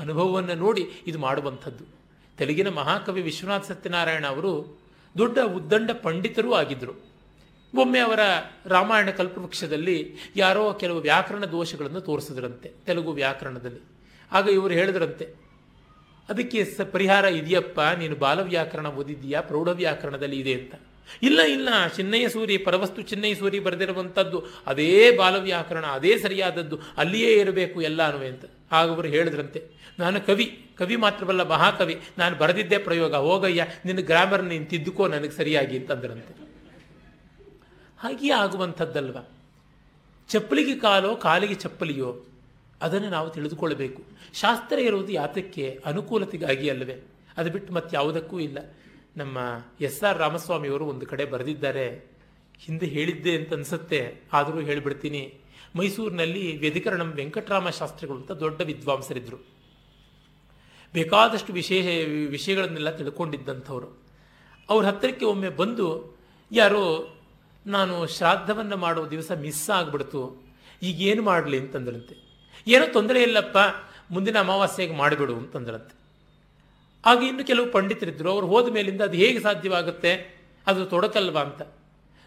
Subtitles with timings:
[0.00, 1.84] ಅನುಭವವನ್ನು ನೋಡಿ ಇದು ಮಾಡುವಂಥದ್ದು.
[2.38, 4.52] ತೆಲುಗಿನ ಮಹಾಕವಿ ವಿಶ್ವನಾಥ ಸತ್ಯನಾರಾಯಣ ಅವರು
[5.18, 6.94] ದೊಡ್ಡ ಉದ್ದಂಡ ಪಂಡಿತರೂ ಆಗಿದ್ದರು
[7.74, 8.20] ಒಮ್ಮೆ ಅವರ
[8.66, 9.96] ರಾಮಾಯಣ ಕಲ್ಪವೃಕ್ಷದಲ್ಲಿ
[10.36, 13.82] ಯಾರೋ ಕೆಲವು ವ್ಯಾಕರಣ ದೋಷಗಳನ್ನು ತೋರಿಸಿದ್ರಂತೆ, ತೆಲುಗು ವ್ಯಾಕರಣದಲ್ಲಿ.
[14.32, 15.26] ಆಗ ಇವರು ಹೇಳಿದ್ರಂತೆ,
[16.28, 20.74] ಅದಕ್ಕೆ ಪರಿಹಾರ ಇದೆಯಪ್ಪ, ನೀನು ಬಾಲವ್ಯಾಕರಣ ಓದಿದ್ದೀಯಾ ಪ್ರೌಢ ವ್ಯಾಕರಣದಲ್ಲಿ ಇದೆ ಅಂತ.
[21.22, 28.02] ಇಲ್ಲ ಇಲ್ಲ, ಚಿನ್ನಯ್ಯ ಸೂರಿ, ಪರವಸ್ತು ಚಿನ್ನಯ್ಯ ಸೂರಿ ಬರೆದಿರುವಂಥದ್ದು, ಅದೇ ಬಾಲವ್ಯಾಕರಣ, ಅದೇ ಸರಿಯಾದದ್ದು, ಅಲ್ಲಿಯೇ ಇರಬೇಕು ಎಲ್ಲ
[28.26, 28.44] ಅಂತ.
[28.72, 29.62] ಆಗ ಅವರು ಹೇಳಿದ್ರಂತೆ,
[29.98, 35.78] ನಾನು ಕವಿ ಕವಿ ಮಾತ್ರವಲ್ಲ, ಮಹಾಕವಿ, ನಾನು ಬರೆದಿದ್ದೇ ಪ್ರಯೋಗ, ಹೋಗಯ್ಯ, ನಿನ್ನ ಗ್ರಾಮರ್ ನೀನು ತಿದ್ದುಕೋ, ನನಗೆ ಸರಿಯಾಗಿ
[35.78, 36.34] ಅಂತಂದ್ರಂತೆ.
[37.98, 39.16] ಹಾಗೆಯೇ ಆಗುವಂಥದ್ದಲ್ವ?
[40.28, 42.24] ಚಪ್ಪಲಿಗೆ ಕಾಲೋ, ಕಾಲಿಗೆ ಚಪ್ಪಲಿಯೋ,
[42.82, 44.02] ಅದನ್ನು ನಾವು ತಿಳಿದುಕೊಳ್ಳಬೇಕು.
[44.34, 46.96] ಶಾಸ್ತ್ರ ಇರುವುದು ಯಾತಕ್ಕೆ ಅನುಕೂಲತೆಗಾಗಿ ಅಲ್ಲವೇ?
[47.36, 48.58] ಅದು ಬಿಟ್ಟು ಮತ್ತೆ ಯಾವುದಕ್ಕೂ ಇಲ್ಲ.
[49.16, 49.38] ನಮ್ಮ
[49.80, 52.10] ಎಸ್ ಆರ್ ರಾಮಸ್ವಾಮಿಯವರು ಒಂದು ಕಡೆ ಬರೆದಿದ್ದಾರೆ,
[52.58, 55.40] ಹಿಂದೆ ಹೇಳಿದ್ದೆ ಅಂತ ಅನ್ಸುತ್ತೆ, ಆದರೂ ಹೇಳಿಬಿಡ್ತೀನಿ.
[55.76, 59.60] ಮೈಸೂರಿನಲ್ಲಿ ವ್ಯಧಿಕರಣಂ ವೆಂಕಟರಾಮ ಶಾಸ್ತ್ರಿಗಳು ಅಂತ ದೊಡ್ಡ ವಿದ್ವಾಂಸರಿದ್ದರು
[60.92, 61.86] ಬೇಕಾದಷ್ಟು ವಿಶೇಷ
[62.28, 64.02] ವಿಷಯಗಳನ್ನೆಲ್ಲ ತಿಳ್ಕೊಂಡಿದ್ದಂಥವ್ರು.
[64.68, 66.18] ಅವ್ರ ಹತ್ತಿರಕ್ಕೆ ಒಮ್ಮೆ ಬಂದು,
[66.52, 67.14] ಯಾರೋ,
[67.66, 70.42] ನಾನು ಶ್ರಾದ್ದವನ್ನು ಮಾಡೋ ದಿವಸ ಮಿಸ್ ಆಗಿಬಿಡ್ತು,
[70.82, 71.58] ಈಗೇನು ಮಾಡಲಿ?
[71.58, 72.16] ಅಂತಂದ್ರಂತೆ.
[72.66, 73.58] ಏನೋ ತೊಂದರೆ ಇಲ್ಲಪ್ಪ,
[74.10, 75.99] ಮುಂದಿನ ಅಮಾವಾಸ್ಯೆಗೆ ಮಾಡಿಬಿಡು, ಅಂತಂದ್ರಂತೆ.
[77.04, 78.30] ಆಗ ಇನ್ನು ಕೆಲವು ಪಂಡಿತರಿದ್ದರು.
[78.30, 80.40] ಅವರು ಹೋದ ಮೇಲಿಂದ ಅದು ಹೇಗೆ ಸಾಧ್ಯವಾಗುತ್ತೆ?
[80.66, 81.62] ಅದು ತೊಡಕಲ್ವಾ ಅಂತ.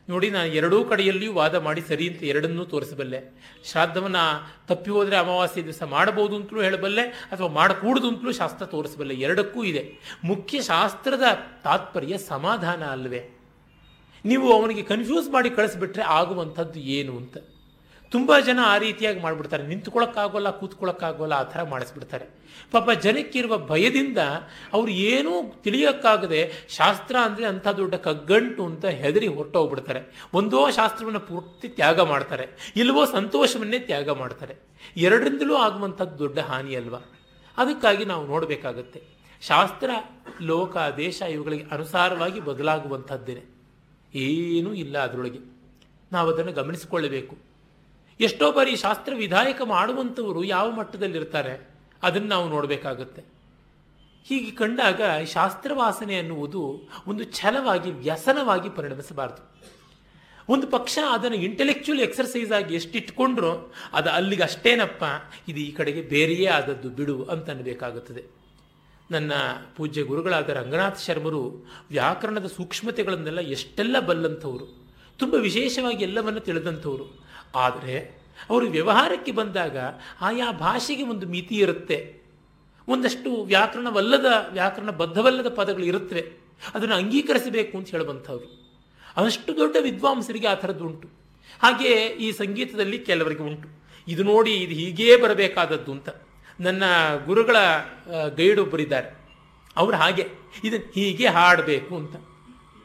[0.10, 3.42] ನೋಡಿ, ನಾನು ಎರಡೂ ಕಡೆಯಲ್ಲಿಯೂ ವಾದ ಮಾಡಿ ಸರಿ ಅಂತ ಎರಡನ್ನೂ ತೋರಿಸಬಲ್ಲೆ.
[3.72, 9.14] ಶ್ರಾದ್ದವನ್ನು ತಪ್ಪಿ ಹೋದರೆ ಅಮಾವಾಸ್ಯೆ ದಿವಸ ಮಾಡಬಹುದು ಅಂತಲೂ ಹೇಳಬಲ್ಲೆ, ಅಥವಾ ಮಾಡಕೂಡದು ಅಂತಲೂ ಶಾಸ್ತ್ರ ತೋರಿಸಬಲ್ಲೆ.
[9.14, 9.96] ಎರಡಕ್ಕೂ ಇದೆ.
[10.24, 11.24] ಮುಖ್ಯ ಶಾಸ್ತ್ರದ
[11.64, 13.30] ತಾತ್ಪರ್ಯ ಸಮಾಧಾನ ಅಲ್ವೇ.
[14.26, 17.38] ನೀವು ಅವನಿಗೆ ಕನ್ಫ್ಯೂಸ್ ಮಾಡಿ ಕಳಿಸ್ಬಿಟ್ರೆ ಆಗುವಂಥದ್ದು ಏನು ಅಂತ.
[18.14, 19.68] ತುಂಬ ಜನ ಆ ರೀತಿಯಾಗಿ ಮಾಡಿಬಿಡ್ತಾರೆ.
[19.68, 22.26] ನಿಂತ್ಕೊಳ್ಳೋಕ್ಕಾಗೋಲ್ಲ ಕೂತ್ಕೊಳ್ಳೋಕ್ಕಾಗೋಲ್ಲ ಆ ಥರ ಮಾಡಿಸ್ಬಿಡ್ತಾರೆ.
[22.72, 24.18] ಪಾಪ ಜನಕ್ಕಿರುವ ಭಯದಿಂದ
[24.74, 30.28] ಅವ್ರು ಏನೂ ತಿಳಿಯೋಕ್ಕಾಗದೆ ಶಾಸ್ತ್ರ ಅಂದರೆ ಅಂಥ ದೊಡ್ಡ ಕಗ್ಗಂಟು ಅಂತ ಹೆದರಿ ಹೊರಟೋಗ್ಬಿಡ್ತಾರೆ.
[30.34, 32.74] ಒಂದೋ ಶಾಸ್ತ್ರವನ್ನು ಪೂರ್ತಿ ತ್ಯಾಗ ಮಾಡ್ತಾರೆ.
[32.76, 34.56] ಇಲ್ವೋ ಸಂತೋಷವನ್ನೇ ತ್ಯಾಗ ಮಾಡ್ತಾರೆ.
[34.98, 37.00] ಎರಡರಿಂದಲೂ ಆಗುವಂಥದ್ದು ದೊಡ್ಡ ಹಾನಿ ಅಲ್ವಾ?
[37.58, 39.02] ಅದಕ್ಕಾಗಿ ನಾವು ನೋಡಬೇಕಾಗತ್ತೆ.
[39.42, 39.90] ಶಾಸ್ತ್ರ,
[40.42, 43.44] ಲೋಕ, ದೇಶ ಇವುಗಳಿಗೆ ಅನುಸಾರವಾಗಿ ಬದಲಾಗುವಂಥದ್ದೇನೆ
[44.16, 45.40] ಏನೂ ಇಲ್ಲ ಅದರೊಳಗೆ.
[46.12, 47.53] ನಾವು ಅದನ್ನು ಗಮನಿಸಿಕೊಳ್ಳಬೇಕು.
[48.20, 51.70] ಎಷ್ಟೋ ಬಾರಿ ಶಾಸ್ತ್ರ ವಿಧಾಯಕ ಮಾಡುವಂಥವರು ಯಾವ ಮಟ್ಟದಲ್ಲಿರ್ತಾರೆ,
[52.04, 53.34] ಅದನ್ನು ನಾವು ನೋಡಬೇಕಾಗುತ್ತೆ.
[54.26, 59.54] ಹೀಗೆ ಕಂಡಾಗ ಶಾಸ್ತ್ರವಾಸನೆ ಅನ್ನುವುದು ಒಂದು ಛಲವಾಗಿ, ವ್ಯಸನವಾಗಿ ಪರಿಣಮಿಸಬಾರದು.
[60.50, 65.04] ಒಂದು ಪಕ್ಷ ಅದನ್ನು ಇಂಟೆಲೆಕ್ಚುಯಲ್ ಎಕ್ಸರ್ಸೈಸ್ ಆಗಿ ಎಷ್ಟು ಇಟ್ಕೊಂಡ್ರು ಅದು ಅಲ್ಲಿಗೆ ಅಷ್ಟೇನಪ್ಪ,
[65.48, 68.24] ಇದು ಈ ಕಡೆಗೆ ಬೇರೆಯೇ ಆದದ್ದು ಬಿಡು ಅಂತ ಅನ್ನಬೇಕಾಗುತ್ತದೆ.
[69.12, 69.32] ನನ್ನ
[69.78, 74.68] ಪೂಜ್ಯ ಗುರುಗಳಾದ ರಂಗನಾಥ ಶರ್ಮರು ವ್ಯಾಕರಣದ ಸೂಕ್ಷ್ಮತೆಗಳನ್ನೆಲ್ಲ ಎಷ್ಟೆಲ್ಲ ಬಲ್ಲಂಥವರು,
[75.18, 77.23] ತುಂಬ ವಿಶೇಷವಾಗಿ ಎಲ್ಲವನ್ನು ತಿಳಿದಂಥವರು.
[77.56, 79.78] ಆದರೆ ಅವರು ವ್ಯವಹಾರಕ್ಕೆ ಬಂದಾಗ
[80.22, 82.22] ಆಯಾ ಭಾಷೆಗೆ ಒಂದು ಮಿತಿ ಇರುತ್ತೆ.
[82.88, 86.32] ಒಂದಷ್ಟು ವ್ಯಾಕರಣವಲ್ಲದ ವ್ಯಾಕರಣ ಬದ್ಧವಲ್ಲದ ಪದಗಳು ಇರುತ್ತವೆ.
[86.74, 88.48] ಅದನ್ನು ಅಂಗೀಕರಿಸಬೇಕು ಅಂತ ಹೇಳುವಂಥವ್ರು.
[89.26, 91.08] ಅಷ್ಟು ದೊಡ್ಡ ವಿದ್ವಾಂಸರಿಗೆ ಆ ಥರದ್ದು ಉಂಟು.
[91.62, 93.70] ಹಾಗೆ ಈ ಸಂಗೀತದಲ್ಲಿ ಕೆಲವರಿಗೆ ಉಂಟು.
[94.08, 96.10] ಇದು ನೋಡಿ ಇದು ಹೀಗೇ ಬರಬೇಕಾದದ್ದು ಅಂತ.
[96.60, 96.84] ನನ್ನ
[97.26, 97.58] ಗುರುಗಳ
[98.36, 99.10] ಗೈಡ್ ಒಬ್ಬರಿದ್ದಾರೆ
[99.78, 100.28] ಅವರು ಹಾಗೆ
[100.64, 102.16] ಇದನ್ನು ಹೀಗೆ ಹಾಡಬೇಕು ಅಂತ.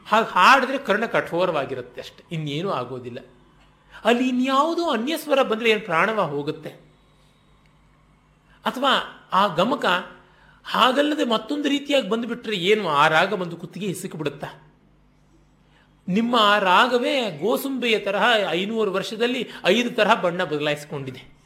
[0.05, 2.23] ಹಾಗೆ ಹಾಡಿದ್ರೆ ಕರ್ಣ ಕಠೋರವಾಗಿರುತ್ತೆ ಅಷ್ಟೆ.
[2.31, 3.19] ಇನ್ನೇನೂ ಆಗೋದಿಲ್ಲ.
[4.03, 6.69] ಅಲ್ಲಿ ಇನ್ಯಾವುದೋ ಅನ್ಯಸ್ವರ ಬಂದರೆ ಏನು ಪ್ರಾಣವ ಹೋಗುತ್ತೆ?
[8.65, 8.91] ಅಥವಾ
[9.33, 9.85] ಆ ಗಮಕ
[10.63, 12.89] ಹಾಗಲ್ಲದೆ ಮತ್ತೊಂದು ರೀತಿಯಾಗಿ ಬಂದುಬಿಟ್ರೆ ಏನು?
[12.89, 14.47] ಆ ರಾಗ ಬಂದು ಕುತ್ತಿಗೆ ಹಿಸುಕಿಬಿಡುತ್ತಾ
[16.07, 21.39] ನಿಮ್ಮ ಆ ರಾಗವೇ ಗೋಸುಂಬೆಯ ತರಹ ಐನೂರು ವರ್ಷದಲ್ಲಿ ಐದು ತರಹ ಬಣ್ಣ ಬದಲಾಯಿಸಿಕೊಂಡಿದೆ.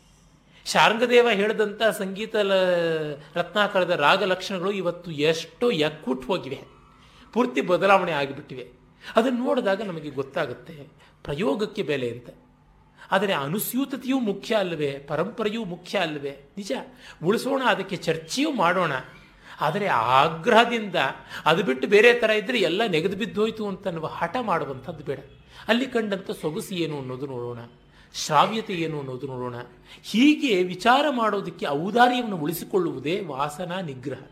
[0.65, 2.35] ಶಾರಂಗದೇವ ಹೇಳಿದಂಥ ಸಂಗೀತ
[3.35, 6.59] ರತ್ನಾಕರದ ರಾಗ ಲಕ್ಷಣಗಳು ಇವತ್ತು ಎಷ್ಟೋ ಎಕ್ಕುಟ್ಟು ಹೋಗಿವೆ.
[7.33, 8.82] ಪೂರ್ತಿ ಬದಲಾವಣೆ ಆಗಿಬಿಟ್ಟಿವೆ.
[9.15, 10.75] ಅದನ್ನು ನೋಡಿದಾಗ ನಮಗೆ ಗೊತ್ತಾಗುತ್ತೆ,
[11.23, 12.29] ಪ್ರಯೋಗಕ್ಕೆ ಬೆಲೆ ಅಂತ
[13.11, 16.33] ಆದರೆ ಅನುಸ್ಯೂತತೆಯೂ ಮುಖ್ಯ ಅಲ್ಲವೇ, ಪರಂಪರೆಯೂ ಮುಖ್ಯ ಅಲ್ಲವೇ?
[16.57, 16.71] ನಿಜ,
[17.23, 18.93] ಉಳಿಸೋಣ, ಅದಕ್ಕೆ ಚರ್ಚೆಯೂ ಮಾಡೋಣ.
[19.61, 19.87] ಆದರೆ
[20.19, 20.97] ಆಗ್ರಹದಿಂದ
[21.45, 25.19] ಅದು ಬಿಟ್ಟು ಬೇರೆ ಥರ ಇದ್ದರೆ ಎಲ್ಲ ನೆಗೆದು ಬಿದ್ದೋಯ್ತು ಅಂತ ಅನ್ನುವ ಹಠ ಮಾಡುವಂಥದ್ದು ಬೇಡ.
[25.67, 27.59] ಅಲ್ಲಿ ಕಂಡಂಥ ಸೊಗಸು ಏನು ಅನ್ನೋದು ನೋಡೋಣ,
[28.13, 29.57] ಶ್ರಾವ್ಯತೆ ಏನು ಅನ್ನೋದು ನೋಡೋಣ.
[30.03, 34.23] ಹೀಗೆ ವಿಚಾರ ಮಾಡೋದಕ್ಕೆ ಔದಾರ್ಯವನ್ನು ಉಳಿಸಿಕೊಳ್ಳುವುದೇ ವಾಸನಾ ನಿಗ್ರಹ.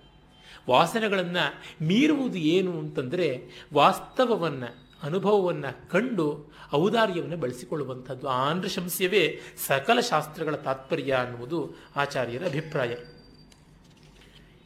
[0.71, 1.45] ವಾಸನೆಗಳನ್ನು
[1.85, 3.27] ಮೀರುವುದು ಏನು ಅಂತಂದರೆ
[3.73, 4.69] ವಾಸ್ತವವನ್ನು,
[5.03, 6.27] ಅನುಭವವನ್ನು ಕಂಡು
[6.73, 8.27] ಔದಾರ್ಯವನ್ನು ಬಳಸಿಕೊಳ್ಳುವಂಥದ್ದು.
[8.27, 9.23] ಆಂಧ್ರಶಂಸ್ಯವೇ
[9.67, 11.59] ಸಕಲ ಶಾಸ್ತ್ರಗಳ ತಾತ್ಪರ್ಯ ಅನ್ನುವುದು
[11.95, 12.93] ಆಚಾರ್ಯರ ಅಭಿಪ್ರಾಯ.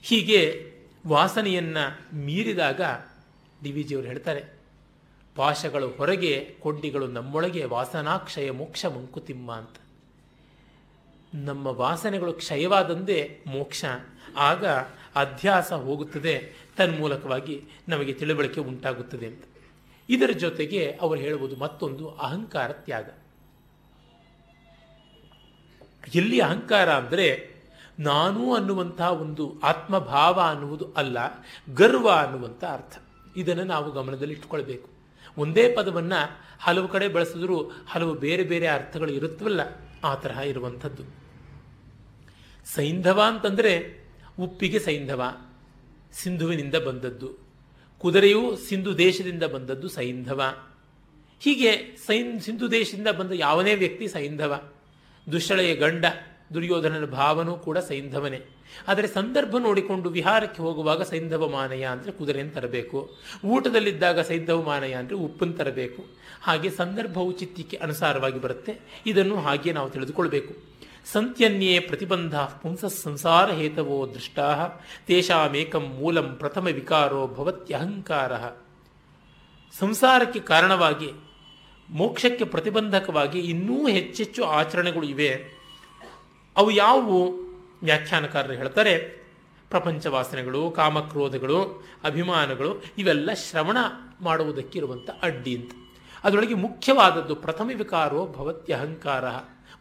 [0.02, 0.42] ಹೀಗೆ
[1.08, 1.86] ವಾಸನೆಯನ್ನು
[2.26, 2.82] ಮೀರಿದಾಗ
[3.64, 4.44] ಡಿ ವಿ ಜಿಯವರು ಹೇಳ್ತಾರೆ,
[5.36, 9.78] ಪಾಶಗಳು ಹೊರಗೆ, ಕೊಂಡಿಗಳು ನಮ್ಮೊಳಗೆ, ವಾಸನಾಕ್ಷಯ ಮೋಕ್ಷ ಮಂಕುತಿಮ್ಮ ಅಂತ.
[11.34, 13.86] ನಮ್ಮ ವಾಸನೆಗಳು ಕ್ಷಯವಾದಂದೇ ಮೋಕ್ಷ.
[14.38, 14.66] ಆಗ
[15.16, 16.36] ಅಧ್ಯಾಸ ಹೋಗುತ್ತದೆ,
[16.78, 17.56] ತನ್ಮೂಲಕವಾಗಿ
[17.90, 19.44] ನಮಗೆ ತಿಳುವಳಿಕೆ ಉಂಟಾಗುತ್ತದೆ ಅಂತ.
[20.10, 23.08] ಇದರ ಜೊತೆಗೆ ಅವರು ಹೇಳುವುದು ಮತ್ತೊಂದು ಅಹಂಕಾರ ತ್ಯಾಗ.
[26.16, 27.28] ಎಲ್ಲಿ ಅಹಂಕಾರ ಅಂದರೆ
[28.00, 31.18] ನಾನು ಅನ್ನುವಂಥ ಒಂದು ಆತ್ಮಭಾವ ಅನ್ನುವುದು ಅಲ್ಲ,
[31.74, 32.96] ಗರ್ವ ಅನ್ನುವಂಥ ಅರ್ಥ.
[33.38, 34.90] ಇದನ್ನು ನಾವು ಗಮನದಲ್ಲಿ ಇಟ್ಕೊಳ್ಬೇಕು
[35.38, 36.20] ಒಂದೇ ಪದವನ್ನು
[36.60, 37.58] ಹಲವು ಕಡೆ ಬಳಸಿದ್ರೂ
[37.88, 39.62] ಹಲವು ಬೇರೆ ಬೇರೆ ಅರ್ಥಗಳು ಇರುತ್ತವಲ್ಲ,
[40.04, 41.04] ಆ ತರಹ ಇರುವಂಥದ್ದು.
[42.66, 44.05] ಸೈಂಧವ ಅಂತಂದರೆ
[44.40, 45.22] ಉಪ್ಪಿಗೆ ಸೈಂಧವ,
[46.14, 47.46] ಸಿಂಧುವಿನಿಂದ ಬಂದದ್ದು.
[48.00, 50.42] ಕುದುರೆಯು ಸಿಂಧು ದೇಶದಿಂದ ಬಂದದ್ದು ಸೈಂಧವ.
[51.40, 54.72] ಹೀಗೆ ಸೈನ್, ಸಿಂಧು ದೇಶದಿಂದ ಬಂದ ಯಾವನೇ ವ್ಯಕ್ತಿ ಸೈಂಧವ.
[55.32, 56.06] ದುಶ್ಶಳೆಯ ಗಂಡ,
[56.54, 58.46] ದುರ್ಯೋಧನನ ಭಾವನೂ ಕೂಡ ಸೈಂಧವನೇ.
[58.88, 63.10] ಆದರೆ ಸಂದರ್ಭ ನೋಡಿಕೊಂಡು ವಿಹಾರಕ್ಕೆ ಹೋಗುವಾಗ ಸೈಂಧವ ಮಾನಯ ಅಂದರೆ ಕುದುರೆಯನ್ನು ತರಬೇಕು.
[63.46, 66.06] ಊಟದಲ್ಲಿದ್ದಾಗ ಸೈಂಧವ ಮಾನಯ ಅಂದರೆ ಉಪ್ಪನ್ನು ತರಬೇಕು.
[66.42, 68.80] ಹಾಗೆ ಸಂದರ್ಭ ಔಚಿತ್ಯಕ್ಕೆ ಅನುಸಾರವಾಗಿ ಬರುತ್ತೆ.
[69.06, 70.75] ಇದನ್ನು ಹಾಗೆ ನಾವು ತಿಳಿದುಕೊಳ್ಬೇಕು.
[71.12, 74.68] ಸಂತ್ಯನ್ಯೇ ಪ್ರತಿಬಂಧ ಪುಂಸ ಸಂಸಾರ ಹೇತವೋ ದೃಷ್ಟಾ,
[75.08, 78.38] ತೇಷಾಮೇಕಂ ಮೂಲಂ ಪ್ರಥಮ ವಿಕಾರೋ ಭವತ್ಯಹಂಕಾರ
[79.80, 81.12] ಸಂಸಾರಕ್ಕೆ ಕಾರಣವಾಗಿ,
[81.90, 85.46] ಮೋಕ್ಷಕ್ಕೆ ಪ್ರತಿಬಂಧಕವಾಗಿ ಇನ್ನೂ ಹೆಚ್ಚೆಚ್ಚು ಆಚರಣೆಗಳು ಇವೆ.
[86.58, 87.46] ಅವು ಯಾವುವು?
[87.84, 88.98] ವ್ಯಾಖ್ಯಾನಕಾರರು ಹೇಳ್ತಾರೆ
[89.70, 93.78] ಪ್ರಪಂಚ ವಾಸನೆಗಳು ಕಾಮಕ್ರೋಧಗಳು, ಅಭಿಮಾನಗಳು, ಇವೆಲ್ಲ ಶ್ರವಣ
[94.22, 95.72] ಮಾಡುವುದಕ್ಕಿರುವಂಥ ಅಡ್ಡಿ ಅಂತ.
[96.24, 99.26] ಅದರೊಳಗೆ ಮುಖ್ಯವಾದದ್ದು ಪ್ರಥಮ ವಿಕಾರೋ ಭವತ್ಯಹಂಕಾರ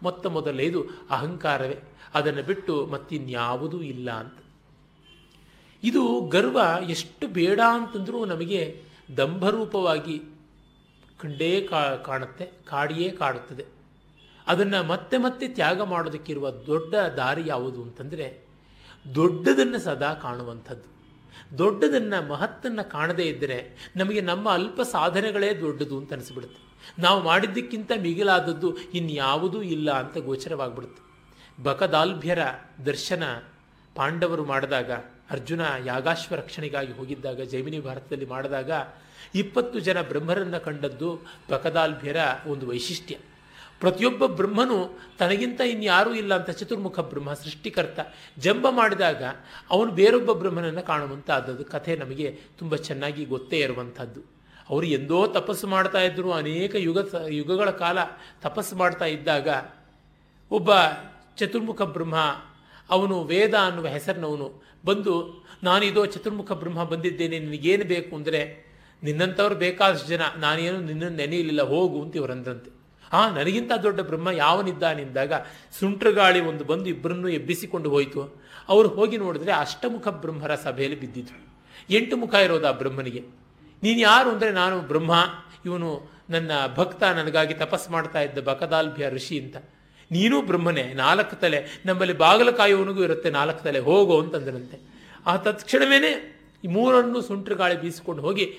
[0.03, 1.79] ಮೊತ್ತ ಮೊದಲನೇದು ಅಹಂಕಾರವೇ.
[2.15, 4.39] ಅದನ್ನು ಬಿಟ್ಟು ಮತ್ತಿನ್ಯಾವುದೂ ಇಲ್ಲ ಅಂತ.
[5.83, 8.83] ಇದು ಗರ್ವ ಎಷ್ಟು ಬೇಡ ಅಂತಂದರೂ ನಮಗೆ
[9.17, 10.23] ದಂಭರೂಪವಾಗಿ
[11.21, 11.69] ಕಂಡೇ
[12.05, 13.65] ಕಾಣುತ್ತೆ, ಕಾಡಿಯೇ ಕಾಡುತ್ತದೆ.
[14.47, 18.47] ಅದನ್ನು ಮತ್ತೆ ಮತ್ತೆ ತ್ಯಾಗ ಮಾಡೋದಕ್ಕಿರುವ ದೊಡ್ಡ ದಾರಿ ಯಾವುದು ಅಂತಂದರೆ
[19.15, 20.95] ದೊಡ್ಡದನ್ನು ಸದಾ ಕಾಣುವಂಥದ್ದು.
[21.59, 26.74] ದೊಡ್ಡದನ್ನು ಮಹತ್ತನ್ನು ಕಾಣದೇ ಇದ್ದರೆ ನಮಗೆ ನಮ್ಮ ಅಲ್ಪ ಸಾಧನೆಗಳೇ ದೊಡ್ಡದು ಅಂತ ಅನಿಸ್ಬಿಡುತ್ತೆ.
[26.99, 31.05] ನಾವು ಮಾಡಿದ್ದಕ್ಕಿಂತ ಮಿಗಿಲಾದದ್ದು ಇನ್ಯಾವುದೂ ಇಲ್ಲ ಅಂತ ಗೋಚರವಾಗ್ಬಿಡುತ್ತೆ.
[31.63, 32.39] ಬಕದಾಲ್ಭ್ಯರ
[32.87, 33.23] ದರ್ಶನ
[33.95, 34.93] ಪಾಂಡವರು ಮಾಡಿದಾಗ,
[35.31, 38.71] ಅರ್ಜುನ ಯಾಗಾಶ್ವ ರಕ್ಷಣೆಗಾಗಿ ಹೋಗಿದ್ದಾಗ, ಜೈಮಿನಿ ಭಾರತದಲ್ಲಿ ಮಾಡಿದಾಗ,
[39.35, 41.21] ಇಪ್ಪತ್ತು ಜನ ಬ್ರಹ್ಮರನ್ನು ಕಂಡದ್ದು
[41.51, 42.17] ಬಕದಾಲ್ಭ್ಯರ
[42.47, 43.19] ಒಂದು ವೈಶಿಷ್ಟ್ಯ.
[43.81, 48.01] ಪ್ರತಿಯೊಬ್ಬ ಬ್ರಹ್ಮನು ತನಗಿಂತ ಇನ್ಯಾರೂ ಇಲ್ಲ ಅಂತ ಚತುರ್ಮುಖ ಬ್ರಹ್ಮ, ಸೃಷ್ಟಿಕರ್ತ,
[48.39, 49.23] ಜಂಬ ಮಾಡಿದಾಗ
[49.71, 54.34] ಅವನು ಬೇರೊಬ್ಬ ಬ್ರಹ್ಮನನ್ನು ಕಾಣುವಂಥದ್ದು ಕಥೆ ನಮಗೆ ತುಂಬ ಚೆನ್ನಾಗಿ ಗೊತ್ತೇ ಇರುವಂಥದ್ದು.
[54.71, 57.99] ಅವರು ಎಂದೋ ತಪಸ್ಸು ಮಾಡ್ತಾ ಇದ್ರು, ಅನೇಕ ಯುಗ ಯುಗಗಳ ಕಾಲ
[58.43, 59.49] ತಪಸ್ಸು ಮಾಡ್ತಾ ಇದ್ದಾಗ
[60.51, 60.71] ಒಬ್ಬ
[61.37, 62.15] ಚತುರ್ಮುಖ ಬ್ರಹ್ಮ,
[62.91, 68.41] ಅವನು ವೇದ ಅನ್ನುವ ಹೆಸರಿನವನು ಬಂದು, ನಾನಿದೋ ಚತುರ್ಮುಖ ಬ್ರಹ್ಮ ಬಂದಿದ್ದೇನೆ, ನಿನಗೇನು ಬೇಕು ಅಂದರೆ,
[69.03, 75.33] ನಿನ್ನಂಥವ್ರು ಬೇಕಾದಷ್ಟು ಜನ, ನಾನೇನು ನಿನ್ನನ್ನು ನೆನೆಯಲಿಲ್ಲ, ಹೋಗು ಅಂತ ಇವರಂದ್ರಂತೆ ಆ, ನನಗಿಂತ ದೊಡ್ಡ ಬ್ರಹ್ಮ ಯಾವನಿದ್ದಾನೆಂದಾಗ
[75.81, 78.41] ಸುಂಟ್ರಗಾಳಿ ಒಂದು ಬಂದು ಇಬ್ಬರನ್ನು ಎಬ್ಬಿಸಿಕೊಂಡು ಹೋಯಿತು.
[78.69, 81.57] ಅವರು ಹೋಗಿ ನೋಡಿದ್ರೆ ಅಷ್ಟಮುಖ ಬ್ರಹ್ಮರ ಸಭೆಯಲ್ಲಿ ಬಿದ್ದಿದ್ರು.
[81.91, 83.44] ಎಂಟು ಮುಖ ಇರೋದು ಆ ಬ್ರಹ್ಮನಿಗೆ.
[83.83, 85.13] ನೀನು ಯಾರು ಅಂದರೆ ನಾನು ಬ್ರಹ್ಮ.
[85.65, 89.57] ಇವನು ನನ್ನ ಭಕ್ತ, ನನಗಾಗಿ ತಪಸ್ ಮಾಡ್ತಾ ಇದ್ದ ಬಕದಾಲ್ಭ್ಯ ಋಷಿ ಅಂತ.
[90.11, 91.83] ನೀನೂ ಬ್ರಹ್ಮನೇ, ನಾಲ್ಕು ತಲೆ.
[91.87, 93.79] ನಮ್ಮಲ್ಲಿ ಬಾಗಲಕಾಯುವನಿಗೂ ಇರುತ್ತೆ, ನಾಲ್ಕು ತಲೆ.
[93.79, 94.79] ಹೋಗೋ ಅಂತಂದ್ರಂತೆ.
[95.27, 96.35] ಆ ತತ್ಕ್ಷಣವೇನೆ
[96.65, 98.59] ಈ ಮೂರನ್ನು ಸುಂಟ್ರಗಾಳಿ ಬೀಸಿಕೊಂಡು ಹೋಗಿ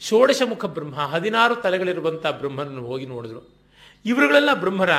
[0.00, 3.54] ಷೋಡಶ ಮುಖ ಬ್ರಹ್ಮ, ಹದಿನಾರು ತಲೆಗಳಿರುವಂಥ ಬ್ರಹ್ಮನನ್ನು ಹೋಗಿ ನೋಡಿದ್ರು.
[4.04, 4.90] ಇವರುಗಳೆಲ್ಲ ಬ್ರಹ್ಮರ.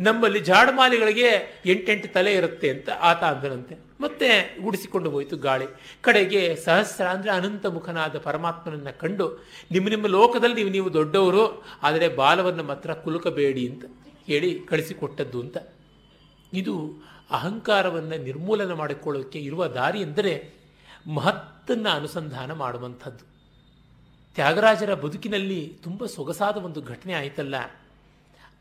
[0.00, 1.30] ನಮ್ಮಲ್ಲಿ ಜಾಡಮಾಲಿಗಳಿಗೆ
[1.66, 3.74] ಎಂಟೆಂಟು ತಲೆ ಇರುತ್ತೆ ಅಂತ ಆತ ಅಂದನಂತೆ.
[4.00, 4.28] ಮತ್ತೆ
[4.62, 5.66] ಗುಡಿಸಿಕೊಂಡು ಹೋಯಿತು ಗಾಳಿ.
[6.00, 9.26] ಕಡೆಗೆ ಸಹಸ್ರ ಅಂದರೆ ಅನಂತ ಮುಖನಾದ ಪರಮಾತ್ಮನನ್ನ ಕಂಡು,
[9.72, 11.44] ನಿಮ್ಮ ನಿಮ್ಮ ಲೋಕದಲ್ಲಿ ನೀವು ನೀವು ದೊಡ್ಡವರು,
[11.82, 13.84] ಆದರೆ ಬಾಲವನ್ನು ಮಾತ್ರ ಕುಲುಕಬೇಡಿ ಅಂತ
[14.26, 15.58] ಹೇಳಿ ಕಳಿಸಿಕೊಟ್ಟದ್ದು ಅಂತ.
[16.52, 16.74] ಇದು
[17.30, 20.32] ಅಹಂಕಾರವನ್ನು ನಿರ್ಮೂಲನೆ ಮಾಡಿಕೊಳ್ಳೋಕ್ಕೆ ಇರುವ ದಾರಿ ಎಂದರೆ
[21.18, 23.24] ಮಹತ್ತನ್ನು ಅನುಸಂಧಾನ ಮಾಡುವಂಥದ್ದು.
[24.36, 27.56] ತ್ಯಾಗರಾಜರ ಬದುಕಿನಲ್ಲಿ ತುಂಬ ಸೊಗಸಾದ ಒಂದು ಘಟನೆ ಆಯಿತಲ್ಲ.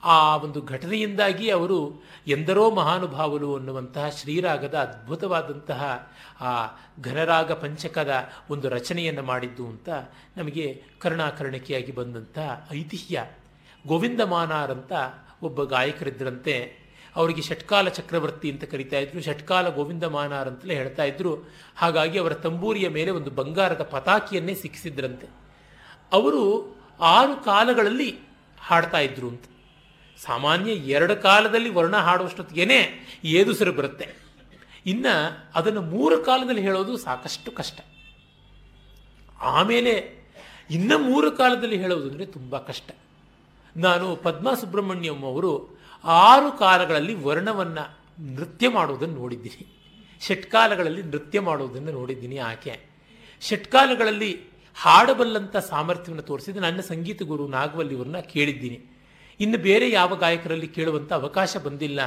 [0.04, 6.12] ಆ ಒಂದು ಘಟನೆಯಿಂದಾಗಿ ಅವರು ಎಂದರೋ ಮಹಾನುಭಾವರು ಅನ್ನುವಂತಹ ಶ್ರೀರಾಗದ ಅದ್ಭುತವಾದಂತಹ
[6.42, 6.66] ಆ
[7.02, 9.90] ಘನರಾಗ ಪಂಚಕದ ಒಂದು ರಚನೆಯನ್ನು ಮಾಡಿದ್ದು ಅಂತ
[10.38, 13.26] ನಮಗೆ ಕರ್ಣಾಕರ್ಣಿಕೆಯಾಗಿ ಬಂದಂತಹ ಐತಿಹ್ಯ.
[13.88, 14.92] ಗೋವಿಂದ ಮಾನಾರ್ ಅಂತ
[15.44, 16.74] ಒಬ್ಬ ಗಾಯಕರಿದ್ದರಂತೆ
[17.16, 19.22] ಅವರಿಗೆ ಷಟ್ಕಾಲ ಚಕ್ರವರ್ತಿ ಅಂತ ಕರಿತಾ ಇದ್ರು.
[19.22, 21.38] ಷಟ್ಕಾಲ ಗೋವಿಂದ ಮಾನಾರ್ ಅಂತಲೇ ಹೇಳ್ತಾ ಇದ್ರು.
[21.76, 25.28] ಹಾಗಾಗಿ ಅವರ ತಂಬೂರಿಯ ಮೇಲೆ ಒಂದು ಬಂಗಾರದ ಪತಾಕಿಯನ್ನೇ ಸಿಕ್ಕಿಸಿದ್ರಂತೆ.
[26.14, 28.20] ಅವರು ಆರು ಕಾಲಗಳಲ್ಲಿ
[28.60, 29.44] ಹಾಡ್ತಾ ಇದ್ರು ಅಂತ.
[30.26, 32.80] ಸಾಮಾನ್ಯ ಎರಡು ಕಾಲದಲ್ಲಿ ವರ್ಣ ಹಾಡುವಷ್ಟೊತ್ತಿಗೇನೆ
[33.24, 34.08] ಏದುಸಿರು ಬರುತ್ತೆ.
[34.86, 35.14] ಇನ್ನು
[35.56, 37.80] ಅದನ್ನು ಮೂರು ಕಾಲದಲ್ಲಿ ಹೇಳೋದು ಸಾಕಷ್ಟು ಕಷ್ಟ.
[39.42, 40.20] ಆಮೇಲೆ
[40.70, 42.92] ಇನ್ನು ಮೂರು ಕಾಲದಲ್ಲಿ ಹೇಳೋದು ಅಂದರೆ ತುಂಬ ಕಷ್ಟ.
[43.78, 48.00] ನಾನು ಪದ್ಮಾ ಸುಬ್ರಹ್ಮಣ್ಯಂ ಅವರು ಆರು ಕಾಲಗಳಲ್ಲಿ ವರ್ಣವನ್ನು
[48.36, 49.68] ನೃತ್ಯ ಮಾಡುವುದನ್ನು ನೋಡಿದ್ದೀನಿ.
[50.22, 52.80] ಷಟ್ಕಾಲಗಳಲ್ಲಿ ನೃತ್ಯ ಮಾಡುವುದನ್ನು ನೋಡಿದ್ದೀನಿ ಆಕೆ.
[53.42, 54.42] ಷಟ್ಕಾಲಗಳಲ್ಲಿ
[54.76, 58.99] ಹಾಡಬಲ್ಲಂಥ ಸಾಮರ್ಥ್ಯವನ್ನು ತೋರಿಸಿದ ನನ್ನ ಸಂಗೀತ ಗುರು ನಾಗವಲ್ಲಿವ್ರನ್ನ ಕೇಳಿದ್ದೀನಿ.
[59.40, 62.00] ಇನ್ನು ಬೇರೆ ಯಾವ ಗಾಯಕರಲ್ಲಿ ಕೇಳುವಂಥ ಅವಕಾಶ ಬಂದಿಲ್ಲ.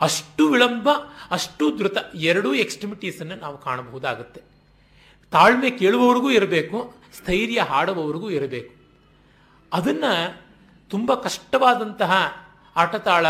[0.00, 0.88] ಅಷ್ಟು ವಿಳಂಬ,
[1.30, 4.42] ಅಷ್ಟು ಧೃತ ಎರಡೂ ಎಕ್ಸ್ಟ್ರಿಮಿಟೀಸನ್ನು ನಾವು ಕಾಣಬಹುದಾಗುತ್ತೆ.
[5.30, 8.74] ತಾಳ್ಮೆ ಕೇಳುವವರಿಗೂ ಇರಬೇಕು, ಸ್ಥೈರ್ಯ ಹಾಡುವವರಿಗೂ ಇರಬೇಕು.
[9.72, 10.42] ಅದನ್ನು
[10.90, 12.12] ತುಂಬ ಕಷ್ಟವಾದಂತಹ
[12.76, 13.26] ಆಟತಾಳ,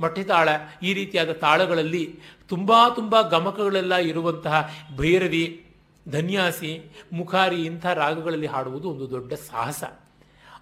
[0.00, 0.48] ಮಠಿತಾಳ
[0.82, 5.74] ಈ ರೀತಿಯಾದ ತಾಳಗಳಲ್ಲಿ ತುಂಬ ತುಂಬ ಗಮಕಗಳೆಲ್ಲ ಇರುವಂತಹ ಭೈರವಿ,
[6.10, 9.84] ಧನ್ಯಾಸಿ, ಮುಖಾರಿ ಇಂಥ ರಾಗಗಳಲ್ಲಿ ಹಾಡುವುದು ಒಂದು ದೊಡ್ಡ ಸಾಹಸ.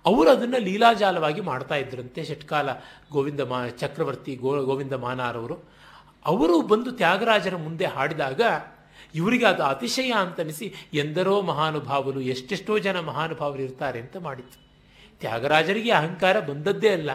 [0.04, 2.68] ಅವರು ಅದನ್ನು ಲೀಲಾಜಾಲವಾಗಿ ಮಾಡ್ತಾ ಇದ್ರಂತೆ ಷಟ್ಕಾಲ
[3.12, 5.56] ಗೋವಿಂದ ಮಾ, ಚಕ್ರವರ್ತಿ ಗೋ, ಗೋವಿಂದ ಮಾನಾರವರು
[6.24, 6.56] ಅವರು.
[6.72, 8.42] ಬಂದು ತ್ಯಾಗರಾಜರ ಮುಂದೆ ಹಾಡಿದಾಗ
[9.14, 14.58] ಇವರಿಗೆ ಅದು ಅತಿಶಯ ಅಂತನಿಸಿ ಎಂದರೋ ಮಹಾನುಭಾವರು, ಎಷ್ಟೆಷ್ಟೋ ಜನ ಮಹಾನುಭಾವರು ಇರ್ತಾರೆ ಅಂತ ಮಾಡಿತ್ತು
[15.20, 17.10] ತ್ಯಾಗರಾಜರಿಗೆ ಅಹಂಕಾರ ಬಂದದ್ದೇ ಅಲ್ಲ,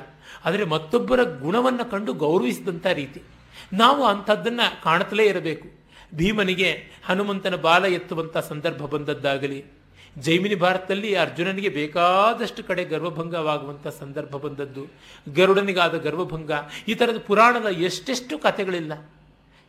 [0.46, 3.22] ಆದರೆ ಮತ್ತೊಬ್ಬರ ಗುಣವನ್ನು ಕಂಡು ಗೌರವಿಸಿದಂಥ ರೀತಿ.
[3.74, 5.68] ನಾವು ಅಂಥದ್ದನ್ನು ಕಾಣುತ್ತಲೇ ಇರಬೇಕು.
[6.16, 6.70] ಭೀಮನಿಗೆ
[7.08, 9.60] ಹನುಮಂತನ ಬಾಲ ಎತ್ತುವಂಥ ಸಂದರ್ಭ ಬಂದದ್ದಾಗಲಿ
[10.20, 14.86] ಜೈಮಿನಿ ಭಾರತದಲ್ಲಿ ಅರ್ಜುನನಿಗೆ ಬೇಕಾದಷ್ಟು ಕಡೆ ಗರ್ವಭಂಗವಾಗುವಂಥ ಸಂದರ್ಭ ಬಂದದ್ದು.
[15.34, 16.52] ಗರುಡನಿಗಾದ ಗರ್ವಭಂಗ.
[16.88, 19.10] ಈ ಥರದ ಪುರಾಣದ ಎಷ್ಟೆಷ್ಟು ಕಥೆಗಳಿಲ್ಲ.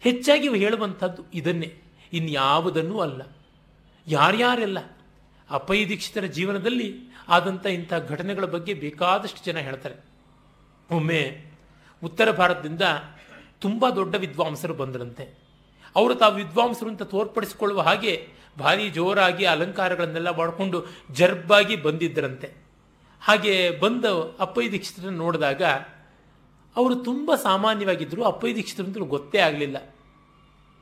[0.00, 1.75] ಹೆಚ್ಚಾಗಿ ಹೇಳುವಂಥದ್ದು ಇದನ್ನೇ.
[2.12, 3.23] ಇನ್ಯಾವುದನ್ನೂ ಅಲ್ಲ.
[4.07, 4.78] ಯಾರ್ಯಾರೆಲ್ಲ
[5.50, 9.95] ಅಪೈ ದೀಕ್ಷಿತರ ಜೀವನದಲ್ಲಿ ಆದಂಥ ಇಂಥ ಘಟನೆಗಳ ಬಗ್ಗೆ ಬೇಕಾದಷ್ಟು ಜನ ಹೇಳ್ತಾರೆ.
[10.90, 11.50] ಒಮ್ಮೆ
[12.04, 12.83] ಉತ್ತರ ಭಾರತದಿಂದ
[13.61, 15.38] ತುಂಬ ದೊಡ್ಡ ವಿದ್ವಾಂಸರು ಬಂದರಂತೆ.
[15.97, 22.52] ಅವರು ತಾವು ವಿದ್ವಾಂಸರು ಅಂತ ತೋರ್ಪಡಿಸಿಕೊಳ್ಳುವ ಹಾಗೆ ಭಾರಿ ಜೋರಾಗಿ ಅಲಂಕಾರಗಳನ್ನೆಲ್ಲ ಮಾಡಿಕೊಂಡು ಜರ್ಬಾಗಿ ಬಂದಿದ್ದರಂತೆ.
[23.23, 24.04] ಹಾಗೆ ಬಂದ
[24.40, 25.62] ಅಪ್ಪಯ್ಯ ದೀಕ್ಷಿತರನ್ನು ನೋಡಿದಾಗ
[26.76, 29.95] ಅವರು ತುಂಬ ಸಾಮಾನ್ಯವಾಗಿದ್ದರು ಅಪ್ಪಯ್ಯ ಅಂತ ಗೊತ್ತೇ ಆಗಲಿಲ್ಲ.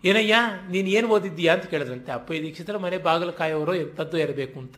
[0.04, 0.34] ಏನಯ್ಯ,
[0.70, 2.12] ನೀನು ಏನು ಓದಿದ್ದೀಯಾ ಅಂತ ಕೇಳಿದ್ರಂತೆ.
[2.12, 4.74] ಅಪ್ಪಯ್ಯ ದೀಕ್ಷಿತರ ಮನೆ ಬಾಗಲಕಾಯವರು ಎಂಥದ್ದು ಇರಬೇಕು ಅಂತ.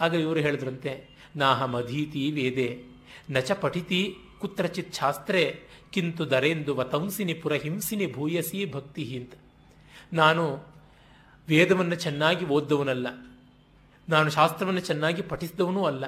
[0.00, 2.82] ಆಗ ಇವರು ಹೇಳಿದ್ರಂತೆ ನಾಹಮಧೀತಿ ವೇದೆ,
[3.30, 9.32] ನಚ ಪಠಿತಿ ಕುತ್ರಚಿತ್ ಶಾಸ್ತ್ರೇ, ಕಿಂತು ದರೇಂದು ವತಂಸಿನಿ ಪುರಹಿಂಸಿನಿ ಭೂಯಸಿ ಭಕ್ತಿ ಅಂತ.
[10.12, 10.69] ನಾನು
[11.50, 13.06] ವೇದವನ್ನು ಚೆನ್ನಾಗಿ ಓದ್ದವನಲ್ಲ.
[14.08, 16.04] ನಾನು ಶಾಸ್ತ್ರವನ್ನು ಚೆನ್ನಾಗಿ ಪಠಿಸಿದವನೂ ಅಲ್ಲ.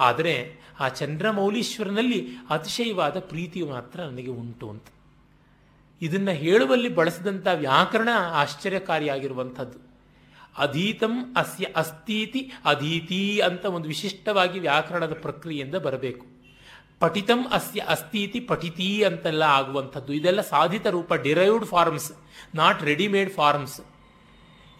[0.00, 4.84] ಆದರೆ ಆ ಚಂದ್ರಮೌಲೀಶ್ವರನಲ್ಲಿ ಅತಿಶಯವಾದ ಪ್ರೀತಿ ಮಾತ್ರ ನನಗೆ ಉಂಟು ಅಂತ.
[6.02, 9.78] ಇದನ್ನು ಹೇಳುವಲ್ಲಿ ಬಳಸಿದಂಥ ವ್ಯಾಕರಣ ಆಶ್ಚರ್ಯಕಾರಿಯಾಗಿರುವಂಥದ್ದು.
[10.58, 16.26] ಅಧೀತಂ ಅಸ್ಯ ಅಸ್ತೀತಿ ಅಧೀತಿ ಅಂತ ಒಂದು ವಿಶಿಷ್ಟವಾಗಿ ವ್ಯಾಕರಣದ ಪ್ರಕ್ರಿಯೆಯಿಂದ ಬರಬೇಕು.
[17.00, 20.12] ಪಠಿತಂ ಅಸ್ಯ ಅಸ್ತೀತಿ ಪಠಿತಿ ಅಂತೆಲ್ಲ ಆಗುವಂಥದ್ದು.
[20.12, 22.12] ಇದೆಲ್ಲ ಸಾಧಿತ ರೂಪ derived forms
[22.54, 23.80] not readymade forms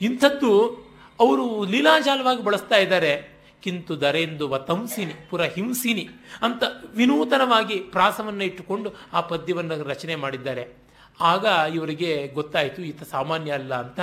[0.00, 0.86] ಇಂಥದ್ದು
[1.20, 3.36] ಅವರು ಲೀಲಾಜಾಲವಾಗಿ ಬಳಸ್ತಾ ಇದ್ದಾರೆ.
[3.62, 6.08] ಕಿಂತು ದರೆಂದು ವತಂಸಿನಿ ಪುರ ಹಿಂಸಿನಿ
[6.42, 6.62] ಅಂತ
[6.94, 10.76] ವಿನೂತನವಾಗಿ ಪ್ರಾಸವನ್ನು ಇಟ್ಟುಕೊಂಡು ಆ ಪದ್ಯವನ್ನು ರಚನೆ ಮಾಡಿದ್ದಾರೆ.
[11.20, 14.00] ಆಗ ಇವರಿಗೆ ಗೊತ್ತಾಯಿತು, ಈತ ಸಾಮಾನ್ಯ ಅಲ್ಲ ಅಂತ.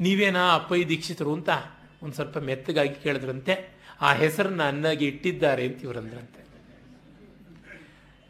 [0.00, 1.48] ನೀವೇನಾ ಅಪ್ಪಯ್ಯ ದೀಕ್ಷಿತರು ಅಂತ
[2.02, 3.78] ಒಂದು ಸ್ವಲ್ಪ ಮೆತ್ತಗಾಗಿ ಕೇಳಿದ್ರಂತೆ.
[4.00, 6.48] ಆ ಹೆಸರನ್ನ ಅನ್ನಾಗಿ ಇಟ್ಟಿದ್ದಾರೆ ಅಂತ ಇವರಂದ್ರಂತೆ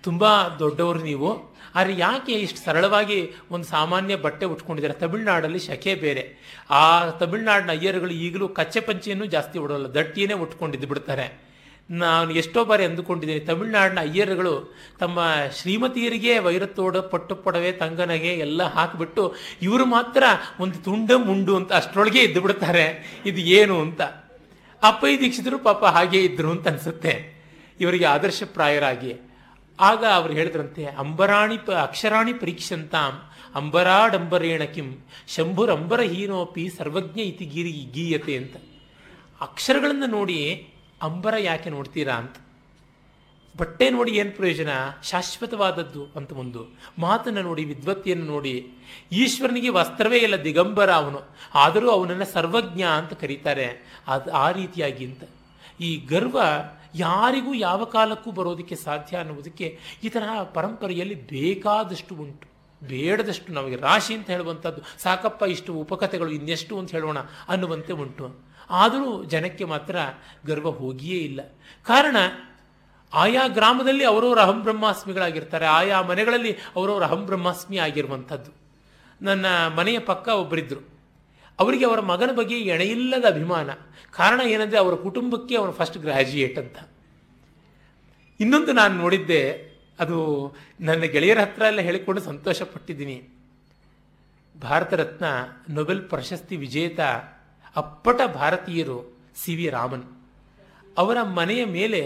[0.02, 1.57] ತುಂಬ ದೊಡ್ಡವರು ನೀವು.
[1.74, 5.00] ಆದರೆ ಯಾಕೆ ಇಷ್ಟು ಸರಳವಾಗಿ ಒಂದು ಸಾಮಾನ್ಯ ಬಟ್ಟೆ ಉಟ್ಕೊಂಡಿದ್ದಾರೆ?
[5.00, 6.36] ತಮಿಳ್ನಾಡಲ್ಲಿ ಶಕೆ ಬೇರೆ.
[6.70, 11.48] ಆ ತಮಿಳ್ನಾಡಿನ ಅಯ್ಯರುಗಳು ಈಗಲೂ ಕಚ್ಚೆ ಪಂಚೆಯನ್ನು ಜಾಸ್ತಿ ಉಡೋಲ್ಲ ದಟ್ಟಿಯೇ ಉಟ್ಕೊಂಡಿದ್ದು ಬಿಡ್ತಾರೆ.
[11.90, 15.20] ನಾನು ಎಷ್ಟೋ ಬಾರಿ ಅಂದುಕೊಂಡಿದ್ದೀನಿ, ತಮಿಳ್ನಾಡಿನ ಅಯ್ಯರುಗಳು ತಮ್ಮ
[15.60, 20.22] ಶ್ರೀಮತಿಯರಿಗೆ ವೈರತ್ತೋಡ, ಪಟ್ಟು ಪೊಡವೆ, ತಂಗನಗೆ ಎಲ್ಲ ಹಾಕಿಬಿಟ್ಟು ಇವರು ಮಾತ್ರ
[20.60, 23.18] ಒಂದು ತುಂಡ ಮುಂಡು ಅಂತ ಅಷ್ಟರೊಳಗೆ ಇದ್ದು ಬಿಡ್ತಾರೆ.
[23.26, 24.00] ಇದು ಏನು ಅಂತ.
[24.82, 27.38] ಅಪ್ಪಯ್ಯ ದೀಕ್ಷಿತರು ಪಾಪ ಹಾಗೆ ಇದ್ರು ಅಂತ ಅನ್ಸುತ್ತೆ.
[27.80, 29.16] ಇವರಿಗೆ ಆದರ್ಶಪ್ರಾಯರಾಗಿ.
[29.80, 33.20] ಆಗ ಅವರು ಹೇಳಿದ್ರಂತೆ, ಅಂಬರಾಣಿ ಪ, ಅಕ್ಷರಾಣಿ ಪರೀಕ್ಷಂತಾಂ
[33.54, 38.56] ಅಂಬರಾಡಂಬರೇಣ ಕಿಂ ಶಂಭುರಂಬರಹೀನೋಪಿ ಸರ್ವಜ್ಞ ಇತಿ ಗೀರಿ ಗೀಯತೆ ಅಂತ.
[39.40, 40.68] ಅಕ್ಷರಗಳನ್ನು ನೋಡಿ
[41.02, 42.36] ಅಂಬರ ಯಾಕೆ ನೋಡ್ತೀರಾ ಅಂತ.
[43.58, 44.68] ಬಟ್ಟೆ ನೋಡಿ ಏನು ಪ್ರಯೋಜನ?
[45.02, 46.78] ಶಾಶ್ವತವಾದದ್ದು ಅಂತ ಒಂದು.
[46.98, 48.66] ಮಾತನ್ನು ನೋಡಿ, ವಿದ್ವತ್ತಿಯನ್ನು ನೋಡಿ.
[49.12, 51.20] ಈಶ್ವರನಿಗೆ ವಸ್ತ್ರವೇ ಇಲ್ಲ, ದಿಗಂಬರ ಅವನು.
[51.54, 54.00] ಆದರೂ ಅವನನ್ನು ಸರ್ವಜ್ಞ ಅಂತ ಕರೀತಾರೆ.
[54.06, 55.24] ಅದು ಆ ರೀತಿಯಾಗಿ ಅಂತ.
[55.80, 56.42] ಈ ಗರ್ವ
[56.94, 62.48] ಯಾರಿಗೂ ಯಾವ ಕಾಲಕ್ಕೂ ಬರೋದಕ್ಕೆ ಸಾಧ್ಯ ಅನ್ನುವುದಕ್ಕೆ ಈ ತರಹ ಪರಂಪರೆಯಲ್ಲಿ ಬೇಕಾದಷ್ಟು ಉಂಟು.
[62.86, 67.18] ಬೇಡದಷ್ಟು ನಮಗೆ ರಾಶಿ ಅಂತ ಹೇಳುವಂಥದ್ದು, ಸಾಕಪ್ಪ ಇಷ್ಟು ಉಪಕಥೆಗಳು, ಇನ್ನೆಷ್ಟು ಅಂತ ಹೇಳೋಣ
[67.48, 68.36] ಅನ್ನುವಂತೆ ಉಂಟು.
[68.70, 69.96] ಆದರೂ ಜನಕ್ಕೆ ಮಾತ್ರ
[70.46, 71.40] ಗರ್ವ ಹೋಗಿಯೇ ಇಲ್ಲ.
[71.86, 72.16] ಕಾರಣ,
[73.14, 75.66] ಆಯಾ ಗ್ರಾಮದಲ್ಲಿ ಅವರವರ ಅಹಂ ಬ್ರಹ್ಮಾಸ್ಮಿಗಳಾಗಿರ್ತಾರೆ.
[75.66, 78.50] ಆಯಾ ಮನೆಗಳಲ್ಲಿ ಅವರವರ ಅಹಂ ಬ್ರಹ್ಮಾಸ್ಮಿ ಆಗಿರುವಂಥದ್ದು.
[79.22, 80.97] ನನ್ನ ಮನೆಯ ಪಕ್ಕ ಒಬ್ಬರಿದ್ದರು
[81.58, 83.70] ಅವರಿಗೆ ಅವರ ಮಗನ ಬಗ್ಗೆ ಎಣೆಯಿಲ್ಲದ ಅಭಿಮಾನ.
[84.10, 86.78] ಕಾರಣ ಏನಂದರೆ ಅವರ ಕುಟುಂಬಕ್ಕೆ ಅವನು ಫಸ್ಟ್ ಗ್ರಾಜ್ಯುಯೇಟ್ ಅಂತ.
[88.40, 89.42] ಇನ್ನೊಂದು ನಾನು ನೋಡಿದ್ದೆ,
[89.98, 90.18] ಅದು
[90.80, 93.16] ನನ್ನ ಗೆಳೆಯರ ಹತ್ರ ಎಲ್ಲ ಹೇಳಿಕೊಂಡು ಸಂತೋಷ ಪಟ್ಟಿದ್ದೀನಿ
[94.54, 95.24] ಭಾರತ ರತ್ನ
[95.74, 97.00] ನೊಬೆಲ್ ಪ್ರಶಸ್ತಿ ವಿಜೇತ
[97.76, 98.98] ಅಪ್ಪಟ ಭಾರತೀಯರು
[99.42, 100.06] ಸಿ ವಿ ರಾಮನ್.
[100.98, 102.00] ಅವರ ಮನೆಯ ಮೇಲೆ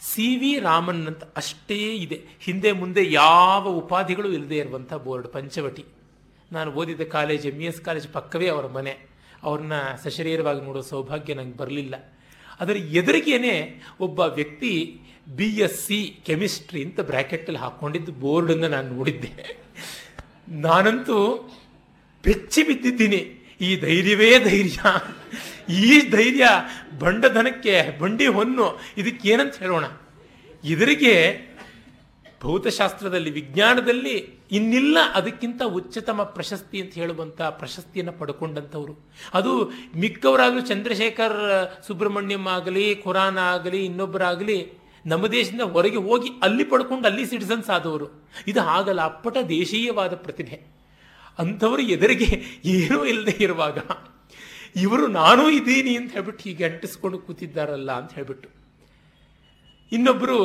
[0.00, 2.18] ಸಿ ವಿ ರಾಮನ್ ಅಂತ ಅಷ್ಟೇ ಇದೆ.
[2.40, 5.84] ಹಿಂದೆ ಮುಂದೆ ಯಾವ ಉಪಾಧಿಗಳು ಇಲ್ಲದೆ ಇರುವಂಥ ಬೋರ್ಡ್, ಪಂಚವಟಿ.
[6.52, 8.98] ನಾನು ಓದಿದ college M E S college ಪಕ್ಕವೇ ಅವರ ಮನೆ.
[9.42, 9.72] ಅವ್ರನ್ನ
[10.04, 12.14] ಸಶರೀರವಾಗಿ ನೋಡೋ ಸೌಭಾಗ್ಯ ನಂಗೆ ಬರಲಿಲ್ಲ.
[12.60, 15.00] ಅದರ ಎದುರಿಗೇನೆ ಒಬ್ಬ ವ್ಯಕ್ತಿ
[15.36, 19.56] ಬಿ ಎಸ್ ಸಿ ಕೆಮಿಸ್ಟ್ರಿ ಅಂತ ಬ್ರ್ಯಾಕೆಟಲ್ಲಿ ಹಾಕ್ಕೊಂಡಿದ್ದು ಬೋರ್ಡನ್ನು ನಾನು ನೋಡಿದ್ದೆ.
[20.48, 21.50] ನಾನಂತೂ
[22.24, 23.48] ಬೆಚ್ಚಿ ಬಿದ್ದಿದ್ದೀನಿ.
[23.60, 24.80] ಈ ಧೈರ್ಯವೇ ಧೈರ್ಯ.
[25.72, 26.48] ಈ ಧೈರ್ಯ
[26.98, 29.84] ಬಂಡಧನಕ್ಕೆ ಬಂಡಿ ಹೊನ್ನು ಇದಕ್ಕೇನಂತ ಹೇಳೋಣ?
[30.64, 31.40] ಇದರಿಗೆ
[32.42, 39.10] ಭೌತಶಾಸ್ತ್ರದಲ್ಲಿ, ವಿಜ್ಞಾನದಲ್ಲಿ ಇನ್ನಿಲ್ಲ ಅದಕ್ಕಿಂತ ಉಚ್ಚತಮ ಪ್ರಶಸ್ತಿ ಅಂತ ಹೇಳುವಂಥ ಪ್ರಶಸ್ತಿಯನ್ನು ಪಡ್ಕೊಂಡಂಥವ್ರು.
[39.34, 41.38] ಅದು ಮಿಕ್ಕವರಾಗಲೂ ಚಂದ್ರಶೇಖರ್,
[41.86, 48.28] ಸುಬ್ರಹ್ಮಣ್ಯಂ ಆಗಲಿ, ಖುರಾನ್ ಆಗಲಿ ಇನ್ನೊಬ್ಬರಾಗಲಿ ನಮ್ಮ ದೇಶದಿಂದ ಹೊರಗೆ ಹೋಗಿ ಅಲ್ಲಿ ಪಡ್ಕೊಂಡು ಅಲ್ಲಿ ಸಿಟಿಸನ್ಸ್ ಆದವರು.
[48.46, 50.82] ಇದು ಆಗಲ್ಲ ಅಪ್ಪಟ ದೇಶೀಯವಾದ ಪ್ರತಿಭೆ.
[51.38, 53.78] ಅಂಥವರು ಎದುರಿಗೆ ಏನೂ ಇಲ್ಲದೆ ಇರುವಾಗ
[54.76, 58.48] ಇವರು ನಾನೂ ಇದ್ದೀನಿ ಅಂತ ಹೇಳ್ಬಿಟ್ಟು ಹೀಗೆ ಅಂಟಿಸ್ಕೊಂಡು ಕೂತಿದ್ದಾರಲ್ಲ ಅಂತ ಹೇಳ್ಬಿಟ್ಟು.
[59.92, 60.38] ಇನ್ನೊಬ್ಬರು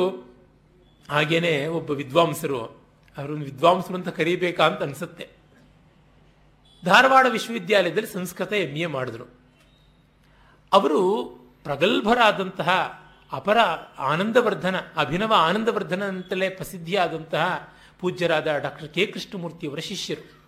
[1.10, 2.77] ಹಾಗೇನೆ ಒಬ್ಬ ವಿದ್ವಾಂಸರು
[3.18, 5.28] ಅವರನ್ನು ವಿದ್ವಾಂಸರು ಅಂತ ಕರೀಬೇಕಾ ಅಂತ ಅನಿಸುತ್ತೆ.
[6.84, 9.24] ಧಾರವಾಡ ವಿಶ್ವವಿದ್ಯಾಲಯದಲ್ಲಿ ಸಂಸ್ಕೃತ ಎಂ ಎ ಮಾಡಿದ್ರು.
[10.72, 11.24] ಅವರು
[11.64, 12.68] ಪ್ರಗಲ್ಭರಾದಂತಹ
[13.32, 13.58] ಅಪರ
[13.98, 20.38] ಆನಂದವರ್ಧನ, ಅಭಿನವ ಆನಂದವರ್ಧನ ಅಂತಲೇ ಪ್ರಸಿದ್ಧಿಯಾದಂತಹ ಪೂಜ್ಯರಾದ ಡಾಕ್ಟರ್ ಕೆ ಕೃಷ್ಣಮೂರ್ತಿಯವರ ಶಿಷ್ಯರು.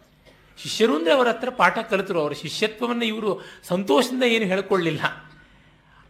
[0.62, 2.20] ಶಿಷ್ಯರು ಅಂದರೆ ಅವರ ಹತ್ರ ಪಾಠ ಕಲಿತರು.
[2.20, 5.00] ಅವರ ಶಿಷ್ಯತ್ವವನ್ನು ಇವರು ಸಂತೋಷದಿಂದ ಏನು ಹೇಳಿಕೊಳ್ಳಿಲ್ಲ.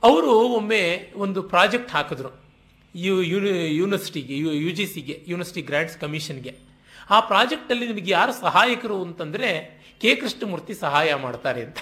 [0.02, 2.49] ಅವರು ಒಮ್ಮೆ ಒಂದು ಪ್ರಾಜೆಕ್ಟ್ ಹಾಕಿದ್ರು.
[2.94, 6.54] ಯು ಯೂನಿವರ್ಸಿಟಿಗೆ, ಯು ಯು ಜಿ ಸಿಗೆ ಯೂನಿವರ್ಸಿಟಿ ಗ್ರ್ಯಾಂಟ್ಸ್ ಕಮಿಷನ್ಗೆ.
[7.10, 9.48] ಆ ಪ್ರಾಜೆಕ್ಟಲ್ಲಿ ನಿಮಗೆ ಯಾರು ಸಹಾಯಕರು ಅಂತಂದರೆ
[10.00, 11.78] ಕೆ ಕೃಷ್ಣಮೂರ್ತಿ ಸಹಾಯ ಮಾಡ್ತಾರೆ ಅಂತ.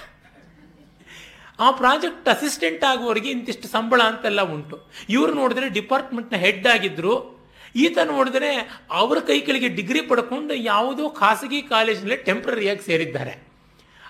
[1.61, 4.91] ಆ ಪ್ರಾಜೆಕ್ಟ್ ಅಸಿಸ್ಟೆಂಟ್ ಆಗುವವರಿಗೆ ಇಂತಿಷ್ಟು ಸಂಬಳ ಅಂತೆಲ್ಲ ಉಂಟು.
[5.09, 7.39] ಇವರು ನೋಡಿದ್ರೆ ಡಿಪಾರ್ಟ್ಮೆಂಟ್ನ ಹೆಡ್ ಆಗಿದ್ರು.
[7.77, 8.51] ಈತ ನೋಡಿದ್ರೆ
[8.91, 13.49] ಅವರ ಕೈ ಕೆಳಗೆ ಡಿಗ್ರಿ ಪಡ್ಕೊಂಡು ಯಾವುದೋ ಖಾಸಗಿ ಕಾಲೇಜಿನಲ್ಲಿ ಟೆಂಪ್ರರಿಯಾಗಿ ಸೇರಿದ್ದಾರೆ.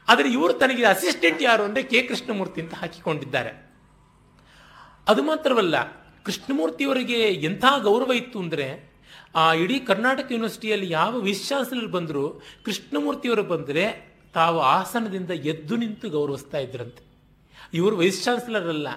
[0.08, 3.50] ಆದರೆ ಇವರು ತನಗೆ ಅಸಿಸ್ಟೆಂಟ್ ಯಾರು ಅಂದರೆ ಕೆ ಕೃಷ್ಣಮೂರ್ತಿ ಅಂತ ಹಾಕಿಕೊಂಡಿದ್ದಾರೆ.
[5.08, 5.76] ಅದು ಮಾತ್ರವಲ್ಲ
[6.28, 7.18] ಕೃಷ್ಣಮೂರ್ತಿಯವರಿಗೆ
[7.48, 8.66] ಎಂಥ ಗೌರವ ಇತ್ತು ಅಂದರೆ
[9.34, 12.24] ಆ ಇಡೀ ಕರ್ನಾಟಕ ಯೂನಿವರ್ಸಿಟಿಯಲ್ಲಿ ಯಾವ ವಿಸ್ ಚಾನ್ಸಲರ್ ಬಂದರೂ
[12.64, 13.84] ಕೃಷ್ಣಮೂರ್ತಿಯವರು ಬಂದರೆ
[14.34, 17.02] ತಾವು ಆಸನದಿಂದ ಎದ್ದು ನಿಂತು ಗೌರವಿಸ್ತಾ ಇದ್ರಂತೆ.
[17.74, 18.88] ಇವರು ವೈಸ್ ಚಾನ್ಸಲರ್ ಅಲ್ಲ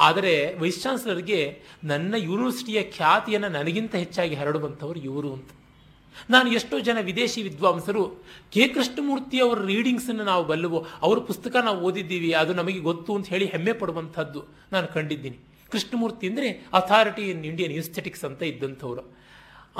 [0.00, 1.40] ಆದರೆ ವೈಸ್ ಚಾನ್ಸಲರ್ಗೆ
[1.84, 5.50] ನನ್ನ ಯೂನಿವರ್ಸಿಟಿಯ ಖ್ಯಾತಿಯನ್ನು ನನಗಿಂತ ಹೆಚ್ಚಾಗಿ ಹರಡುವಂಥವ್ರು ಇವರು ಅಂತ.
[6.30, 8.02] ನಾನು ಎಷ್ಟೋ ಜನ ವಿದೇಶಿ ವಿದ್ವಾಂಸರು,
[8.50, 13.46] ಕೆ ಕೃಷ್ಣಮೂರ್ತಿ ಅವರ ರೀಡಿಂಗ್ಸನ್ನು ನಾವು ಬಲ್ಲವು, ಅವರ ಪುಸ್ತಕ ನಾವು ಓದಿದ್ದೀವಿ, ಅದು ನಮಗೆ ಗೊತ್ತು ಅಂತ ಹೇಳಿ
[13.46, 14.42] ಹೆಮ್ಮೆ ಪಡುವಂಥದ್ದು
[14.72, 15.38] ನಾನು ಕಂಡಿದ್ದೀನಿ.
[15.76, 19.04] ಕೃಷ್ಣಮೂರ್ತಿ ಅಂದರೆ ಅಥಾರಿಟಿ ಇನ್ ಇಂಡಿಯನ್ ಇನ್ಸ್ಥೆಟಿಕ್ಸ್ ಅಂತ ಇದ್ದಂಥವ್ರು.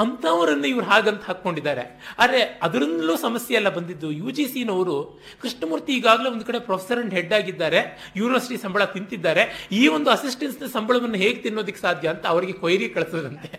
[0.02, 1.84] ಅಂಥವರನ್ನು ಇವರು ಹಾಗಂತ ಹಾಕ್ಕೊಂಡಿದ್ದಾರೆ.
[2.22, 4.96] ಆದರೆ ಅದರಿಂದಲೂ ಸಮಸ್ಯೆ ಎಲ್ಲ ಬಂದಿದ್ದು ಯು ಜಿ ಸಿನವರು
[5.42, 7.80] ಕೃಷ್ಣಮೂರ್ತಿ ಈಗಾಗಲೇ ಒಂದು ಕಡೆ ಪ್ರೊಫೆಸರ್ ಅಂಡ್ ಹೆಡ್ ಆಗಿದ್ದಾರೆ
[8.20, 9.42] ಯೂನಿವರ್ಸಿಟಿ ಸಂಬಳ ತಿಂತಿದ್ದಾರೆ.
[9.80, 13.50] ಈ ಒಂದು ಅಸಿಸ್ಟೆನ್ಸ್ನ ಸಂಬಳವನ್ನು ಹೇಗೆ ತಿನ್ನೋದಕ್ಕೆ ಸಾಧ್ಯ ಅಂತ ಅವರಿಗೆ ಕೊಯ್ರಿ ಕಳಿಸೋದಂತೆ.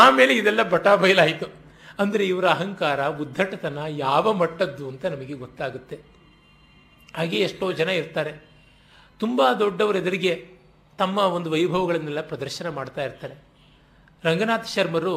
[0.00, 1.48] ಆಮೇಲೆ ಇದೆಲ್ಲ ಬಟಾ ಬಯಲಾಯಿತು.
[2.02, 5.98] ಅಂದರೆ ಇವರ ಅಹಂಕಾರ ಉದ್ದಟತನ ಯಾವ ಮಟ್ಟದ್ದು ಅಂತ ನಮಗೆ ಗೊತ್ತಾಗುತ್ತೆ.
[7.18, 8.34] ಹಾಗೆ ಎಷ್ಟೋ ಜನ ಇರ್ತಾರೆ.
[9.20, 10.32] ತುಂಬ ದೊಡ್ಡವರ ಎದುರಿಗೆ
[10.98, 13.36] ತಮ್ಮ ಒಂದು ವೈಭವಗಳನ್ನೆಲ್ಲ ಪ್ರದರ್ಶನ ಮಾಡ್ತಾ ಇರ್ತಾರೆ.
[14.24, 15.14] ರಂಗನಾಥ್ ಶರ್ಮರು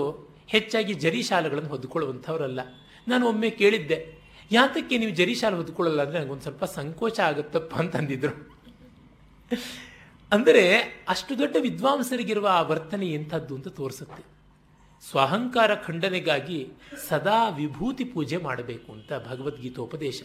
[0.54, 2.60] ಹೆಚ್ಚಾಗಿ ಜರಿ ಶಾಲೆಗಳನ್ನು ಹೊದ್ಕೊಳ್ಳುವಂಥವರಲ್ಲ.
[3.08, 3.98] ನಾನು ಒಮ್ಮೆ ಕೇಳಿದ್ದೆ,
[4.51, 6.00] ಯಾತಕ್ಕೆ ನೀವು ಜರಿ ಶಾಲೆ ಹೊದ್ಕೊಳ್ಳಲ್ಲ?
[6.06, 8.34] ಅಂದರೆ ನನಗೊಂದು ಸ್ವಲ್ಪ ಸಂಕೋಚ ಆಗುತ್ತಪ್ಪ ಅಂತಂದಿದ್ರು
[10.32, 10.63] ಅಂದರೆ
[11.13, 14.24] ಅಷ್ಟು ದೊಡ್ಡ ವಿದ್ವಾಂಸರಿಗಿರುವ ಆ ವರ್ತನೆ ಎಂಥದ್ದು ಅಂತ ತೋರಿಸುತ್ತೆ.
[15.04, 16.60] ಸ್ವಾಹಂಕಾರ ಖಂಡನೆಗಾಗಿ
[17.10, 20.22] ಸದಾ ವಿಭೂತಿ ಪೂಜೆ ಮಾಡಬೇಕು ಅಂತ ಭಗವದ್ಗೀತೋಪದೇಶ.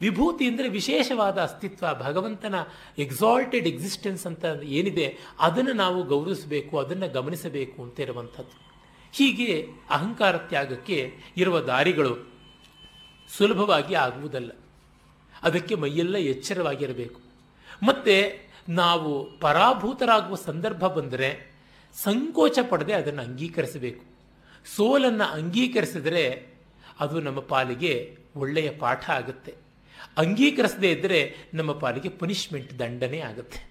[0.00, 2.54] ವಿಭೂತಿ ಅಂದರೆ ವಿಶೇಷವಾದ ಅಸ್ತಿತ್ವ, ಭಗವಂತನ
[2.98, 8.66] ಎಕ್ಸಾಲ್ಟೆಡ್ ಎಕ್ಸಿಸ್ಟೆನ್ಸ್ ಅಂತ ಏನಿದೆ, ಅದನ್ನು ನಾವು ಗೌರವಿಸಬೇಕು, ಅದನ್ನು ಗಮನಿಸಬೇಕು ಅಂತ ಇರುವಂಥದ್ದು.
[9.12, 12.36] ಹೀಗೆ ಅಹಂಕಾರ ತ್ಯಾಗಕ್ಕೆ ಇರುವ ದಾರಿಗಳು
[13.38, 14.50] ಸುಲಭವಾಗಿ ಆಗುವುದಲ್ಲ.
[15.42, 17.20] ಅದಕ್ಕೆ ಮೈಯೆಲ್ಲ ಎಚ್ಚರವಾಗಿರಬೇಕು.
[17.86, 21.56] ಮತ್ತೆ ನಾವು ಪರಾಭೂತರಾಗುವ ಸಂದರ್ಭ ಬಂದರೆ
[21.94, 24.04] ಸಂಕೋಚ ಪಡದೆ ಅದನ್ನು ಅಂಗೀಕರಿಸಬೇಕು.
[24.76, 26.54] ಸೋಲನ್ನು ಅಂಗೀಕರಿಸಿದರೆ
[27.00, 29.65] ಅದು ನಮ್ಮ ಪಾಲಿಗೆ ಒಳ್ಳೆಯ ಪಾಠ ಆಗುತ್ತೆ.
[30.16, 33.68] ಅಂಗೀಕರಿಸದೇ ಇದ್ದರೆ ನಮ್ಮ ಪಾಲಿಗೆ ಪನಿಷ್ಮೆಂಟ್ ದಂಡನೆ ಆಗುತ್ತೆ.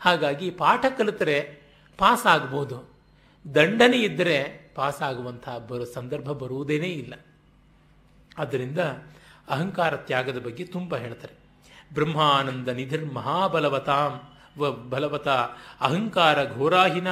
[0.00, 1.62] ಹಾಗಾಗಿ ಪಾಠ ಕಲಿತರೆ
[1.98, 2.92] ಪಾಸ್ ಆಗ್ಬೋದು.
[3.54, 4.36] ದಂಡನೆ ಇದ್ದರೆ
[4.74, 7.14] ಪಾಸ್ ಆಗುವಂತಹ ಬರೋ ಸಂದರ್ಭ ಬರುವುದೇನೇ ಇಲ್ಲ.
[8.38, 8.78] ಆದ್ದರಿಂದ
[9.48, 11.34] ಅಹಂಕಾರ ತ್ಯಾಗದ ಬಗ್ಗೆ ತುಂಬ ಹೇಳ್ತಾರೆ.
[11.94, 14.20] ಬ್ರಹ್ಮಾನಂದ ನಿಧಿರ್ ಮಹಾಬಲವತಾಂ
[14.58, 15.28] ವ ಬಲವತ
[15.80, 17.06] ಅಹಂಕಾರ ಘೋರಾಹಿನ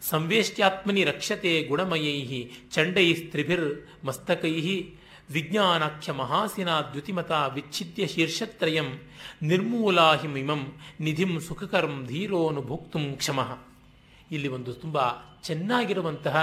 [0.00, 4.54] ಸಂವೇಷ್ಟ್ಯಾತ್ಮನಿ ರಕ್ಷತೆ ಗುಣಮಯೈ ಚಂಡೈ ಸ್ತ್ರಿಭಿರ್ ಮಸ್ತಕೈ
[5.30, 9.00] ವಿಜ್ಞಾನಾಖ್ಯ ಮಹಾಸಿನ ದ್ಯುತಿಮತ ವಿಚ್ಛಿದ್ಯ ಶೀರ್ಷತ್ರಯಂ
[9.42, 10.62] ನಿರ್ಮೂಲಾಹಿಮಿಮಂ
[11.00, 13.58] ನಿಧಿಂ ಸುಖಕರಂ ಧೀರೋನು ಭುಕ್ತುಂ ಕ್ಷಮಃ.
[14.30, 14.98] ಇಲ್ಲಿ ಒಂದು ತುಂಬ
[15.42, 16.36] ಚೆನ್ನಾಗಿರುವಂತಹ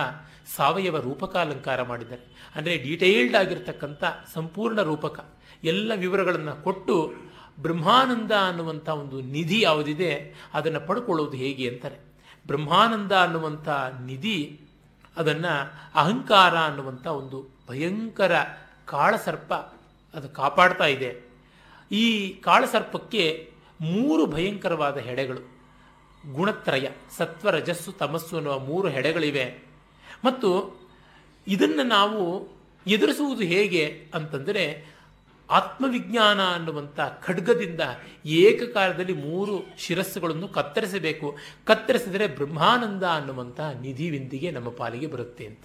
[0.56, 2.24] ಸಾವಯವ ರೂಪಕಾಲಂಕಾರ ಮಾಡಿದ್ದಾರೆ.
[2.56, 5.20] ಅಂದರೆ ಡೀಟೇಲ್ಡ್ ಆಗಿರ್ತಕ್ಕಂಥ ಸಂಪೂರ್ಣ ರೂಪಕ.
[5.63, 7.13] ಎಲ್ಲ ವಿವರಗಳನ್ನು ಕೊಟ್ಟು
[7.60, 11.98] ಬ್ರಹ್ಮಾನಂದ ಅನ್ನುವಂಥ ಒಂದು ನಿಧಿ ಯಾವುದಿದೆ, ಅದನ್ನು ಪಡ್ಕೊಳ್ಳೋದು ಹೇಗೆ ಅಂತಾರೆ.
[12.48, 13.70] ಬ್ರಹ್ಮಾನಂದ ಅನ್ನುವಂಥ
[14.06, 14.60] ನಿಧಿ,
[15.18, 15.54] ಅದನ್ನು
[15.96, 18.32] ಅಹಂಕಾರ ಅನ್ನುವಂಥ ಒಂದು ಭಯಂಕರ
[18.89, 19.54] ಕಾಳಸರ್ಪ
[20.13, 21.30] ಅದು ಕಾಪಾಡ್ತಾ ಇದೆ.
[21.91, 25.60] ಈ ಕಾಳಸರ್ಪಕ್ಕೆ ಮೂರು ಭಯಂಕರವಾದ ಹೆಡೆಗಳು.
[26.34, 29.63] ಗುಣತ್ರಯ ಸತ್ವ ರಜಸ್ಸು ತಮಸ್ಸು ಅನ್ನುವ ಮೂರು ಹೆಡೆಗಳಿವೆ.
[30.25, 30.80] ಮತ್ತು
[31.47, 32.47] ಇದನ್ನು ನಾವು
[32.88, 34.93] ಎದುರಿಸುವುದು ಹೇಗೆ ಅಂತಂದರೆ
[35.49, 37.82] ಆತ್ಮವಿಜ್ಞಾನ ಅನ್ನುವಂಥ ಖಡ್ಗದಿಂದ
[38.25, 41.38] ಏಕಕಾಲದಲ್ಲಿ ಮೂರು ಶಿರಸ್ಸುಗಳನ್ನು ಕತ್ತರಿಸಬೇಕು.
[41.65, 45.62] ಕತ್ತರಿಸಿದರೆ ಬ್ರಹ್ಮಾನಂದ ಅನ್ನುವಂಥ ನಿಧಿವಿಂದಿಗೆ ನಮ್ಮ ಪಾಲಿಗೆ ಬರುತ್ತೆ ಅಂತ.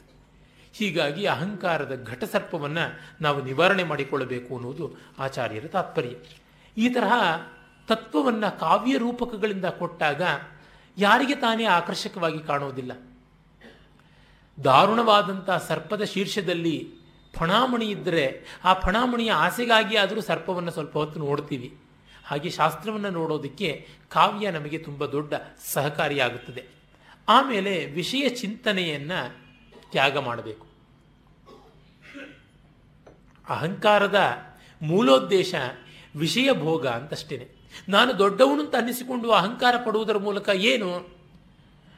[0.75, 6.11] ಹೀಗಾಗಿ ಅಹಂಕಾರದ ಘಟಸರ್ಪವನ್ನು ನಾವು ನಿವಾರಣೆ ಮಾಡಿಕೊಳ್ಳಬೇಕು ಅನ್ನುವುದು ಆಚಾರ್ಯರ ತಾತ್ಪರ್ಯ.
[6.77, 7.13] ಈ ತರಹ
[7.89, 10.23] ತತ್ವವನ್ನು ಕಾವ್ಯ ರೂಪಕಗಳಿಂದ ಕೊಟ್ಟಾಗ
[10.99, 12.93] ಯಾರಿಗೆ ತಾನೇ ಆಕರ್ಷಕವಾಗಿ ಕಾಣೋದಿಲ್ಲ
[14.65, 16.95] ದಾರುಣವಾದಂಥ ಸರ್ಪದ ಶೀರ್ಷದಲ್ಲಿ
[17.35, 21.79] ಫಣಾಮಣಿ ಇದ್ದರೆ ಆ ಫಣಾಮಣಿಯ ಆಸೆಗಾಗಿ ಆದರೂ ಸರ್ಪವನ್ನು ಸ್ವಲ್ಪ ಹೊತ್ತು ನೋಡ್ತೀವಿ.
[22.25, 25.35] ಹಾಗೆ ಶಾಸ್ತ್ರವನ್ನು ನೋಡೋದಕ್ಕೆ ಕಾವ್ಯ ನಮಗೆ ತುಂಬ ದೊಡ್ಡ
[25.73, 26.65] ಸಹಕಾರಿಯಾಗುತ್ತದೆ.
[27.29, 29.44] ಆಮೇಲೆ ವಿಷಯ ಚಿಂತನೆಯನ್ನು
[29.95, 30.67] ತ್ಯಾಗ ಮಾಡಬೇಕು.
[33.49, 34.19] ಅಹಂಕಾರದ
[34.83, 35.55] ಮೂಲೋದ್ದೇಶ
[36.17, 37.47] ವಿಷಯ ಭೋಗ ಅಂತಷ್ಟೇನೆ.
[37.89, 41.15] ನಾನು ದೊಡ್ಡವನು ಅಂತ ಅನ್ನಿಸಿಕೊಂಡು ಅಹಂಕಾರ ಪಡುವುದರ ಮೂಲಕ ಏನು?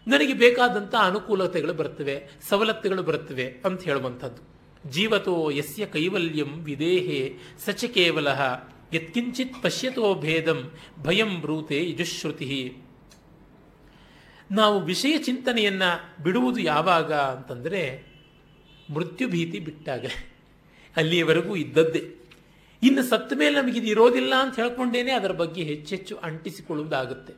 [0.09, 2.17] ನನಗೆ ಬೇಕಾದಂಥ ಅನುಕೂಲತೆಗಳು ಬರ್ತವೆ
[2.49, 4.43] ಸವಲತ್ತುಗಳು ಬರ್ತವೆ ಅಂತ ಹೇಳುವಂಥದ್ದು.
[4.91, 8.29] ಜೀವತೋ ಯಸ್ಯ ಕೈವಲ್ಯಂ ವಿದೇಹೆ ಸಚ ಕೇವಲ,
[8.95, 10.71] ಯತ್ಕಿಂಚಿತ್ ಪಶ್ಯತೋ ಭೇದಂ
[11.03, 12.77] ಭಯಂ ಬ್ರೂತೆ ಯಜುಶ್ರುತಿ.
[14.51, 18.07] ನಾವು ವಿಷಯ ಚಿಂತನೆಯನ್ನು ಬಿಡುವುದು ಯಾವಾಗ ಅಂತಂದರೆ
[18.95, 20.07] ಮೃತ್ಯು ಭೀತಿ ಬಿಟ್ಟಾಗ.
[20.97, 22.13] ಅಲ್ಲಿಯವರೆಗೂ ಇದ್ದದ್ದೇ.
[22.83, 27.35] ಇನ್ನು ಸತ್ತ ಮೇಲೆ ನಮಗಿದು ಇರೋದಿಲ್ಲ ಅಂತ ಹೇಳ್ಕೊಂಡೇನೆ ಅದರ ಬಗ್ಗೆ ಹೆಚ್ಚೆಚ್ಚು ಅಂಟಿಸಿಕೊಳ್ಳುವುದಾಗುತ್ತೆ.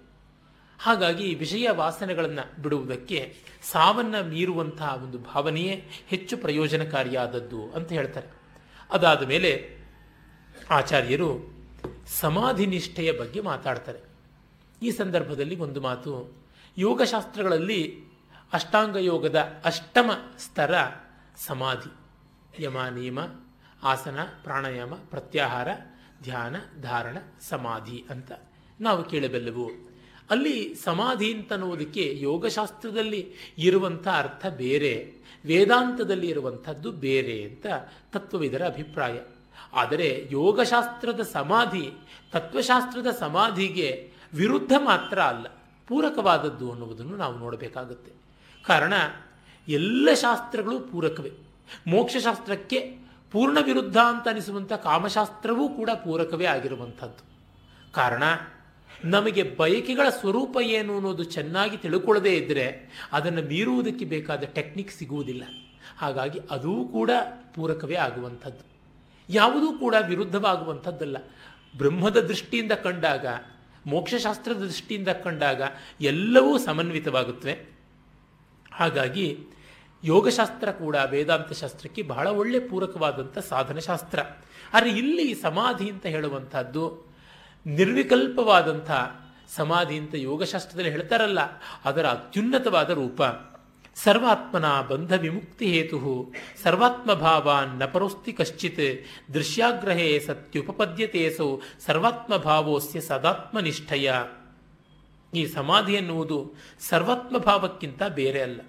[0.81, 8.27] ಹಾಗಾಗಿ ವಿಷಯ ವಾಸನೆಗಳನ್ನು ಬಿಡುವುದಕ್ಕೆ ಸಾವನ್ನ ಮೀರುವಂತಹ ಒಂದು ಭಾವನೆಯೇ ಹೆಚ್ಚು ಪ್ರಯೋಜನಕಾರಿಯಾದದ್ದು ಅಂತ ಹೇಳ್ತಾರೆ.
[8.90, 9.79] ಅದಾದ ಮೇಲೆ
[10.71, 11.59] ಆಚಾರ್ಯರು
[12.07, 13.99] ಸಮಾಧಿ ನಿಷ್ಠೆಯ ಬಗ್ಗೆ ಮಾತಾಡ್ತಾರೆ.
[14.83, 16.38] ಈ ಸಂದರ್ಭದಲ್ಲಿ ಒಂದು ಮಾತು
[16.79, 18.05] ಯೋಗಶಾಸ್ತ್ರಗಳಲ್ಲಿ
[18.53, 20.75] ಅಷ್ಟಾಂಗ ಯೋಗದ ಅಷ್ಟಮ ಸ್ತರ
[21.37, 21.93] ಸಮಾಧಿ
[22.64, 23.19] ಯಮ ನಿಯಮ
[23.83, 25.69] ಆಸನ, ಪ್ರಾಣಾಯಾಮ, ಪ್ರತ್ಯಾಹಾರ,
[26.23, 28.33] ಧ್ಯಾನ, ಧಾರಣ, ಸಮಾಧಿ ಅಂತ
[28.81, 29.71] ನಾವು ಕೇಳಬಲ್ಲೆವು.
[30.31, 35.12] ಅಲ್ಲಿ ಸಮಾಧಿ ಅಂತನ್ನುವುದಕ್ಕೆ ಯೋಗಶಾಸ್ತ್ರದಲ್ಲಿ ಇರುವಂಥ ಅರ್ಥ ಬೇರೆ,
[35.45, 37.67] ವೇದಾಂತದಲ್ಲಿ ಇರುವಂಥದ್ದು ಬೇರೆ ಅಂತ
[38.12, 39.21] ತತ್ವವಿದರ ಅಭಿಪ್ರಾಯ.
[39.73, 41.91] ಆದರೆ ಯೋಗಶಾಸ್ತ್ರದ ಸಮಾಧಿ
[42.33, 45.58] ತತ್ವಶಾಸ್ತ್ರದ ಸಮಾಧಿಗೆ ವಿರುದ್ಧ ಮಾತ್ರ ಅಲ್ಲ.
[45.88, 48.12] ಪೂರಕವಾದದ್ದು ಅನ್ನುವುದನ್ನು ನಾವು ನೋಡಬೇಕಾಗುತ್ತೆ.
[48.66, 48.92] ಕಾರಣ,
[49.68, 51.33] ಎಲ್ಲ ಶಾಸ್ತ್ರಗಳು ಪೂರಕವೇ.
[51.87, 52.96] ಮೋಕ್ಷಶಾಸ್ತ್ರಕ್ಕೆ
[53.33, 57.24] ಪೂರ್ಣ ವಿರುದ್ಧ ಅಂತ ಅನಿಸುವಂಥ ಕಾಮಶಾಸ್ತ್ರವೂ ಕೂಡ ಪೂರಕವೇ ಆಗಿರುವಂಥದ್ದು.
[57.92, 58.22] ಕಾರಣ,
[59.05, 65.42] ನಮಗೆ ಬಯಕೆಗಳ ಸ್ವರೂಪ ಏನು ಅನ್ನೋದು ಚೆನ್ನಾಗಿ ತಿಳ್ಕೊಳ್ಳದೇ ಇದ್ದರೆ ಅದನ್ನು ಮೀರುವುದಕ್ಕೆ ಬೇಕಾದ ಟೆಕ್ನಿಕ್ ಸಿಗುವುದಿಲ್ಲ.
[65.98, 67.11] ಹಾಗಾಗಿ ಅದೂ ಕೂಡ
[67.55, 68.66] ಪೂರಕವೇ ಆಗುವಂಥದ್ದು.
[69.29, 71.16] ಯಾವುದೂ ಕೂಡ ವಿರುದ್ಧವಾಗುವಂಥದ್ದಲ್ಲ.
[71.77, 73.27] ಬ್ರಹ್ಮದ ದೃಷ್ಟಿಯಿಂದ ಕಂಡಾಗ
[73.87, 75.62] ಮೋಕ್ಷಶಾಸ್ತ್ರದ ದೃಷ್ಟಿಯಿಂದ ಕಂಡಾಗ
[76.01, 77.55] ಎಲ್ಲವೂ ಸಮನ್ವಿತವಾಗುತ್ತವೆ.
[78.73, 79.38] ಹಾಗಾಗಿ
[80.05, 84.19] ಯೋಗಶಾಸ್ತ್ರ ಕೂಡ ವೇದಾಂತ ಶಾಸ್ತ್ರಕ್ಕೆ ಬಹಳ ಒಳ್ಳೆ ಪೂರಕವಾದಂಥ ಸಾಧನಶಾಸ್ತ್ರ.
[84.75, 86.85] ಆದರೆ ಇಲ್ಲಿ ಸಮಾಧಿ ಅಂತ ಹೇಳುವಂಥದ್ದು
[87.67, 88.91] ನಿರ್ವಿಕಲ್ಪವಾದಂಥ
[89.49, 91.41] ಸಮಾಧಿ ಅಂತ ಯೋಗಶಾಸ್ತ್ರದಲ್ಲಿ ಹೇಳ್ತಾರಲ್ಲ,
[91.85, 93.23] ಅದರ ಅತ್ಯುನ್ನತವಾದ ರೂಪ.
[94.05, 96.33] ಸರ್ವಾತ್ಮನ ಬಂಧ ವಿಮುಕ್ತಿ ಹೇತು
[96.63, 104.11] ಸರ್ವಾತ್ಮ ಭಾವಾನ್ ನಪರೋಸ್ತಿ ಪರೋಸ್ತಿ ಕಶ್ಚಿತ್ ದೃಶ್ಯಾಗ್ರಹೇ ಸತ್ಯುಪಪದ್ಯತೆಸೌ ಸರ್ವಾತ್ಮ ಭಾವೋಸ್ಯ ಸದಾತ್ಮನಿಷ್ಠಯ
[105.35, 108.61] ಈ ಸಮಾಧಿ ಎನ್ನುವುದು ಸರ್ವಾತ್ಮ ಭಾವಕ್ಕಿಂತ ಬೇರೆ ಅಲ್ಲ.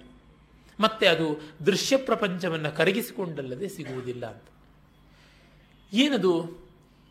[0.80, 4.44] ಮತ್ತೆ ಅದು ದೃಶ್ಯ ಪ್ರಪಂಚವನ್ನು ಕರಗಿಸಿಕೊಂಡಲ್ಲದೆ ಸಿಗುವುದಿಲ್ಲ ಅಂತ.
[5.92, 6.40] ಏನದು?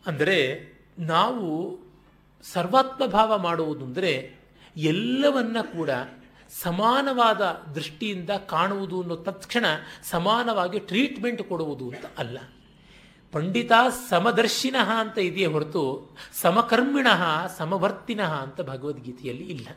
[0.06, 1.80] ಅಂದರೆ ನಾವು
[2.44, 4.36] ಸರ್ವಾತ್ಮ ಭಾವ ಮಾಡುವುದು ಅಂದರೆ
[4.78, 5.90] ಎಲ್ಲವನ್ನ ಕೂಡ
[6.50, 7.42] ಸಮಾನವಾದ
[7.76, 9.66] ದೃಷ್ಟಿಯಿಂದ ಕಾಣುವುದು ಅನ್ನೋ ತಕ್ಷಣ
[10.04, 12.40] ಸಮಾನವಾಗಿ ಟ್ರೀಟ್ಮೆಂಟ್ ಕೊಡುವುದು ಅಂತ ಅಲ್ಲ.
[13.32, 13.72] ಪಂಡಿತ
[14.10, 19.70] ಸಮದರ್ಶಿನಃ ಅಂತ ಇದೆಯೇ ಹೊರತು ಸಮಕರ್ಮಿಣಃ, ಸಮವರ್ತಿನಃ ಅಂತ ಭಗವದ್ಗೀತೆಯಲ್ಲಿ ಇಲ್ಲ.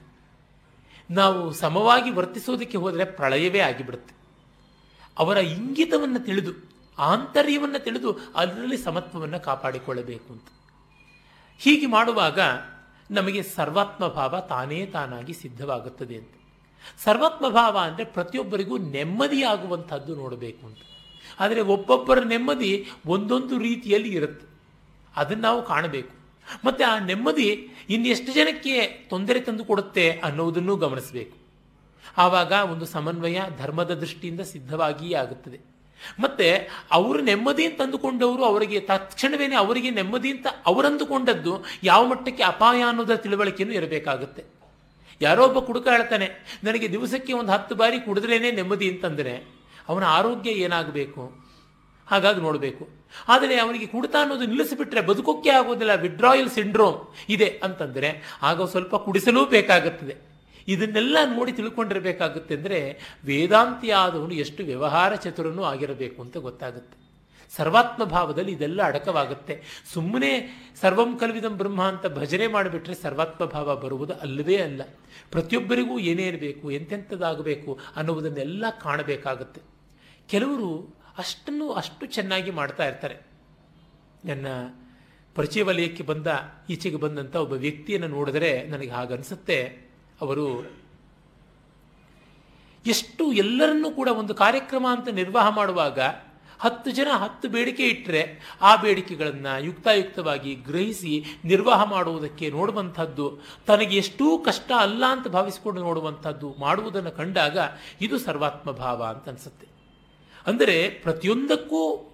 [1.11, 4.15] ನಾವು ಸಮವಾಗಿ ವರ್ತಿಸೋದಕ್ಕೆ ಹೋದರೆ ಪ್ರಳಯವೇ ಆಗಿಬಿಡುತ್ತೆ.
[5.19, 6.51] ಅವರ ಇಂಗಿತವನ್ನು ತಿಳಿದು,
[6.99, 10.47] ಆಂತರ್ಯವನ್ನು ತಿಳಿದು ಅದರಲ್ಲಿ ಸಮತ್ವವನ್ನು ಕಾಪಾಡಿಕೊಳ್ಳಬೇಕು ಅಂತ.
[11.59, 12.41] ಹೀಗೆ ಮಾಡುವಾಗ
[13.11, 16.35] ನಮಗೆ ಸರ್ವಾತ್ಮ ಭಾವ ತಾನೇ ತಾನಾಗಿ ಸಿದ್ಧವಾಗುತ್ತದೆ ಅಂತ.
[17.05, 20.79] ಸರ್ವಾತ್ಮ ಭಾವ ಅಂದರೆ ಪ್ರತಿಯೊಬ್ಬರಿಗೂ ನೆಮ್ಮದಿಯಾಗುವಂಥದ್ದು ನೋಡಬೇಕು ಅಂತ.
[21.41, 24.47] ಆದರೆ ಒಬ್ಬೊಬ್ಬರ ನೆಮ್ಮದಿ ಒಂದೊಂದು ರೀತಿಯಲ್ಲಿ ಇರುತ್ತೆ.
[25.17, 26.23] ಅದನ್ನು ನಾವು ಕಾಣಬೇಕು.
[26.65, 31.37] ಮತ್ತು ಆ ನೆಮ್ಮದಿ ಇನ್ನೆಷ್ಟು ಜನಕ್ಕೆ ತೊಂದರೆ ತಂದು ಕೊಡುತ್ತೆ ಅನ್ನೋದನ್ನು ಗಮನಿಸಬೇಕು.
[32.17, 35.61] ಆವಾಗ ಒಂದು ಸಮನ್ವಯ ಧರ್ಮದ ದೃಷ್ಟಿಯಿಂದ ಸಿದ್ಧವಾಗಿಯೇ ಆಗುತ್ತದೆ.
[36.21, 43.15] ಮತ್ತೆ ಅವರು ನೆಮ್ಮದಿ ಅಂತ ಅಂದುಕೊಂಡವರು ಅವರಿಗೆ ತಕ್ಷಣವೇ ಅವರಿಗೆ ನೆಮ್ಮದಿ ಅಂತ ಅವರಂದುಕೊಂಡದ್ದು ಯಾವ ಮಟ್ಟಕ್ಕೆ ಅಪಾಯ ಅನ್ನೋದರ
[43.15, 44.45] ತಿಳುವಳಿಕೆಯೂ ಇರಬೇಕಾಗುತ್ತೆ.
[45.27, 46.27] ಯಾರೋ ಒಬ್ಬ ಕುಡುಕ ಹೇಳ್ತಾನೆ,
[46.67, 49.35] ನನಗೆ ದಿವಸಕ್ಕೆ ಒಂದು ಹತ್ತು ಬಾರಿ ಕುಡಿದ್ರೇನೆ ನೆಮ್ಮದಿ ಅಂತಂದರೆ
[49.91, 51.23] ಅವನ ಆರೋಗ್ಯ ಏನಾಗಬೇಕು?
[52.09, 52.85] ಹಾಗಾಗಿ ನೋಡಬೇಕು.
[53.33, 56.99] ಆದರೆ ಅವನಿಗೆ ಕುಡಿತ ಅನ್ನೋದು ನಿಲ್ಲಿಸಿಬಿಟ್ರೆ ಬದುಕೋಕ್ಕೆ ಆಗೋದಿಲ್ಲ ವಿಡ್ರಾಯಲ್ ಸಿಂಡ್ರೋಮ್
[57.35, 58.11] ಇದೆ ಅಂತಂದರೆ
[58.49, 60.15] ಆಗ ಸ್ವಲ್ಪ ಕುಡಿಸಲೂ ಬೇಕಾಗುತ್ತದೆ.
[60.73, 62.81] ಇದನ್ನೆಲ್ಲ ನೋಡಿ ತಿಳ್ಕೊಂಡಿರಬೇಕಾಗುತ್ತೆ ಅಂದರೆ
[63.29, 66.97] ವೇದಾಂತಿ ಆದವನು ಎಷ್ಟು ವ್ಯವಹಾರ ಚತುರನೂ ಆಗಿರಬೇಕು ಅಂತ ಗೊತ್ತಾಗುತ್ತೆ.
[67.57, 69.63] ಸರ್ವಾತ್ಮ ಭಾವದಲ್ಲಿ ಇದೆಲ್ಲ ಅಡಕವಾಗುತ್ತೆ.
[69.93, 70.33] ಸುಮ್ಮನೆ
[70.81, 74.83] ಸರ್ವಂ ಕಲ್ವಿದಂ ಬ್ರಹ್ಮ ಅಂತ ಭಜನೆ ಮಾಡಿಬಿಟ್ರೆ ಸರ್ವಾತ್ಮ ಭಾವ ಬರುವುದು ಅಲ್ಲವೇ ಅಲ್ಲ.
[75.31, 79.61] ಪ್ರತಿಯೊಬ್ಬರಿಗೂ ಏನೇನು ಬೇಕು, ಎಂತೆಂಥದ್ದಾಗಬೇಕು ಅನ್ನುವುದನ್ನೆಲ್ಲ ಕಾಣಬೇಕಾಗುತ್ತೆ.
[80.29, 83.17] ಕೆಲವರು ಅಷ್ಟನ್ನು ಅಷ್ಟು ಚೆನ್ನಾಗಿ ಮಾಡ್ತಾ ಇರ್ತಾರೆ.
[84.25, 84.47] ನನ್ನ
[85.35, 86.27] ಪರಿಚಯ ವಲಯಕ್ಕೆ ಬಂದ,
[86.71, 89.63] ಈಚೆಗೆ ಬಂದಂಥ ಒಬ್ಬ ವ್ಯಕ್ತಿಯನ್ನು ನೋಡಿದರೆ ನನಗೆ ಹಾಗನ್ಸುತ್ತೆ.
[90.21, 90.73] ಅವರು,
[92.87, 95.99] ಎಷ್ಟು ಎಲ್ಲರನ್ನೂ ಕೂಡ ಒಂದು ಕಾರ್ಯಕ್ರಮ ಅಂತ ನಿರ್ವಾಹ ಮಾಡುವಾಗ
[96.63, 104.73] ಹತ್ತು ಜನ ಹತ್ತು ಬೇಡಿಕೆ ಇಟ್ಟರೆ ಆ ಬೇಡಿಕೆಗಳನ್ನು ಯುಕ್ತಾಯುಕ್ತವಾಗಿ ಗ್ರಹಿಸಿ ನಿರ್ವಾಹ ಮಾಡುವುದಕ್ಕೆ ನೋಡುವಂಥದ್ದು, ತನಗೆ ಎಷ್ಟೂ ಕಷ್ಟ
[104.79, 107.59] ಅಲ್ಲ ಅಂತ ಭಾವಿಸಿಕೊಂಡು ನೋಡುವಂಥದ್ದು ಮಾಡುವುದನ್ನು ಕಂಡಾಗ
[108.01, 109.67] ಇದು ಸರ್ವಾತ್ಮ ಭಾವ ಅಂತ ಅನಿಸುತ್ತೆ.
[110.47, 112.09] ಅಂದರೆ ಪ್ರತಿಯೊಂದಕ್ಕೂ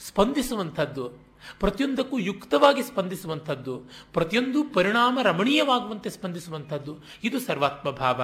[0.00, 1.08] ಸ್ಪಂದಿಸುವಂಥದ್ದು,
[1.60, 3.78] ಪ್ರತಿಯೊಂದಕ್ಕೂ ಯುಕ್ತವಾಗಿ ಸ್ಪಂದಿಸುವಂಥದ್ದು,
[4.12, 8.22] ಪ್ರತಿಯೊಂದು ಪರಿಣಾಮ ರಮಣೀಯವಾಗುವಂತೆ ಸ್ಪಂದಿಸುವಂಥದ್ದು ಇದು ಸರ್ವಾತ್ಮ ಭಾವ.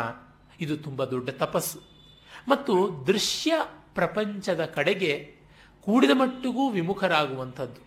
[0.61, 1.81] ಇದು ತುಂಬ ದೊಡ್ಡ ತಪಸ್ಸು.
[2.49, 3.53] ಮತ್ತು ದೃಶ್ಯ
[3.95, 5.40] ಪ್ರಪಂಚದ ಕಡೆಗೆ
[5.81, 7.81] ಕೂಡಿದ ಮಟ್ಟಿಗೂ ವಿಮುಖರಾಗುವಂಥದ್ದು.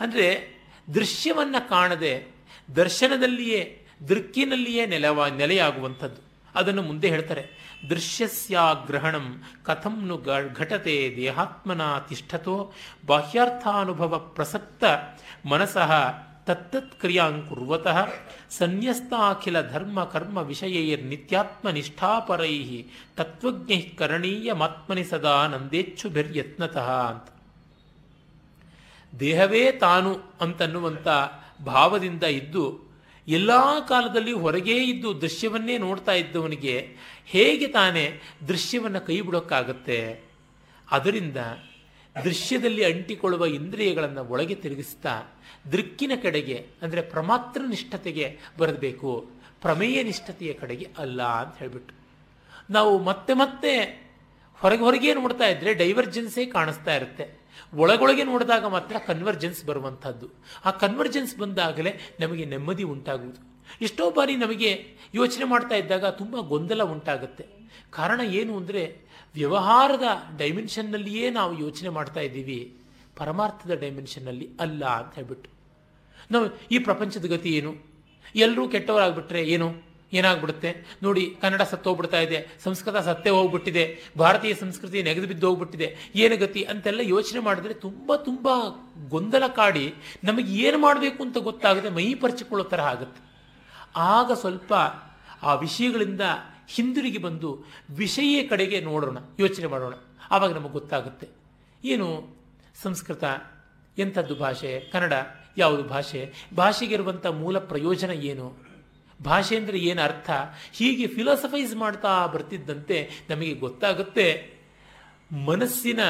[0.00, 0.54] ಅಂದರೆ
[0.94, 2.34] ದೃಶ್ಯವನ್ನು ಕಾಣದೆ
[2.76, 6.22] ದರ್ಶನದಲ್ಲಿಯೇ, ದೃಕ್ಕಿನಲ್ಲಿಯೇ ನೆಲವ, ನೆಲೆಯಾಗುವಂಥದ್ದು.
[6.54, 7.64] ಅದನ್ನು ಮುಂದೆ ಹೇಳ್ತಾರೆ.
[7.90, 12.72] ದೃಶ್ಯಸ್ಯಾಗ್ರಹಣಂ ಕಥಂನು ಘಟತೆ ದೇಹಾತ್ಮನ ತಿಷ್ಠತೋ
[13.06, 14.84] ಬಾಹ್ಯಾರ್ಥಾನುಭವ ಪ್ರಸಕ್ತ
[15.48, 15.92] ಮನಸಃ
[16.44, 18.08] ತತ್ತತ್ ಕ್ರಿಯಾಂ ಕುರ್ವತಃ
[18.50, 22.84] ಸನ್ಯಸ್ತಾಖಿಲ ಧರ್ಮ ಕರ್ಮ ವಿಷಯೈರ್ ನಿತ್ಯಾತ್ಮ ನಿಷ್ಠಾಪರೈ
[23.16, 27.33] ತತ್ವಜ್ಞ ಕರಣೀಯಮಾತ್ಮನಿ ಸದಾ ನಂದೇಚ್ಛುಭಿರ್ಯತ್ನತಃ ಅಂತ.
[29.20, 31.08] ದೇಹವೇ ತಾನು ಅಂತನ್ನುವಂಥ
[31.64, 32.84] ಭಾವದಿಂದ ಇದ್ದು
[33.28, 33.50] ಎಲ್ಲ
[33.88, 36.96] ಕಾಲದಲ್ಲಿ ಹೊರಗೇ ಇದ್ದು ದೃಶ್ಯವನ್ನೇ ನೋಡ್ತಾ ಇದ್ದವನಿಗೆ
[37.26, 40.20] ಹೇಗೆ ತಾನೇ ದೃಶ್ಯವನ್ನು ಕೈ ಬಿಡೋಕ್ಕಾಗತ್ತೆ?
[40.90, 41.36] ಅದರಿಂದ
[42.24, 45.22] ದೃಶ್ಯದಲ್ಲಿ ಅಂಟಿಕೊಳ್ಳುವ ಇಂದ್ರಿಯಗಳನ್ನು ಒಳಗೆ ತಿರುಗಿಸ್ತಾ
[45.72, 49.30] ದೃಕ್ಕಿನ ಕಡೆಗೆ ಅಂದರೆ ಪ್ರಮಾತ್ರ ನಿಷ್ಠತೆಗೆ ಬರಬೇಕು.
[49.60, 51.94] ಪ್ರಮೇಯ ನಿಷ್ಠತೆಯ ಕಡೆಗೆ ಅಲ್ಲ ಅಂತ ಹೇಳಿಬಿಟ್ಟು.
[52.70, 54.04] ನಾವು ಮತ್ತೆ ಮತ್ತೆ
[54.60, 57.43] ಹೊರಗೆ ಹೊರಗೆ ನೋಡ್ತಾ ಇದ್ರೆ ಡೈವರ್ಜೆನ್ಸೇ ಕಾಣಿಸ್ತಾ ಇರುತ್ತೆ.
[57.74, 60.28] ಒಳಗೊಳಗೆ ನೋಡಿದಾಗ ಮಾತ್ರ ಕನ್ವರ್ಜೆನ್ಸ್ ಬರುವಂಥದ್ದು.
[60.64, 63.54] ಆ ಕನ್ವರ್ಜೆನ್ಸ್ ಬಂದಾಗಲೇ ನಮಗೆ ನೆಮ್ಮದಿ ಉಂಟಾಗುವುದು.
[63.80, 67.46] ಎಷ್ಟೋ ಬಾರಿ ನಮಗೆ ಯೋಚನೆ ಮಾಡ್ತಾ ಇದ್ದಾಗ ತುಂಬ ಗೊಂದಲ ಉಂಟಾಗುತ್ತೆ.
[67.90, 68.96] ಕಾರಣ ಏನು ಅಂದರೆ
[69.34, 70.02] ವ್ಯವಹಾರದ
[70.36, 72.76] ಡೈಮೆನ್ಷನ್ನಲ್ಲಿಯೇ ನಾವು ಯೋಚನೆ ಮಾಡ್ತಾ ಇದ್ದೀವಿ.
[73.16, 75.50] ಪರಮಾರ್ಥದ ಡೈಮೆನ್ಷನ್ನಲ್ಲಿ ಅಲ್ಲ ಅಂತ ಹೇಳ್ಬಿಟ್ಟು.
[76.30, 77.74] ನಾವು ಈ ಪ್ರಪಂಚದ ಗತಿ ಏನು?
[78.36, 79.93] ಎಲ್ಲರೂ ಕೆಟ್ಟವರಾಗ್ಬಿಟ್ರೆ ಏನು?
[80.14, 80.98] ಏನಾಗ್ಬಿಡುತ್ತೆ?
[81.02, 83.84] ನೋಡಿ, ಕನ್ನಡ ಸತ್ತೋಗ್ಬಿಡ್ತಾ ಇದೆ, ಸಂಸ್ಕೃತ ಸತ್ತೇ ಹೋಗ್ಬಿಟ್ಟಿದೆ,
[84.18, 88.48] ಭಾರತೀಯ ಸಂಸ್ಕೃತಿ ನೆಗೆದು ಬಿದ್ದು ಹೋಗ್ಬಿಟ್ಟಿದೆ, ಏನು ಗತಿ ಅಂತೆಲ್ಲ ಯೋಚನೆ ಮಾಡಿದ್ರೆ ತುಂಬ ತುಂಬ
[89.08, 93.22] ಗೊಂದಲ ಕಾಡಿ ನಮಗೆ ಏನು ಮಾಡಬೇಕು ಅಂತ ಗೊತ್ತಾಗದೆ ಮೈ ಪರಿಚಿಕೊಳ್ಳೋ ಥರ ಆಗುತ್ತೆ.
[93.96, 94.74] ಆಗ ಸ್ವಲ್ಪ
[95.42, 96.20] ಆ ವಿಷಯಗಳಿಂದ
[96.68, 97.64] ಹಿಂದಿರುಗಿ ಬಂದು
[97.96, 99.94] ವಿಷಯ ಕಡೆಗೆ ನೋಡೋಣ, ಯೋಚನೆ ಮಾಡೋಣ.
[100.30, 101.28] ಆವಾಗ ನಮಗೆ ಗೊತ್ತಾಗುತ್ತೆ.
[101.84, 102.36] ಏನು?
[102.82, 103.24] ಸಂಸ್ಕೃತ,
[103.98, 104.80] ಎಂಥದ್ದು ಭಾಷೆ?
[104.80, 105.12] ಕನ್ನಡ,
[105.56, 106.32] ಯಾವುದು ಭಾಷೆ?
[106.56, 108.63] ಭಾಷೆಗಿರುವಂಥ ಮೂಲ ಪ್ರಯೋಜನ ಏನು?
[109.22, 110.30] ಭಾಷೆ ಅಂದರೆ ಏನು ಅರ್ಥ?
[110.72, 114.54] ಹೀಗೆ ಫಿಲಾಸಫೈಸ್ ಮಾಡ್ತಾ ಬರ್ತಿದ್ದಂತೆ ನಮಗೆ ಗೊತ್ತಾಗುತ್ತೆ
[115.44, 116.00] ಮನಸ್ಸಿನ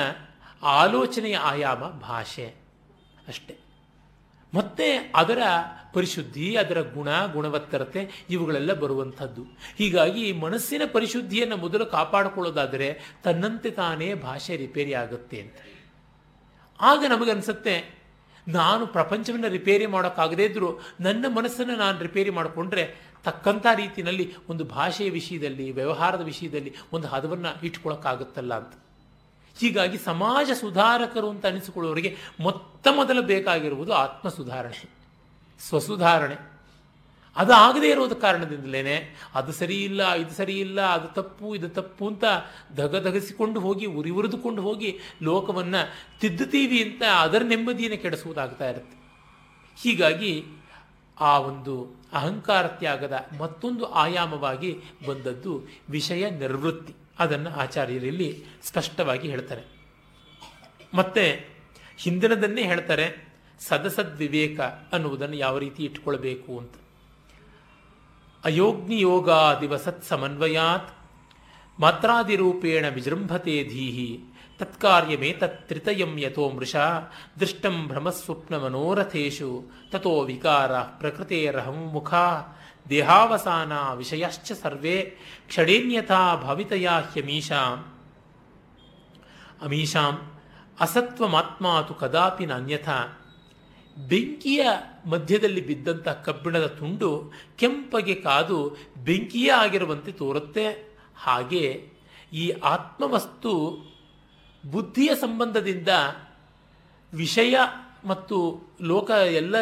[0.63, 2.55] ಆಲೋಚನೆಯ ಆಯಾಮ ಭಾಷೆ
[3.29, 3.57] ಅಷ್ಟೆ.
[4.55, 5.39] ಮತ್ತೆ ಅದರ
[5.93, 9.43] ಪರಿಶುದ್ಧಿ, ಅದರ ಗುಣ, ಗುಣವತ್ತರತೆ ಇವುಗಳೆಲ್ಲ ಬರುವಂಥದ್ದು.
[9.77, 15.57] ಹೀಗಾಗಿ ಮನಸ್ಸಿನ ಪರಿಶುದ್ಧಿಯನ್ನು ಮೊದಲು ಕಾಪಾಡಿಕೊಳ್ಳೋದಾದರೆ ತನ್ನಂತೆ ತಾನೇ ಭಾಷೆ ರಿಪೇರಿ ಆಗುತ್ತೆ ಅಂತ.
[16.81, 18.04] ಆಗ ನಮಗನ್ಸುತ್ತೆ
[18.49, 25.73] ನಾನು ಪ್ರಪಂಚವನ್ನು ರಿಪೇರಿ ಮಾಡೋಕ್ಕಾಗದೇ ಇದ್ದರೂ ನನ್ನ ಮನಸ್ಸನ್ನು ನಾನು ರಿಪೇರಿ ಮಾಡಿಕೊಂಡ್ರೆ ತಕ್ಕಂಥ ರೀತಿಯಲ್ಲಿ ಒಂದು ಭಾಷೆಯ ವಿಷಯದಲ್ಲಿ,
[25.73, 28.73] ವ್ಯವಹಾರದ ವಿಷಯದಲ್ಲಿ ಒಂದು ಹದವನ್ನು ಇಟ್ಕೊಳ್ಳೋಕ್ಕಾಗುತ್ತಲ್ಲ ಅಂತ.
[29.61, 34.89] ಹೀಗಾಗಿ ಸಮಾಜ ಸುಧಾರಕರು ಅಂತ ಅನಿಸಿಕೊಳ್ಳುವವರಿಗೆ ಮೊತ್ತ ಮೊದಲು ಬೇಕಾಗಿರುವುದು ಆತ್ಮ ಸುಧಾರಣೆ
[35.61, 36.54] ಸ್ವಸುಧಾರಣೆ.
[37.37, 42.25] ಅದು ಆಗದೇ ಇರೋದ ಕಾರಣದಿಂದಲೇ ಅದು ಸರಿ ಇಲ್ಲ ಇದು ಸರಿ ಇಲ್ಲ ಅದು ತಪ್ಪು, ಇದು ತಪ್ಪು ಅಂತ
[42.77, 49.05] ಧಗಧಗಿಸಿಕೊಂಡು ಹೋಗಿ, ಉರಿ ಉರಿದುಕೊಂಡು ಹೋಗಿ ಲೋಕವನ್ನು ತಿದ್ದುತ್ತೀವಿ ಅಂತ ಅದರ ನೆಮ್ಮದಿಯನ್ನು ಕೆಡಿಸುವುದಾಗ್ತಾ ಇರುತ್ತೆ.
[49.83, 50.45] ಹೀಗಾಗಿ
[51.21, 54.77] ಆ ಒಂದು ಅಹಂಕಾರ ತ್ಯಾಗದ ಮತ್ತೊಂದು ಆಯಾಮವಾಗಿ
[55.09, 56.95] ಬಂದದ್ದು ವಿಷಯ ನಿರ್ವೃತ್ತಿ.
[57.19, 59.63] ಅದನ್ನು ಆಚಾರ್ಯರಲ್ಲಿ ಸ್ಪಷ್ಟವಾಗಿ ಹೇಳ್ತಾರೆ.
[60.95, 61.49] ಮತ್ತೆ
[61.97, 66.73] ಹಿಂದಿನದನ್ನೇ ಹೇಳ್ತಾರೆ, ಸದಸದ್ವಿವೇಕ ಅನ್ನುವುದನ್ನು ಯಾವ ರೀತಿ ಇಟ್ಕೊಳ್ಬೇಕು ಅಂತ.
[68.45, 70.91] अयोग्नि योगादिवसत्समन्वयात्
[71.81, 84.53] मात्रादिरूपेण विजृंभते धीः। तत्कार्यमे तत्त्रितयं यतो मृषा। दृष्टं भ्रमस्वप्नमनोरथेषु। ततो विकाराः प्रकृतेरहं मुखा। देहावसाना विषयश्च
[84.53, 85.17] सर्वे
[85.49, 87.83] क्षणेन्यथा भवितया ह्यमीषाम्
[89.63, 90.17] अमीषाम्
[90.81, 93.24] असत्त्वमात्मा तु कदापि नान्यथा।
[93.99, 94.67] ಬೆಂಕಿಯ
[95.07, 100.97] ಮಧ್ಯದಲ್ಲಿ ಬಿದ್ದಂಥ ಕಬ್ಬಿಣದ ತುಂಡು ಕೆಂಪಗೆ ಕಾದು ಬೆಂಕಿಯೇ ಆಗಿರುವಂತೆ ತೋರುತ್ತೆ.
[101.17, 101.89] ಹಾಗೆ
[102.33, 103.79] ಈ ಆತ್ಮವಸ್ತು
[104.71, 105.89] ಬುದ್ಧಿಯ ಸಂಬಂಧದಿಂದ
[107.15, 107.55] ವಿಷಯ
[108.05, 109.55] ಮತ್ತು ಲೋಕ ಎಲ್ಲ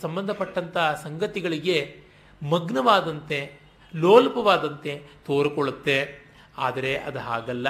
[0.00, 1.96] ಸಂಬಂಧಪಟ್ಟಂಥ ಸಂಗತಿಗಳಿಗೆ
[2.50, 3.60] ಮಗ್ನವಾದಂತೆ,
[3.96, 6.26] ಲೋಲ್ಪವಾದಂತೆ ತೋರಿಕೊಳ್ಳುತ್ತೆ.
[6.58, 7.68] ಆದರೆ ಅದು ಹಾಗಲ್ಲ.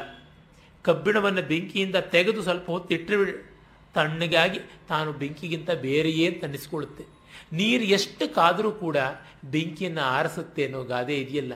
[0.82, 3.49] ಕಬ್ಬಿಣವನ್ನು ಬೆಂಕಿಯಿಂದ ತೆಗೆದು ಸ್ವಲ್ಪ ಹೊತ್ತು ಇಟ್ಟರೆ
[3.94, 7.04] ತಣ್ಣಗಾಗಿ ತಾನು ಬೆಂಕಿಗಿಂತ ಬೇರೆಯೇ ತನ್ನಿಸ್ಕೊಳ್ಳುತ್ತೆ
[7.52, 8.96] ನೀರು ಎಷ್ಟು ಕಾದರೂ ಕೂಡ
[9.44, 11.52] ಬೆಂಕಿಯನ್ನು ಆರಿಸುತ್ತೆ ಅನ್ನೋ ಗಾದೆ ಇದೆಯಲ್ಲ.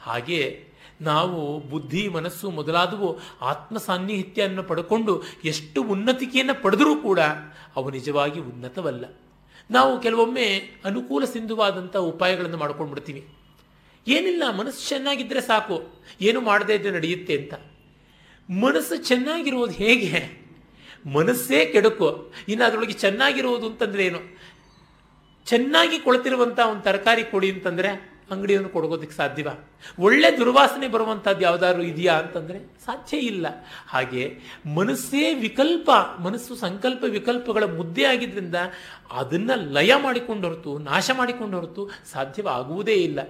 [0.00, 0.64] ಹಾಗೆ
[1.00, 7.20] ನಾವು ಬುದ್ಧಿ, ಮನಸ್ಸು ಮೊದಲಾದವು ಆತ್ಮ ಸಾನ್ನಿಹಿತ್ಯವನ್ನು ಪಡ್ಕೊಂಡು ಎಷ್ಟು ಉನ್ನತಿಕೆಯನ್ನು ಪಡೆದರೂ ಕೂಡ
[7.76, 9.04] ಅವು ನಿಜವಾಗಿ ಉನ್ನತವಲ್ಲ.
[9.70, 10.46] ನಾವು ಕೆಲವೊಮ್ಮೆ
[10.84, 13.28] ಅನುಕೂಲ ಸಿಂಧುವಾದಂಥ ಉಪಾಯಗಳನ್ನು ಮಾಡ್ಕೊಂಡು ಬಿಡ್ತೀವಿ
[14.08, 16.02] ಏನಿಲ್ಲ, ಮನಸ್ಸು ಚೆನ್ನಾಗಿದ್ದರೆ ಸಾಕು.
[16.20, 17.54] ಏನು ಮಾಡದೇ ಇದ್ದರೆ ನಡೆಯುತ್ತೆ ಅಂತ.
[18.50, 20.43] ಮನಸ್ಸು ಚೆನ್ನಾಗಿರೋದು ಹೇಗೆ?
[21.06, 22.32] ಮನಸ್ಸೇ ಕೆಡುಕು.
[22.48, 24.38] ಇನ್ನು ಅದರೊಳಗೆ ಚೆನ್ನಾಗಿರುವುದು ಅಂತಂದ್ರೆ ಏನು
[25.46, 29.48] ಚೆನ್ನಾಗಿ ಕೊಳ್ತಿರುವಂಥ ಒಂದು ತರಕಾರಿ ಕೊಡಿ ಅಂತಂದರೆ ಅಂಗಡಿಯನ್ನು ಕೊಡಗೋದಕ್ಕೆ ಸಾಧ್ಯವ?
[29.98, 33.46] ಒಳ್ಳೆ ದುರ್ವಾಸನೆ ಬರುವಂಥದ್ದು ಯಾವ್ದಾದ್ರು ಇದೆಯಾ ಅಂತಂದರೆ ಸಾಧ್ಯ ಇಲ್ಲ.
[33.86, 34.38] ಹಾಗೆ
[34.74, 35.90] ಮನಸ್ಸೇ ವಿಕಲ್ಪ,
[36.20, 38.54] ಮನಸ್ಸು ಸಂಕಲ್ಪ ವಿಕಲ್ಪಗಳ ಮುದ್ದೆ ಆಗಿದ್ದರಿಂದ
[39.12, 43.20] ಅದನ್ನು ಲಯ ಮಾಡಿಕೊಂಡು ಹೊರತು, ನಾಶ ಮಾಡಿಕೊಂಡು ಹೊರತು ಸಾಧ್ಯವಾಗುವುದೇ ಇಲ್ಲ.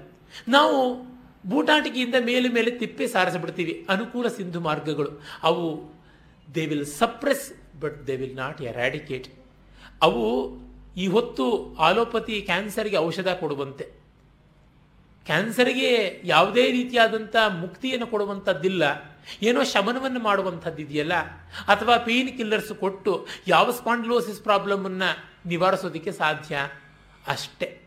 [0.49, 1.03] ನಾವು
[1.49, 3.87] ಬೂಟಾಟಿಕೆಯಿಂದ ಮೇಲೆ ಮೇಲೆ ತಿಪ್ಪೆ ಸಾರಿಸಿಬಿಡ್ತೀವಿ.
[3.89, 5.23] ಅನುಕೂಲ ಸಿಂಧು ಮಾರ್ಗಗಳು.
[5.43, 5.95] ಅವು
[6.55, 9.29] they will suppress but they will not eradicate
[10.03, 10.57] ಅವು
[10.97, 13.85] ಈ ಹೊತ್ತು ಆಲೋಪತಿ ಕ್ಯಾನ್ಸರ್ಗೆ ಔಷಧ ಕೊಡುವಂತೆ.
[15.27, 18.83] ಕ್ಯಾನ್ಸರ್ಗೆ ಯಾವುದೇ ರೀತಿಯಾದಂಥ ಮುಕ್ತಿಯನ್ನು ಕೊಡುವಂಥದ್ದಿಲ್ಲ.
[19.43, 21.15] ಏನೋ ಶಮನವನ್ನು ಮಾಡುವಂಥದ್ದು ಇದೆಯಲ್ಲ
[21.69, 26.59] ಅಥವಾ ಪೇನ್ ಕಿಲ್ಲರ್ಸ್ ಕೊಟ್ಟು ಯಾವ ಸ್ಪಾಂಡ್ಲೋಸಿಸ್ ಪ್ರಾಬ್ಲಮನ್ನು ನಿವಾರಿಸೋದಕ್ಕೆ ಸಾಧ್ಯ?
[27.27, 27.84] ಅಷ್ಟೇ.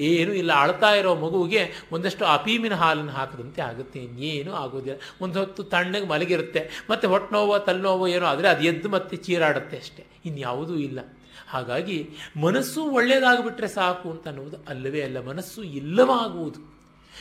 [0.00, 4.98] ಏನು ಇಲ್ಲ, ಅಳ್ತಾ ಇರೋ ಮಗುವಿಗೆ ಒಂದಷ್ಟು ಅಪೀಮಿನ ಹಾಲನ್ನು ಹಾಕದಂತೆ ಆಗುತ್ತೆ, ಇನ್ನೇನು ಆಗೋದಿಲ್ಲ.
[5.20, 10.06] ಒಂದು ಹೊತ್ತು ತಣ್ಣಗೆ ಮಲಗಿರುತ್ತೆ, ಮತ್ತು ಹೊಟ್ಟೆ ನೋವು ತಲೆನೋವು ಏನೋ ಆದರೆ ಅದು ಎದ್ದು ಮತ್ತೆ ಚೀರಾಡುತ್ತೆ ಅಷ್ಟೇ,
[10.24, 11.00] ಇನ್ಯಾವುದೂ ಇಲ್ಲ.
[11.48, 16.60] ಹಾಗಾಗಿ ಮನಸ್ಸು ಒಳ್ಳೆಯದಾಗ್ಬಿಟ್ರೆ ಸಾಕು ಅಂತ ಅನ್ನುವುದು ಅಲ್ಲವೇ ಅಲ್ಲ, ಮನಸ್ಸು ಇಲ್ಲವಾಗುವುದು.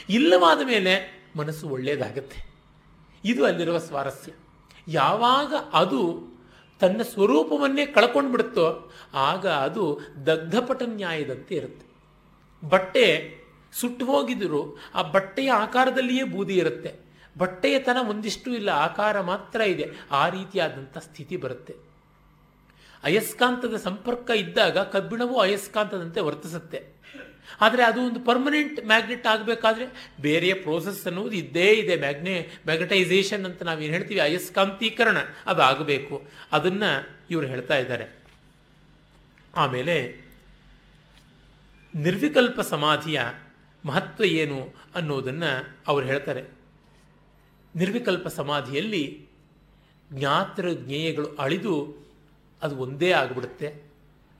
[0.09, 0.93] ಇಲ್ಲವಾದ ಮೇಲೆ
[1.35, 2.39] ಮನಸ್ಸು ಒಳ್ಳೆಯದಾಗತ್ತೆ
[3.23, 4.31] ಇದು ಅಲ್ಲಿರುವ ಸ್ವಾರಸ್ಯ.
[4.87, 6.01] ಯಾವಾಗ ಅದು
[6.81, 9.83] ತನ್ನ ಸ್ವರೂಪವನ್ನೇ ಕಳ್ಕೊಂಡು ಬಿಡುತ್ತೋ ಆಗ ಅದು
[10.25, 11.86] ದಗ್ಧಪಟ ನ್ಯಾಯದಂತೆ ಇರುತ್ತೆ.
[12.69, 13.37] ಬಟ್ಟೆ
[13.73, 16.93] ಸುಟ್ಟು ಹೋಗಿದ್ರು, ಆ ಬಟ್ಟೆಯ ಆಕಾರದಲ್ಲಿಯೇ ಬೂದಿ ಇರುತ್ತೆ.
[17.37, 19.89] ಬಟ್ಟೆಯ ತನ ಒಂದಿಷ್ಟು ಇಲ್ಲ, ಆಕಾರ ಮಾತ್ರ ಇದೆ.
[20.11, 21.75] ಆ ರೀತಿಯಾದಂಥ ಸ್ಥಿತಿ ಬರುತ್ತೆ.
[23.03, 26.97] ಅಯಸ್ಕಾಂತದ ಸಂಪರ್ಕ ಇದ್ದಾಗ ಕಬ್ಬಿಣವು ಅಯಸ್ಕಾಂತದಂತೆ ವರ್ತಿಸುತ್ತೆ.
[27.61, 31.95] ಆದರೆ ಅದು ಒಂದು ಪರ್ಮನೆಂಟ್ ಮ್ಯಾಗ್ನೆಟ್ ಆಗಬೇಕಾದ್ರೆ ಬೇರೆಯ ಪ್ರೋಸೆಸ್ ಅನ್ನುವುದು ಇದ್ದೇ ಇದೆ.
[31.95, 34.19] ಮ್ಯಾಗ್ನೆ ಮ್ಯಾಗ್ನೆಟೈಸೇಷನ್ ಅಂತ ನಾವೇನು ಹೇಳ್ತೀವಿ?
[34.19, 38.23] ಅಯಸ್ಕಾಂತೀಕರಣ ಅದು ಆಗಬೇಕು ಅದನ್ನು ಇವರು ಹೇಳ್ತಾ ಇದ್ದಾರೆ.
[39.55, 40.26] ಆಮೇಲೆ
[41.97, 43.21] ನಿರ್ವಿಕಲ್ಪ ಸಮಾಧಿಯ
[43.85, 46.45] ಮಹತ್ವ ಏನು ಅನ್ನೋದನ್ನು ಅವರು ಹೇಳ್ತಾರೆ.
[47.75, 49.27] ನಿರ್ವಿಕಲ್ಪ ಸಮಾಧಿಯಲ್ಲಿ
[50.13, 51.95] ಜ್ಞಾತೃ ಜ್ಞೇಯಗಳು ಅಳಿದು
[52.61, 53.81] ಅದು ಒಂದೇ ಆಗಿಬಿಡುತ್ತೆ,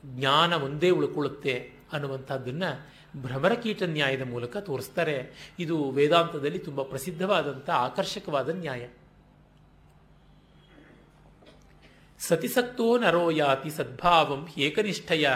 [0.06, 5.32] ಜ್ಞಾನ ಒಂದೇ ಉಳ್ಕೊಳ್ಳುತ್ತೆ ಅನ್ನುವಂಥದ್ದನ್ನು ಭ್ರಮರಕೀಟ ನ್ಯಾಯದ ಮೂಲಕ ತೋರಿಸ್ತಾರೆ.
[5.60, 8.88] ಇದು ವೇದಾಂತದಲ್ಲಿ ತುಂಬ ಪ್ರಸಿದ್ಧವಾದಂಥ ಆಕರ್ಷಕವಾದ ನ್ಯಾಯ.
[12.20, 15.30] ಸತಿಸಕ್ತೋ ನರೋ ಯಾತಿ ಸದ್ಭಾವಂ ಏಕನಿಷ್ಠಯ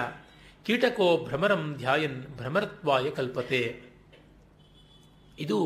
[0.66, 3.82] ಕೀಟಕೋ ಭ್ರಮರಂ ಧ್ಯಾಯನ್ ಭ್ರಮರತ್ವಾಯ ಕಲ್ಪತೆ.
[5.40, 5.58] ಇದು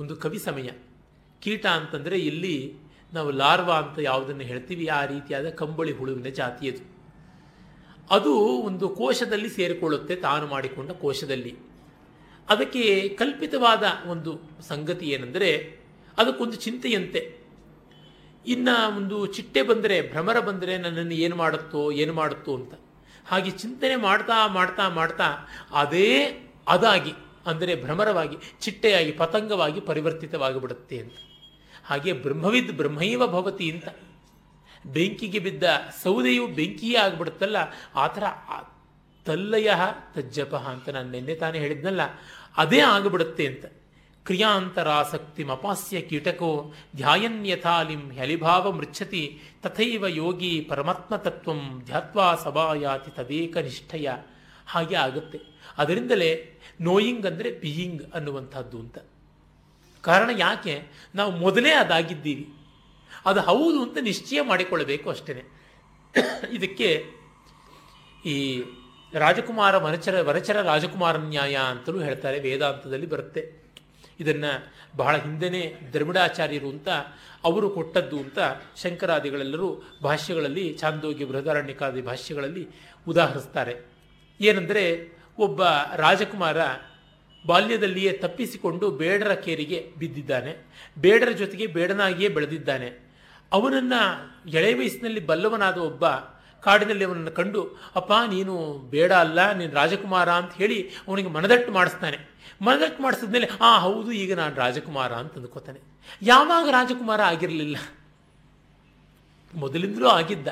[0.00, 0.68] ಒಂದು ಕವಿ ಸಮಯ.
[1.40, 2.74] ಕೀಟ ಅಂತಂದರೆ ಇಲ್ಲಿ
[3.12, 6.92] ನಾವು ಲಾರ್ವಾ ಅಂತ ಯಾವುದನ್ನು ಹೇಳ್ತೀವಿ, ಆ ರೀತಿಯಾದ ಕಂಬಳಿ ಹುಳುವಿನ ಜಾತಿಯದು
[8.10, 11.56] ಅದು ಒಂದು ಕೋಶದಲ್ಲಿ ಸೇರಿಕೊಳ್ಳುತ್ತೆ, ತಾನು ಮಾಡಿಕೊಂಡ ಕೋಶದಲ್ಲಿ.
[12.48, 15.80] ಅದಕ್ಕೆ ಕಲ್ಪಿತವಾದ ಒಂದು ಸಂಗತಿ ಏನೆಂದರೆ,
[16.18, 17.38] ಅದಕ್ಕೊಂದು ಚಿಂತೆಯಂತೆ.
[18.46, 22.74] ಇನ್ನು ಒಂದು ಚಿಟ್ಟೆ ಬಂದರೆ, ಭ್ರಮರ ಬಂದರೆ ನನ್ನನ್ನು ಏನು ಮಾಡುತ್ತೋ ಏನು ಮಾಡುತ್ತೋ ಅಂತ.
[23.26, 25.28] ಹಾಗೆ ಚಿಂತನೆ ಮಾಡ್ತಾ ಮಾಡ್ತಾ ಮಾಡ್ತಾ
[25.72, 26.08] ಅದೇ
[26.68, 27.12] ಅದಾಗಿ,
[27.46, 31.18] ಅಂದರೆ ಭ್ರಮರವಾಗಿ, ಚಿಟ್ಟೆಯಾಗಿ, ಪತಂಗವಾಗಿ ಪರಿವರ್ತಿತವಾಗಿಬಿಡುತ್ತೆ ಅಂತ.
[31.84, 33.88] ಹಾಗೆ ಬ್ರಹ್ಮವಿದ್ ಬ್ರಹ್ಮೈವ ಭವತಿ ಅಂತ.
[34.86, 35.64] ಬೆಂಕಿಗೆ ಬಿದ್ದ
[36.02, 37.58] ಸೌದೆಯು ಬೆಂಕಿಯೇ ಆಗಿಬಿಡುತ್ತಲ್ಲ,
[37.94, 38.24] ಆ ಥರ
[39.26, 39.70] ತಲ್ಲಯ
[40.14, 42.02] ತಜ್ಜಪ ಅಂತ ನಾನು ನಿನ್ನೆ ತಾನೇ ಹೇಳಿದ್ನಲ್ಲ,
[42.56, 43.64] ಅದೇ ಆಗಿಬಿಡುತ್ತೆ ಅಂತ.
[44.24, 54.08] ಕ್ರಿಯಾಂತರಾಸಕ್ತಿ ಅಪಾಸ್ಯ ಕೀಟಕೋ ಧ್ಯಾಯನ್ಯಥಾಲಿಂ ಹಲಿಭಾವ ಮೃಚ್ಛತಿ ತಥೈವ ಯೋಗಿ ಪರಮಾತ್ಮ ತತ್ವಂ ಧ್ಯಾತ್ವಾ ಸಭಾಯಾತಿ ತದೇಕ ನಿಷ್ಠಯ.
[54.66, 55.40] ಹಾಗೆ ಆಗುತ್ತೆ.
[55.78, 58.98] ಅದರಿಂದಲೇ ನೋಯಿಂಗ್ ಅಂದರೆ ಬೀಯಿಂಗ್ ಅನ್ನುವಂಥದ್ದು ಅಂತ.
[60.00, 60.82] ಕಾರಣ ಯಾಕೆ?
[61.14, 62.48] ನಾವು ಮೊದಲೇ ಅದಾಗಿದ್ದೀವಿ.
[63.24, 65.42] ಅದು ಹೌದು ಅಂತ ನಿಶ್ಚಯ ಮಾಡಿಕೊಳ್ಳಬೇಕು ಅಷ್ಟೇ
[66.52, 67.04] ಇದಕ್ಕೆ
[68.26, 68.62] ಈ
[69.12, 72.40] ರಾಜಕುಮಾರ ವನಚರ ವನಚರ ರಾಜಕುಮಾರ ನ್ಯಾಯ ಅಂತಲೂ ಹೇಳ್ತಾರೆ.
[72.40, 73.61] ವೇದಾಂತದಲ್ಲಿ ಬರುತ್ತೆ.
[74.20, 76.88] ಇದನ್ನು ಬಹಳ ಹಿಂದೆನೇ ದ್ರವಿಡಾಚಾರ್ಯರು ಅಂತ
[77.44, 78.38] ಅವರು ಕೊಟ್ಟದ್ದು ಅಂತ
[78.82, 82.68] ಶಂಕರಾದಿಗಳೆಲ್ಲರೂ ಭಾಷ್ಯಗಳಲ್ಲಿ, ಚಾಂದೋಗ್ಯ ಬೃಹದಾರಣ್ಯಕಾದಿ ಭಾಷ್ಯಗಳಲ್ಲಿ
[83.08, 83.76] ಉದಾಹರಿಸ್ತಾರೆ.
[84.40, 85.62] ಏನೆಂದರೆ, ಒಬ್ಬ
[85.96, 86.56] ರಾಜಕುಮಾರ
[87.46, 90.56] ಬಾಲ್ಯದಲ್ಲಿಯೇ ತಪ್ಪಿಸಿಕೊಂಡು ಬೇಡರ ಕೇರಿಗೆ ಬಿದ್ದಿದ್ದಾನೆ,
[90.98, 93.12] ಬೇಡರ ಜೊತೆಗೆ ಬೇಡನಾಗಿಯೇ ಬೆಳೆದಿದ್ದಾನೆ.
[93.52, 96.08] ಅವನನ್ನು ಎಳೆ ವಯಸ್ಸಿನಲ್ಲಿ ಬಲ್ಲವನಾದ ಒಬ್ಬ
[96.62, 102.31] ಕಾಡಿನಲ್ಲಿ ಅವನನ್ನು ಕಂಡು, ಅಪ್ಪ, ನೀನು ಬೇಡ ಅಲ್ಲ, ನೀನು ರಾಜಕುಮಾರ ಅಂತ ಹೇಳಿ ಅವನಿಗೆ ಮನದಟ್ಟು ಮಾಡಿಸ್ತಾನೆ.
[102.62, 105.80] ಮನದಟ್ಟು ಮಾಡಿಸಿದ್ಮೇಲೆ ಆ, ಹೌದು, ಈಗ ನಾನು ರಾಜಕುಮಾರ ಅಂತ ಅಂದ್ಕೋತಾನೆ.
[106.22, 107.76] ಯಾವಾಗ ರಾಜಕುಮಾರ ಆಗಿರಲಿಲ್ಲ?
[109.54, 110.48] ಮೊದಲಿಂದಲೂ ಆಗಿದ್ದ.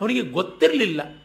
[0.00, 1.24] ಅವನಿಗೆ ಗೊತ್ತಿರಲಿಲ್ಲ.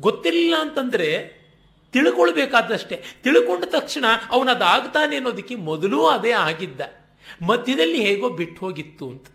[0.00, 1.44] ಗೊತ್ತಿರಲಿಲ್ಲ ಅಂತಂದರೆ
[1.92, 3.02] ತಿಳ್ಕೊಳ್ಬೇಕಾದಷ್ಟೇ.
[3.22, 6.80] ತಿಳ್ಕೊಂಡ ತಕ್ಷಣ ಅವನದಾಗ್ತಾನೆ ಅನ್ನೋದಕ್ಕೆ ಮೊದಲೂ ಅದೇ ಆಗಿದ್ದ.
[7.42, 9.26] ಮಧ್ಯದಲ್ಲಿ ಹೇಗೋ ಬಿಟ್ಟು ಹೋಗಿತ್ತು ಅಂತ.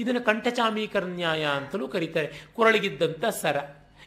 [0.00, 2.46] ಇದನ್ನು ಕಂಠಚಾಮೀಕರ ನ್ಯಾಯ ಅಂತಲೂ ಕರೀತಾರೆ.
[2.54, 3.56] ಕೊರಳಿಗಿದ್ದಂಥ ಸರ.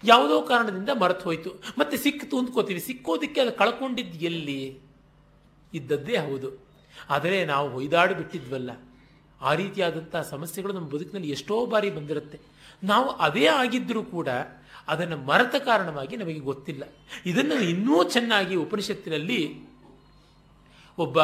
[0.03, 2.79] ಯಾವುದೋ ಕಾರಣದಿಂದ ಮರೆತು ಹೋಯಿತು ಮತ್ತೆ ಸಿಕ್ಕಿತು ಅಂದ್ಕೋತೀವಿ.
[2.79, 4.86] ಸಿಕ್ಕೋದಕ್ಕೆ ಅದು ಕಳ್ಕೊಂಡಿದ್ದು ಎಲ್ಲಿ?
[5.73, 6.67] ಇದ್ದದ್ದೇ ಹೌದು.
[7.09, 8.71] ಆದರೆ ನಾವು ಹೊಯ್ದಾಡು ಬಿಟ್ಟಿದ್ವಲ್ಲ.
[9.41, 12.39] ಆ ರೀತಿಯಾದಂಥ ಸಮಸ್ಯೆಗಳು ನಮ್ಮ ಬದುಕಿನಲ್ಲಿ ಎಷ್ಟೋ ಬಾರಿ ಬಂದಿರುತ್ತೆ.
[12.83, 14.27] ನಾವು ಅದೇ ಆಗಿದ್ದರೂ ಕೂಡ
[14.87, 16.83] ಅದನ್ನು ಮರೆತ ಕಾರಣವಾಗಿ ನಮಗೆ ಗೊತ್ತಿಲ್ಲ.
[17.25, 19.67] ಇದನ್ನು ಇನ್ನೂ ಚೆನ್ನಾಗಿ ಉಪನಿಷತ್ತಿನಲ್ಲಿ
[20.97, 21.23] ಒಬ್ಬ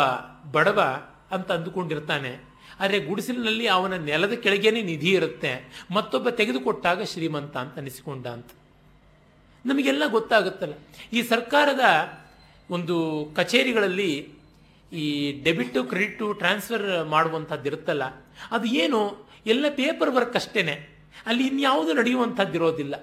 [0.51, 2.53] ಬಡವ ಅಂತ ಅಂದುಕೊಂಡಿರ್ತಾನೆ.
[2.79, 5.85] ಆದರೆ ಗುಡಿಸಲಿನಲ್ಲಿ ಅವನ ನೆಲದ ಕೆಳಗೇನೆ ನಿಧಿ ಇರುತ್ತೆ.
[5.91, 8.47] ಮತ್ತೊಬ್ಬ ತೆಗೆದುಕೊಟ್ಟಾಗ ಶ್ರೀಮಂತ ಅಂತ ಅನಿಸಿಕೊಂಡ ಅಂತ.
[9.65, 10.73] ನಮಗೆಲ್ಲ ಗೊತ್ತಾಗುತ್ತಲ್ಲ.
[11.13, 11.79] ಈ ಸರ್ಕಾರದ
[12.69, 14.27] ಒಂದು ಕಚೇರಿಗಳಲ್ಲಿ
[14.91, 15.05] ಈ
[15.43, 18.03] ಡೆಬಿಟು, ಕ್ರೆಡಿಟು ಟ್ರಾನ್ಸ್ಫರ್ ಮಾಡುವಂಥದ್ದು ಇರುತ್ತಲ್ಲ,
[18.51, 19.29] ಅದು ಏನು?
[19.45, 20.75] ಎಲ್ಲ ಪೇಪರ್ ವರ್ಕ್ ಅಷ್ಟೇನೆ.
[21.25, 22.95] ಅಲ್ಲಿ ಇನ್ಯಾವುದು ನಡೆಯುವಂಥದ್ದು ಇರೋದಿಲ್ಲ.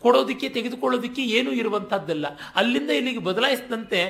[0.00, 2.26] ಕೊಡೋದಕ್ಕೆ, ತೆಗೆದುಕೊಳ್ಳೋದಕ್ಕೆ ಏನೂ ಇರುವಂಥದ್ದಲ್ಲ.
[2.54, 4.00] ಅಲ್ಲಿಂದ ಇಲ್ಲಿಗೆ ಬದಲಾಯಿಸಿದಂತೆ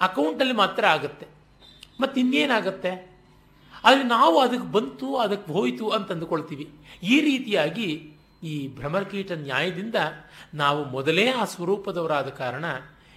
[0.00, 1.26] ಅಕೌಂಟಲ್ಲಿ ಮಾತ್ರ ಆಗುತ್ತೆ.
[2.00, 3.18] ಮತ್ತು ಇನ್ನೇನಾಗುತ್ತೆ
[3.84, 6.68] ಆದರೆ ನಾವು ಅದಕ್ಕೆ ಬಂತು, ಅದಕ್ಕೆ ಹೋಯಿತು ಅಂತ ಅಂದುಕೊಳ್ತೀವಿ
[7.02, 9.94] ಈ ರೀತಿಯಾಗಿ ಈ ಭ್ರಮರಕೀಟ ನ್ಯಾಯದಿಂದ
[10.54, 12.64] ನಾವು ಮೊದಲೇ ಆ ಸ್ವರೂಪದವರಾದ ಕಾರಣ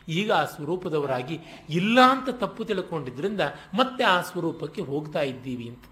[0.09, 1.39] ಈಗ ಆ ಸ್ವರೂಪದವರಾಗಿ
[1.69, 3.41] ಇಲ್ಲ ಅಂತ ತಪ್ಪು ತಿಳ್ಕೊಂಡಿದ್ದರಿಂದ
[3.73, 5.83] ಮತ್ತೆ ಆ ಸ್ವರೂಪಕ್ಕೆ ಹೋಗ್ತಾ ಇದ್ದೀವಿ ಅಂತ.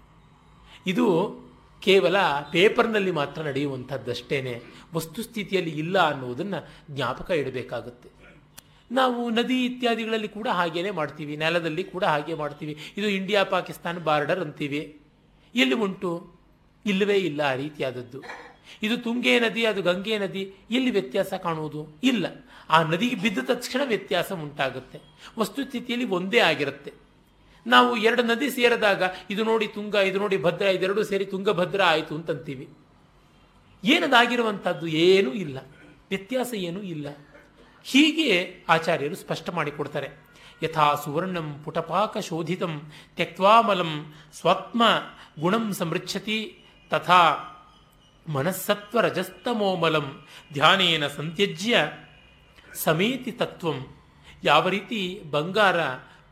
[0.86, 1.36] ಇದು
[1.82, 2.16] ಕೇವಲ
[2.52, 4.62] ಪೇಪರ್ನಲ್ಲಿ ಮಾತ್ರ ನಡೆಯುವಂಥದ್ದಷ್ಟೇನೆ.
[4.94, 8.08] ವಸ್ತುಸ್ಥಿತಿಯಲ್ಲಿ ಇಲ್ಲ ಅನ್ನುವುದನ್ನು ಜ್ಞಾಪಕ ಇಡಬೇಕಾಗುತ್ತೆ.
[8.92, 11.36] ನಾವು ನದಿ ಇತ್ಯಾದಿಗಳಲ್ಲಿ ಕೂಡ ಹಾಗೇನೆ ಮಾಡ್ತೀವಿ.
[11.36, 12.78] ನೆಲದಲ್ಲಿ ಕೂಡ ಹಾಗೆ ಮಾಡ್ತೀವಿ.
[12.96, 15.00] ಇದು ಇಂಡಿಯಾ ಪಾಕಿಸ್ತಾನ ಬಾರ್ಡರ್ ಅಂತೀವಿ.
[15.54, 16.30] ಎಲ್ಲಿ ಉಂಟು?
[16.86, 18.22] ಇಲ್ಲವೇ ಇಲ್ಲ ಆ ರೀತಿಯಾದದ್ದು.
[18.82, 21.98] ಇದು ತುಂಗೆ ನದಿ, ಅದು ಗಂಗೆ ನದಿ, ಎಲ್ಲಿ ವ್ಯತ್ಯಾಸ ಕಾಣುವುದು?
[22.02, 22.26] ಇಲ್ಲ.
[22.70, 25.00] ಆ ನದಿಗೆ ಬಿದ್ದ ತಕ್ಷಣ ವ್ಯತ್ಯಾಸ ಉಂಟಾಗುತ್ತೆ.
[25.38, 26.92] ವಸ್ತುಸ್ಥಿತಿಯಲ್ಲಿ ಒಂದೇ ಆಗಿರುತ್ತೆ.
[27.66, 32.68] ನಾವು ಎರಡು ನದಿ ಸೇರಿದಾಗ ಇದು ನೋಡಿ ತುಂಗ, ಇದು ನೋಡಿ ಭದ್ರ, ಇದೆರಡೂ ಸೇರಿ ತುಂಗಭದ್ರ ಆಯಿತು ಅಂತಂತೀವಿ.
[33.84, 35.58] ಏನದಾಗಿರುವಂಥದ್ದು ಏನೂ ಇಲ್ಲ.
[36.10, 37.06] ವ್ಯತ್ಯಾಸ ಏನೂ ಇಲ್ಲ.
[37.84, 40.08] ಹೀಗೆ ಆಚಾರ್ಯರು ಸ್ಪಷ್ಟ ಮಾಡಿಕೊಡ್ತಾರೆ.
[40.62, 44.82] ಯಥಾ ಸುವರ್ಣಂ ಪುಟಪಾಕ ಶೋಧಿತಂ ತ್ಯಕ್ವಾಮಲಂ ಸ್ವತ್ಮ
[45.40, 46.58] ಗುಣಂ ಸಮೃಚ್ಛತಿ
[46.90, 47.36] ತಥಾ
[48.28, 51.76] ಮನಸ್ಸತ್ವ ರಜಸ್ತಮೋಮಲಂ ಧ್ಯಾನೇನ ಸಂತ್ಯಜ್ಯ
[52.74, 53.86] ಸಮೇತಿ ತತ್ವಂ.
[54.44, 55.76] ಯಾವ ರೀತಿ ಬಂಗಾರ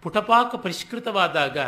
[0.03, 1.59] ಪುಟಪಾಕ ಪರಿಷ್ಕೃತವಾದಾಗ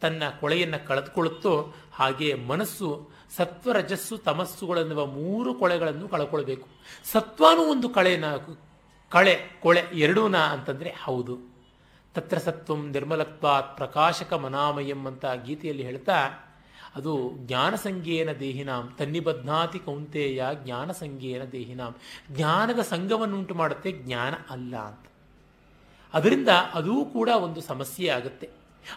[0.00, 6.68] ತನ್ನ ಕೊಳೆಯನ್ನು ಕಳೆದುಕೊಳ್ಳುತ್ತೋ ಹಾಗೆ ಮನಸ್ಸು, ಸತ್ವ, ರಜಸ್ಸು ತಮಸ್ಸುಗಳೆನ್ನುವ ಮೂರು ಕೊಳೆಗಳನ್ನು ಕಳ್ಕೊಳ್ಬೇಕು.
[7.12, 8.24] ಸತ್ವಾನು ಒಂದು ಕಳೆನ
[9.10, 11.38] ಕಳೆ, ಕೊಳೆ ಎರಡೂನ ಅಂತಂದರೆ ಹೌದು.
[12.14, 16.14] ತತ್ರ ಸತ್ವಂ ನಿರ್ಮಲತ್ವಾತ್ ಪ್ರಕಾಶಕ ಮನಾಮಯಂ ಅಂತ ಗೀತೆಯಲ್ಲಿ ಹೇಳ್ತಾ
[16.96, 21.94] ಅದು ಜ್ಞಾನ ಸಂಗೇನ ದೇಹಿನಾಂ, ತನ್ನಿಬದ್ನಾತಿ ಕೌಂತೆಯ ಜ್ಞಾನ ಸಂಗೇನ ದೇಹಿನಾಂ.
[22.30, 25.06] ಜ್ಞಾನದ ಸಂಘವನ್ನುಂಟು ಮಾಡುತ್ತೆ ಜ್ಞಾನ ಅಲ್ಲ ಅಂತ.
[26.14, 28.48] ಅದರಿಂದ ಅದೂ ಕೂಡ ಒಂದು ಸಮಸ್ಯೆ ಆಗುತ್ತೆ.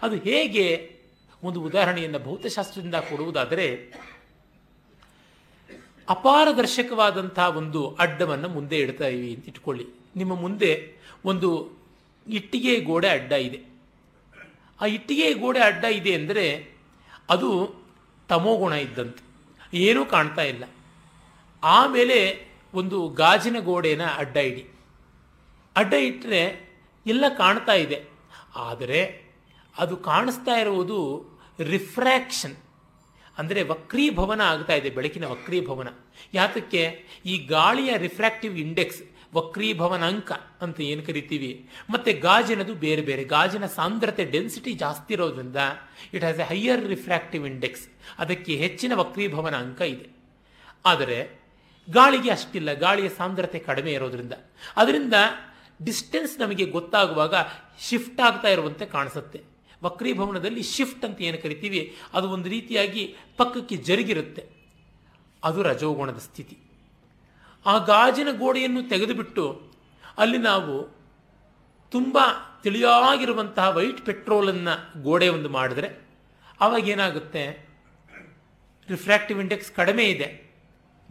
[0.02, 0.96] ಅದು ಹೇಗೆ?
[1.44, 3.94] ಒಂದು ಉದಾಹರಣೆಯನ್ನು ಭೌತಶಾಸ್ತ್ರದಿಂದ ಕೊಡುವುದಾದರೆ,
[6.10, 9.86] ಅಪಾರದರ್ಶಕವಾದಂಥ ಒಂದು ಅಡ್ಡವನ್ನು ಮುಂದೆ ಇಡ್ತಾ ಇವಿ ಅಂತ ಇಟ್ಕೊಳ್ಳಿ.
[10.16, 11.72] ನಿಮ್ಮ ಮುಂದೆ ಒಂದು
[12.28, 13.62] ಇಟ್ಟಿಗೆ ಗೋಡೆ ಅಡ್ಡ ಇದೆ.
[14.82, 16.74] ಆ ಇಟ್ಟಿಗೆ ಗೋಡೆ ಅಡ್ಡ ಇದೆ ಅಂದರೆ
[17.30, 17.83] ಅದು
[18.34, 19.24] ತಮೋಗುಣ ಇದ್ದಂತೆ.
[19.78, 20.66] ಏನೂ ಕಾಣ್ತಾ ಇಲ್ಲ.
[21.64, 22.20] ಆಮೇಲೆ
[22.74, 24.64] ಒಂದು ಗಾಜಿನ ಗೋಡೆನ ಅಡ್ಡ ಇಡಿ.
[25.76, 26.42] ಅಡ್ಡ ಇಟ್ಟರೆ
[27.06, 28.00] ಎಲ್ಲ ಕಾಣ್ತಾ ಇದೆ.
[28.56, 29.00] ಆದರೆ
[29.78, 31.00] ಅದು ಕಾಣಿಸ್ತಾ ಇರುವುದು
[31.60, 32.56] ರಿಫ್ರ್ಯಾಕ್ಷನ್
[33.38, 35.90] ಅಂದರೆ ವಕ್ರೀಭವನ ಆಗ್ತಾ ಇದೆ, ಬೆಳಕಿನ ವಕ್ರೀಭವನ.
[36.34, 36.82] ಯಾತಕ್ಕೆ?
[37.26, 39.02] ಈ ಗಾಳಿಯ ರಿಫ್ರ್ಯಾಕ್ಟಿವ್ ಇಂಡೆಕ್ಸ್
[39.34, 40.32] ವಕ್ರೀಭವನ ಅಂಕ
[40.62, 41.70] ಅಂತ ಏನು ಕರಿತೀವಿ?
[41.90, 43.24] ಮತ್ತೆ ಗಾಜಿನದು ಬೇರೆ ಬೇರೆ.
[43.24, 45.56] ಗಾಜಿನ ಸಾಂದ್ರತೆ ಡೆನ್ಸಿಟಿ ಜಾಸ್ತಿ ಇರೋದ್ರಿಂದ
[46.14, 50.10] it has a higher refractive index ಅದಕ್ಕೆ ಹೆಚ್ಚಿನ ವಕ್ರೀಭವನ ಅಂಕ ಇದೆ.
[50.86, 51.44] ಆದರೆ
[51.90, 52.74] ಗಾಳಿಗೆ ಅಷ್ಟಿಲ್ಲ.
[52.74, 54.34] ಗಾಳಿಯ ಸಾಂದ್ರತೆ ಕಡಿಮೆ ಇರೋದ್ರಿಂದ.
[54.78, 55.14] ಅದರಿಂದ
[55.86, 57.34] ಡಿಸ್ಟೆನ್ಸ್ ನಮಗೆ ಗೊತ್ತಾಗುವಾಗ
[57.80, 59.42] ಶಿಫ್ಟ್ ಆಗ್ತಾ ಇರುವಂತೆ ಕಾಣಿಸುತ್ತೆ.
[59.84, 61.96] ವಕ್ರೀಭವನದಲ್ಲಿ ಶಿಫ್ಟ್ ಅಂತ ಏನು ಕರಿತೀವಿ?
[62.14, 64.46] ಅದು ಒಂದು ರೀತಿಯಾಗಿ ಪಕ್ಕಕ್ಕೆ ಜರುಗಿರುತ್ತೆ.
[65.44, 66.58] ಅದು ರಜೋಗುಣದ ಸ್ಥಿತಿ.
[67.66, 69.62] ಆ ಗಾಜಿನ ಗೋಡೆಯನ್ನು ತೆಗೆದುಬಿಟ್ಟು
[70.18, 71.04] ಅಲ್ಲಿ ನಾವು
[71.92, 72.18] ತುಂಬ
[72.64, 76.08] ತಿಳಿಯಾಗಿರುವಂತಹ ವೈಟ್ ಪೆಟ್ರೋಲನ್ನು ಗೋಡೆ ಒಂದು ಮಾಡಿದ್ರೆ
[76.62, 77.70] ಆವಾಗ ಏನಾಗುತ್ತೆ?
[78.90, 80.56] ರಿಫ್ರಾಕ್ಟಿವ್ ಇಂಡೆಕ್ಸ್ ಕಡಿಮೆ ಇದೆ.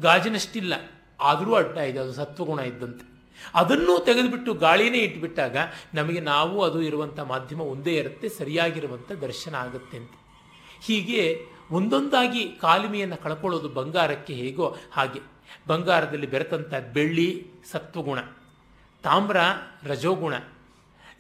[0.01, 0.75] ಗಾಜಿನಷ್ಟಿಲ್ಲ.
[1.21, 1.99] ಆದರೂ ಅಡ್ಡ ಇದೆ.
[1.99, 3.13] ಅದು ಸತ್ವಗುಣ ಇದ್ದಂತೆ.
[3.55, 5.57] ಅದನ್ನು ತೆಗೆದುಬಿಟ್ಟು ಗಾಳಿನೇ ಇಟ್ಬಿಟ್ಟಾಗ
[5.95, 8.29] ನಮಗೆ ನಾವು ಅದು ಇರುವಂಥ ಮಾಧ್ಯಮ ಒಂದೇ ಇರುತ್ತೆ.
[8.29, 10.11] ಸರಿಯಾಗಿರುವಂಥ ದರ್ಶನ ಆಗುತ್ತೆ ಅಂತ.
[10.83, 15.32] ಹೀಗೆ ಒಂದೊಂದಾಗಿ ಕಾಲಿಮೆಯನ್ನು ಕಳ್ಕೊಳ್ಳೋದು ಬಂಗಾರಕ್ಕೆ ಹೇಗೋ ಹಾಗೆ.
[15.67, 18.21] ಬಂಗಾರದಲ್ಲಿ ಬೆರೆತಂಥ ಬೆಳ್ಳಿ ಸತ್ವಗುಣ,
[19.03, 19.37] ತಾಮ್ರ
[19.83, 20.35] ರಜೋಗುಣ,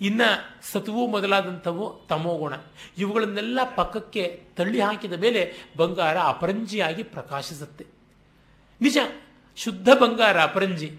[0.00, 0.28] ಇನ್ನು
[0.72, 2.54] ಸತುವು ಮೊದಲಾದಂಥವು ತಮೋಗುಣ.
[2.98, 7.86] ಇವುಗಳನ್ನೆಲ್ಲ ಪಕ್ಕಕ್ಕೆ ತಳ್ಳಿ ಹಾಕಿದ ಮೇಲೆ ಬಂಗಾರ ಅಪರಂಜಿಯಾಗಿ ಪ್ರಕಾಶಿಸುತ್ತೆ.
[8.80, 8.98] ನಿಜ,
[9.56, 10.98] ಶುದ್ಧ ಬಂಗಾರ, ಅಪರಂಜಿ,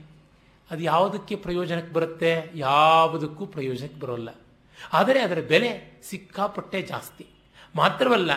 [0.71, 2.51] ಅದು ಯಾವುದಕ್ಕೆ ಪ್ರಯೋಜನಕ್ಕೆ ಬರುತ್ತೆ?
[2.55, 4.29] ಯಾವುದಕ್ಕೂ ಪ್ರಯೋಜನಕ್ಕೆ ಬರೋಲ್ಲ.
[4.93, 7.27] ಆದರೆ ಅದರ ಬೆಲೆ ಸಿಕ್ಕಾಪಟ್ಟೆ ಜಾಸ್ತಿ.
[7.75, 8.31] ಮಾತ್ರವಲ್ಲ,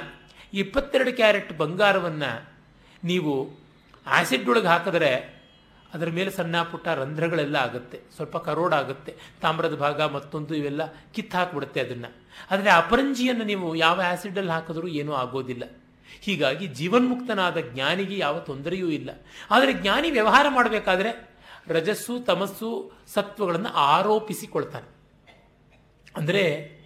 [0.54, 2.50] ಇಪ್ಪತ್ತೆರಡು ಕ್ಯಾರೆಟ್ ಬಂಗಾರವನ್ನು
[3.04, 3.65] ನೀವು
[4.06, 5.36] ಆ್ಯಸಿಡ್ ಒಳಗೆ ಹಾಕಿದ್ರೆ
[5.94, 8.00] ಅದರ ಮೇಲೆ ಸಣ್ಣ ಪುಟ್ಟ ರಂಧ್ರಗಳೆಲ್ಲ ಆಗುತ್ತೆ.
[8.16, 10.82] ಸ್ವಲ್ಪ ಕರೋಡಾಗುತ್ತೆ ತಾಮ್ರದ ಭಾಗ ಮತ್ತೊಂದು ಇವೆಲ್ಲ
[11.14, 12.26] ಕಿತ್ತು ಹಾಕಿಬಿಡುತ್ತೆ ಅದನ್ನು.
[12.50, 15.62] ಆದರೆ ಅಪರಂಜಿಯನ್ನು ನೀವು ಯಾವ ಆ್ಯಸಿಡಲ್ಲಿ ಹಾಕಿದ್ರೂ ಏನೂ ಆಗೋದಿಲ್ಲ.
[16.20, 19.10] ಹೀಗಾಗಿ ಜೀವನ್ಮುಕ್ತನಾದ ಜ್ಞಾನಿಗೆ ಯಾವ ತೊಂದರೆಯೂ ಇಲ್ಲ.
[19.50, 21.36] ಆದರೆ ಜ್ಞಾನಿ ವ್ಯವಹಾರ ಮಾಡಬೇಕಾದ್ರೆ
[21.68, 24.96] ರಜಸ್ಸು, ತಮಸ್ಸು, ಸತ್ವಗಳನ್ನು ಆರೋಪಿಸಿಕೊಳ್ತಾನೆ.
[26.16, 26.76] ಅಂದರೆ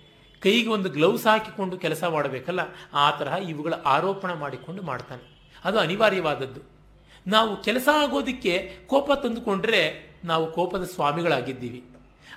[0.43, 2.61] ಕೈಗೆ ಒಂದು ಗ್ಲೌಸ್ ಹಾಕಿಕೊಂಡು ಕೆಲಸ ಮಾಡಬೇಕಲ್ಲ,
[2.95, 5.55] ಆ ತರಹ ಇವುಗಳ ಆರೋಪಣ ಮಾಡಿಕೊಂಡು ಮಾಡ್ತಾನೆ.
[5.65, 6.80] ಅದು ಅನಿವಾರ್ಯವಾದದ್ದು.
[7.27, 11.85] ನಾವು ಕೆಲಸ ಆಗೋದಕ್ಕೆ ಕೋಪ ತಂದುಕೊಂಡ್ರೆ ನಾವು ಕೋಪದ ಸ್ವಾಮಿಗಳಾಗಿದ್ದೀವಿ.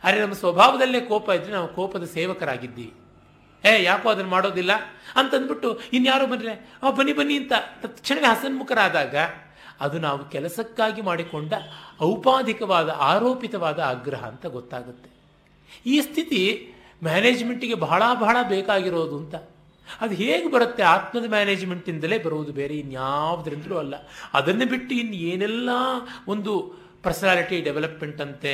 [0.03, 2.93] ಅರೆ, ನಮ್ಮ ಸ್ವಭಾವದಲ್ಲೇ ಕೋಪ ಇದ್ದರೆ ನಾವು ಕೋಪದ ಸೇವಕರಾಗಿದ್ದೀವಿ.
[3.65, 4.71] ಏ, ಯಾಕೋ ಅದನ್ನು ಮಾಡೋದಿಲ್ಲ?
[5.15, 9.15] ಅಂತಂದ್ಬಿಟ್ಟು ಇನ್ಯಾರೋ ಬಂದರೆ, ಆ, ಬನ್ನಿ ಬನ್ನಿ ಅಂತ ತಕ್ಷಣವೇ ಹಸನ್ಮುಖರಾದಾಗ
[9.79, 11.53] ಅದು ನಾವು ಕೆಲಸಕ್ಕಾಗಿ ಮಾಡಿಕೊಂಡ
[12.01, 15.09] ಔಪಾಧಿಕವಾದ, ಆರೋಪಿತವಾದ ಆಗ್ರಹ ಅಂತ ಗೊತ್ತಾಗುತ್ತೆ.
[15.85, 16.71] ಈ ಸ್ಥಿತಿ
[17.03, 19.35] ಮ್ಯಾನೇಜ್ಮೆಂಟಿಗೆ ಬಹಳ ಬಹಳ ಬೇಕಾಗಿರೋದು ಅಂತ
[20.01, 23.95] ಅದು ಹೇಗೆ ಬರುತ್ತೆ ಆತ್ಮದ ಮ್ಯಾನೇಜ್ಮೆಂಟಿಂದಲೇ ಬರುವುದು ಬೇರೆ ಇನ್ಯಾವುದರಿಂದಲೂ ಅಲ್ಲ.
[24.33, 25.69] ಅದನ್ನು ಬಿಟ್ಟು ಇನ್ನು ಏನೆಲ್ಲ
[26.27, 26.53] ಒಂದು
[27.03, 28.53] ಪರ್ಸನಾಲಿಟಿ ಡೆವಲಪ್ಮೆಂಟ್ ಅಂತೆ,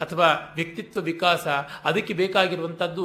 [0.00, 1.46] ಅಥವಾ ವ್ಯಕ್ತಿತ್ವ ವಿಕಾಸ,
[1.84, 3.04] ಅದಕ್ಕೆ ಬೇಕಾಗಿರುವಂಥದ್ದು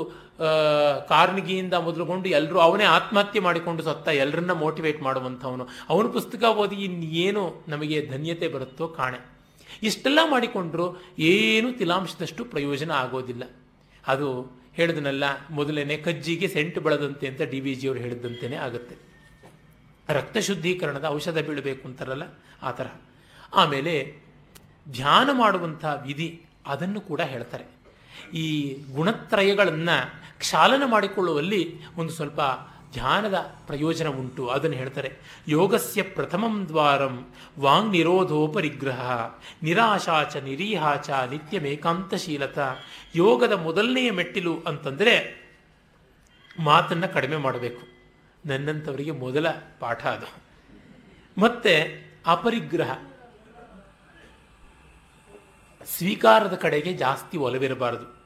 [1.09, 5.65] ಕಾರ್ನಿಗಿಯಿಂದ ಮೊದಲುಗೊಂಡು ಎಲ್ಲರೂ ಅವನೇ ಆತ್ಮಹತ್ಯೆ ಮಾಡಿಕೊಂಡು ಸತ್ತ ಎಲ್ಲರನ್ನ ಮೋಟಿವೇಟ್ ಮಾಡುವಂಥವನು.
[5.89, 9.19] ಅವನ ಪುಸ್ತಕ ಓದಿ ಇನ್ನೇನು ನಮಗೆ ಧನ್ಯತೆ ಬರುತ್ತೋ ಕಾಣೆ.
[9.83, 10.85] ಇಷ್ಟೆಲ್ಲ ಮಾಡಿಕೊಂಡ್ರು
[11.31, 13.43] ಏನು ತಿಲಾಂಶದಷ್ಟು ಪ್ರಯೋಜನ ಆಗೋದಿಲ್ಲ.
[14.07, 14.29] ಅದು
[14.79, 18.95] ಹೇಳಿದನಲ್ಲ, ಮೊದಲನೇ ಕಜ್ಜಿಗೆ ಸೆಂಟ್ ಬಳದಂತೆ ಅಂತ ಡಿ ವಿ ಜಿಯವರು ಹೇಳಿದಂತೆಯೇ ಆಗುತ್ತೆ.
[20.09, 22.25] ರಕ್ತ ಶುದ್ಧೀಕರಣದ ಔಷಧ ಬೀಳಬೇಕು ಅಂತಾರಲ್ಲ,
[22.63, 22.87] ಆ ಥರ.
[23.53, 23.93] ಆಮೇಲೆ
[24.91, 26.29] ಧ್ಯಾನ ಮಾಡುವಂಥ ವಿಧಿ
[26.67, 27.65] ಅದನ್ನು ಕೂಡ ಹೇಳ್ತಾರೆ.
[28.37, 28.47] ಈ
[28.93, 29.97] ಗುಣತ್ರಯಗಳನ್ನು
[30.39, 31.61] ಕ್ಷಾಲನ ಮಾಡಿಕೊಳ್ಳುವಲ್ಲಿ
[31.97, 32.41] ಒಂದು ಸ್ವಲ್ಪ
[32.91, 33.33] ಧ್ಯಾನದ
[33.67, 34.47] ಪ್ರಯೋಜನ ಉಂಟು.
[34.47, 35.17] ಅದನ್ನು ಹೇಳ್ತಾರೆ,
[35.47, 39.31] ಯೋಗಸ್ಯ ಪ್ರಥಮಂ ದ್ವಾರಂ ವಾಂಗ್ ನಿರೋಧೋಪರಿಗ್ರಹ
[39.63, 42.59] ನಿರಾಶಾಚ ನಿರೀಹಾಚ ನಿತ್ಯಮೇಕಾಂತಶೀಲತ.
[43.15, 45.39] ಯೋಗದ ಮೊದಲನೆಯ ಮೆಟ್ಟಿಲು ಅಂತಂದರೆ
[46.59, 47.87] ಮಾತನ್ನು ಕಡಿಮೆ ಮಾಡಬೇಕು.
[48.45, 50.25] ನನ್ನಂಥವರಿಗೆ ಮೊದಲ ಪಾಠ ಅದು.
[51.41, 52.91] ಮತ್ತೆ ಅಪರಿಗ್ರಹ.
[55.85, 58.19] ಸ್ವೀಕಾರದ ಕಡೆಗೆ ಜಾಸ್ತಿ ಒಲವಿರಬಾರದು.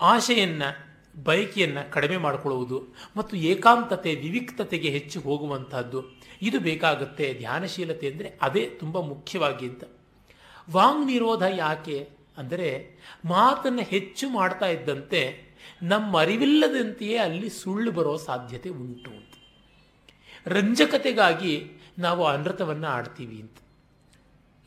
[0.00, 6.02] ಆಶೆಯನ್ನು ಬಯಕೆಯನ್ನು ಕಡಿಮೆ ಮಾಡಿಕೊಳ್ಳುವುದು ಮತ್ತು ಏಕಾಂತತೆ, ವಿವಿಕ್ತತೆಗೆ ಹೆಚ್ಚು ಹೋಗುವಂತಹದ್ದು.
[6.42, 9.84] ಇದು ಬೇಕಾಗುತ್ತೆ ಧ್ಯಾನಶೀಲತೆ ಅಂದರೆ ಅದೇ ತುಂಬ ಮುಖ್ಯವಾಗಿ ಅಂತ.
[10.70, 12.08] ವಾಂಗ್ ನಿರೋಧ ಯಾಕೆ
[12.38, 19.34] ಅಂದರೆ ಮಾತನ್ನು ಹೆಚ್ಚು ಮಾಡ್ತಾ ಇದ್ದಂತೆ ನಮ್ಮ ಅರಿವಿಲ್ಲದಂತೆಯೇ ಅಲ್ಲಿ ಸುಳ್ಳು ಬರೋ ಸಾಧ್ಯತೆ ಉಂಟು ಅಂತ.
[20.46, 23.56] ರಂಜಕತೆಗಾಗಿ ನಾವು ಅನೃತವನ್ನು ಆಡ್ತೀವಿ ಅಂತ.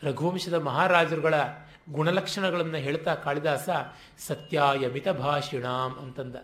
[0.03, 1.33] ರಘುವಂಶದ ಮಹಾರಾಜರುಗಳ
[1.91, 3.69] ಗುಣಲಕ್ಷಣಗಳನ್ನು ಹೇಳ್ತಾ ಕಾಳಿದಾಸ,
[4.27, 6.35] ಸತ್ಯಾಯ ಮಿತಭಾಷಿಣಾಂ ಅಂತಂದ.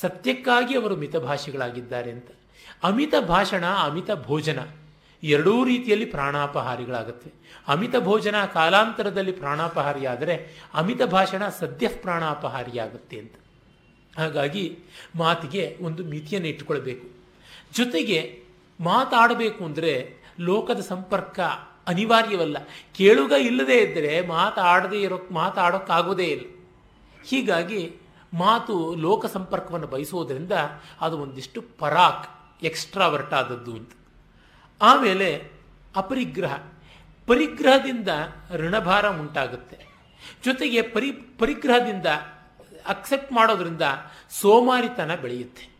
[0.00, 2.28] ಸತ್ಯಕ್ಕಾಗಿ ಅವರು ಮಿತಭಾಷಿಗಳಾಗಿದ್ದಾರೆ ಅಂತ.
[2.82, 4.58] ಅಮಿತ ಭಾಷಣ, ಅಮಿತ ಭೋಜನ
[5.22, 7.32] ಎರಡೂ ರೀತಿಯಲ್ಲಿ ಪ್ರಾಣಾಪಹಾರಿಗಳಾಗುತ್ತೆ.
[7.68, 13.34] ಅಮಿತ ಭೋಜನ ಕಾಲಾಂತರದಲ್ಲಿ ಪ್ರಾಣಾಪಹಾರಿಯಾದರೆ ಅಮಿತ ಭಾಷಣ ಸದ್ಯ ಪ್ರಾಣಾಪಹಾರಿಯಾಗುತ್ತೆ ಅಂತ.
[14.16, 14.78] ಹಾಗಾಗಿ
[15.16, 17.06] ಮಾತಿಗೆ ಒಂದು ಮಿತಿಯನ್ನು ಇಟ್ಟುಕೊಳ್ಬೇಕು.
[17.76, 18.42] ಜೊತೆಗೆ
[18.80, 21.40] ಮಾತಾಡಬೇಕು ಅಂದರೆ ಲೋಕದ ಸಂಪರ್ಕ
[21.88, 22.56] ಅನಿವಾರ್ಯವಲ್ಲ.
[22.94, 26.66] ಕೇಳುಗ ಇಲ್ಲದೇ ಇದ್ದರೆ ಮಾತಾಡದೇ ಇರೋ ಮಾತಾಡೋಕ್ಕಾಗೋದೇ ಇಲ್ಲ.
[27.26, 27.96] ಹೀಗಾಗಿ
[28.34, 30.52] ಮಾತು ಲೋಕ ಸಂಪರ್ಕವನ್ನು ಬಯಸೋದರಿಂದ
[31.00, 32.30] ಅದು ಒಂದಿಷ್ಟು ಪರಾಕ್,
[32.64, 33.92] ಎಕ್ಸ್ಟ್ರಾವರ್ಟ್ ಆದದ್ದು ಅಂತ.
[34.82, 35.50] ಆಮೇಲೆ
[35.96, 36.56] ಅಪರಿಗ್ರಹ.
[37.26, 38.08] ಪರಿಗ್ರಹದಿಂದ
[38.54, 39.78] ಋಣಭಾರ ಉಂಟಾಗುತ್ತೆ.
[40.44, 42.06] ಜೊತೆಗೆ ಪರಿ ಪರಿಗ್ರಹದಿಂದ
[42.86, 43.82] ಅಕ್ಸೆಪ್ಟ್ ಮಾಡೋದ್ರಿಂದ
[44.30, 45.76] ಸೋಮಾರಿತನ ಬೆಳೆಯುತ್ತೆ.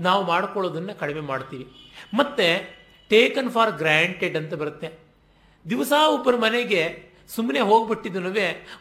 [0.00, 1.92] ನಾವು ಮಾಡ್ಕೊಳ್ಳೋದನ್ನು ಕಡಿಮೆ ಮಾಡ್ತೀವಿ.
[2.14, 2.70] ಮತ್ತು
[3.08, 5.07] ಟೇಕನ್ ಫಾರ್ ಗ್ರ್ಯಾಂಟೆಡ್ ಅಂತ ಬರುತ್ತೆ.
[5.70, 8.30] ದಿವಸ ಒಬ್ಬರ ಮನೆಗೆ ಸುಮ್ಮನೆ ಹೋಗ್ಬಿಟ್ಟಿದ್ದನು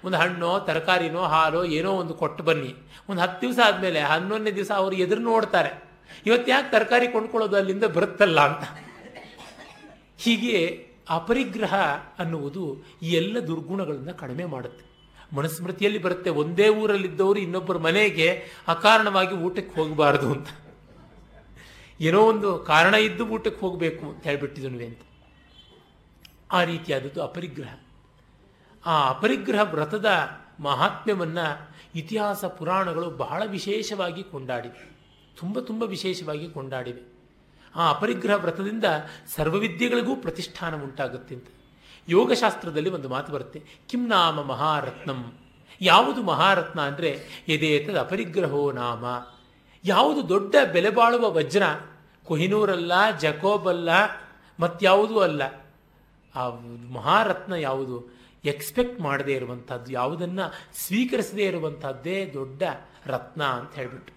[0.04, 2.76] ಒಂದು ಹಣ್ಣೋ, ತರಕಾರಿನೋ, ಹಾಲೋ, ಏನೋ ಒಂದು ಕೊಟ್ಟು ಬನ್ನಿ.
[3.10, 5.84] ಒಂದು ಹತ್ತು ದಿವಸ ಆದಮೇಲೆ ಹನ್ನೊಂದನೇ ದಿವಸ ಅವರು ಎದುರು ನೋಡ್ತಾರೆ.
[6.26, 8.86] ಇವತ್ತು ಯಾಕೆ ತರಕಾರಿ ಕೊಂಡ್ಕೊಳ್ಳೋದು ಅಲ್ಲಿಂದ ಬರುತ್ತಲ್ಲ ಅಂತ.
[10.18, 11.76] ಹೀಗೆ ಅಪರಿಗ್ರಹ
[12.20, 14.86] ಅನ್ನುವುದು ಈ ಎಲ್ಲ ದುರ್ಗುಣಗಳನ್ನು ಕಡಿಮೆ ಮಾಡುತ್ತೆ.
[15.36, 20.48] ಮನುಸ್ಮೃತಿಯಲ್ಲಿ ಬರುತ್ತೆ, ಒಂದೇ ಊರಲ್ಲಿದ್ದವರು ಇನ್ನೊಬ್ಬರ ಮನೆಗೆ ಅಕಾರಣವಾಗಿ ಊಟಕ್ಕೆ ಹೋಗಬಾರದು ಅಂತ.
[22.02, 25.00] ಏನೋ ಒಂದು ಕಾರಣ ಇದ್ದು ಊಟಕ್ಕೆ ಹೋಗಬೇಕು ಅಂತ ಹೇಳ್ಬಿಟ್ಟಿದನು ಅಂತ.
[26.52, 27.76] ಆ ರೀತಿಯಾದದ್ದು ಅಪರಿಗ್ರಹ.
[28.86, 30.06] ಆ ಅಪರಿಗ್ರಹ ವ್ರತದ
[30.60, 34.98] ಮಹಾತ್ಮ್ಯವನ್ನು ಇತಿಹಾಸ ಪುರಾಣಗಳು ಬಹಳ ವಿಶೇಷವಾಗಿ ಕೊಂಡಾಡಿವೆ.
[35.38, 37.02] ತುಂಬ ತುಂಬ ವಿಶೇಷವಾಗಿ ಕೊಂಡಾಡಿವೆ.
[37.76, 38.84] ಆ ಅಪರಿಗ್ರಹ ವ್ರತದಿಂದ
[39.36, 41.48] ಸರ್ವವಿದ್ಯೆಗಳಿಗೂ ಪ್ರತಿಷ್ಠಾನ ಉಂಟಾಗುತ್ತೆ ಅಂತ.
[42.10, 45.34] ಯೋಗಶಾಸ್ತ್ರದಲ್ಲಿ ಒಂದು ಮಾತು ಬರುತ್ತೆ, ಕಿಂ ನಾಮ ಮಹಾರತ್ನಂ.
[45.82, 47.10] ಯಾವುದು ಮಹಾರತ್ನ ಅಂದರೆ
[47.48, 49.06] ಎದೇತದ ಅಪರಿಗ್ರಹೋ ನಾಮ.
[49.86, 51.64] ಯಾವುದು ದೊಡ್ಡ ಬೆಲೆ ಬಾಳುವ ವಜ್ರ,
[52.24, 53.90] ಕೊಹಿನೂರಲ್ಲ, ಜಕೋಬಲ್ಲ
[54.60, 55.67] ಮತ್ಯಾವುದೂ ಅಲ್ಲ.
[56.36, 56.50] ಆ
[56.94, 58.18] ಮಹಾರತ್ನ ಯಾವುದು?
[58.46, 62.64] ಎಕ್ಸ್ಪೆಕ್ಟ್ ಮಾಡದೇ ಇರುವಂಥದ್ದು ಯಾವುದನ್ನು ಸ್ವೀಕರಿಸದೇ ಇರುವಂಥದ್ದೇ ದೊಡ್ಡ
[63.06, 64.14] ರತ್ನ ಅಂತ ಹೇಳಿಬಿಟ್ಟು.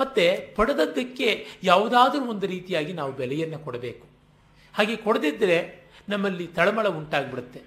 [0.00, 4.06] ಮತ್ತೆ ಪಡೆದದ್ದಕ್ಕೆ ಯಾವುದಾದ್ರೂ ಒಂದು ರೀತಿಯಾಗಿ ನಾವು ಬೆಲೆಯನ್ನು ಕೊಡಬೇಕು.
[4.74, 7.62] ಹಾಗೆ ಕೊಡದಿದ್ದರೆ ನಮ್ಮಲ್ಲಿ ತಳಮಳ ಉಂಟಾಗ್ಬಿಡುತ್ತೆ.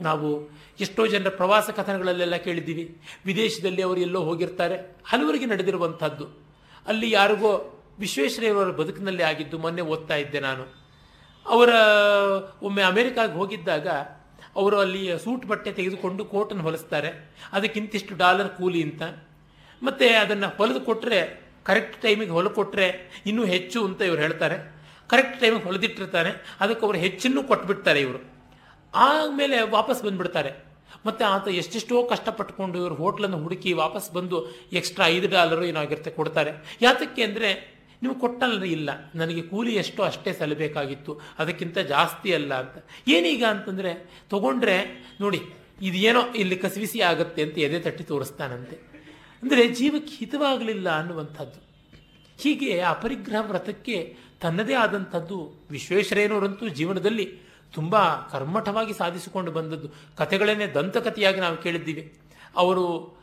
[0.00, 0.50] ನಾವು
[0.80, 2.98] ಎಷ್ಟೋ ಜನರ ಪ್ರವಾಸ ಕಥನಗಳಲ್ಲೆಲ್ಲ ಕೇಳಿದ್ದೀವಿ.
[3.26, 4.96] ವಿದೇಶದಲ್ಲಿ ಅವರು ಎಲ್ಲೋ ಹೋಗಿರ್ತಾರೆ.
[5.04, 6.26] ಹಲವರಿಗೆ ನಡೆದಿರುವಂಥದ್ದು
[6.86, 10.77] ಅಲ್ಲಿ ಯಾರಿಗೋ ವಿಶ್ವೇಶ್ವರಯ್ಯವರ ಬದುಕಿನಲ್ಲಿ ಆಗಿದ್ದು ಮೊನ್ನೆ ಓದ್ತಾ ಇದ್ದೆ ನಾನು.
[11.48, 11.68] ಅವರ,
[12.62, 13.88] ಒಮ್ಮೆ ಅಮೆರಿಕಾಗೆ ಹೋಗಿದ್ದಾಗ
[14.56, 17.34] ಅವರು ಅಲ್ಲಿ ಸೂಟ್ ಬಟ್ಟೆ ತೆಗೆದುಕೊಂಡು ಕೋಟನ್ನು ಹೊಲಿಸ್ತಾರೆ.
[17.52, 19.02] ಅದಕ್ಕಿಂತಿಷ್ಟು ಡಾಲರ್ ಕೂಲಿ ಅಂತ.
[19.82, 24.78] ಮತ್ತು ಅದನ್ನು ಹೊಲಿದು ಕೊಟ್ಟರೆ ಕರೆಕ್ಟ್ ಟೈಮಿಗೆ ಹೊಲ ಕೊಟ್ಟರೆ ಇನ್ನೂ ಹೆಚ್ಚು ಅಂತ ಇವರು ಹೇಳ್ತಾರೆ.
[25.08, 26.56] ಕರೆಕ್ಟ್ ಟೈಮಿಗೆ ಹೊಲಿದಿಟ್ಟಿರ್ತಾನೆ.
[26.60, 28.18] ಅದಕ್ಕೆ ಅವರು ಹೆಚ್ಚನ್ನು ಕೊಟ್ಬಿಡ್ತಾರೆ ಇವರು.
[28.94, 30.68] ಆಮೇಲೆ ವಾಪಸ್ ಬಂದ್ಬಿಡ್ತಾರೆ.
[31.06, 36.78] ಮತ್ತು ಆತ ಎಷ್ಟೆಷ್ಟೋ ಕಷ್ಟಪಟ್ಟುಕೊಂಡು ಇವರು ಹೋಟ್ಲನ್ನು ಹುಡುಕಿ ವಾಪಸ್ ಬಂದು ಎಕ್ಸ್ಟ್ರಾ ಐದು ಡಾಲರು ಏನಾಗಿರುತ್ತೆ ಕೊಡ್ತಾರೆ.
[36.82, 38.90] ಯಾತಕ್ಕೆ ಅಂದರೆ ನೀವು ಕೊಟ್ಟಲ್ಲ ಇಲ್ಲ.
[39.14, 42.84] ನನಗೆ ಕೂಲಿ ಎಷ್ಟೋ ಅಷ್ಟೇ ಸಲ್ಲಬೇಕಾಗಿತ್ತು ಅದಕ್ಕಿಂತ ಜಾಸ್ತಿ ಅಲ್ಲ ಅಂತ.
[43.08, 45.40] ಏನೀಗ ಅಂತಂದರೆ, ತಗೊಂಡ್ರೆ, ನೋಡಿ,
[45.82, 48.76] ಇದೇನೋ ಇಲ್ಲಿ ಕಸಿವಿಸಿ ಆಗುತ್ತೆ ಅಂತ ಎದೆ ತಟ್ಟಿ ತೋರಿಸ್ತಾನಂತೆ.
[49.42, 51.68] ಅಂದರೆ ಜೀವಕ್ಕೆ ಹಿತವಾಗಲಿಲ್ಲ ಅನ್ನುವಂಥದ್ದು.
[52.42, 57.38] ಹೀಗೆ ಅಪರಿಗ್ರಹ ವ್ರತಕ್ಕೆ ತನ್ನದೇ ಆದಂಥದ್ದು ವಿಶ್ವೇಶ್ವರಯ್ಯನವರಂತೂ ಜೀವನದಲ್ಲಿ
[57.74, 59.88] ತುಂಬ ಕರ್ಮಠವಾಗಿ ಸಾಧಿಸಿಕೊಂಡು ಬಂದದ್ದು.
[60.16, 62.18] ಕಥೆಗಳನ್ನೇ ದಂತಕಥೆಯಾಗಿ ನಾವು ಕೇಳಿದ್ದೀವಿ.
[62.56, 63.16] ಅವರು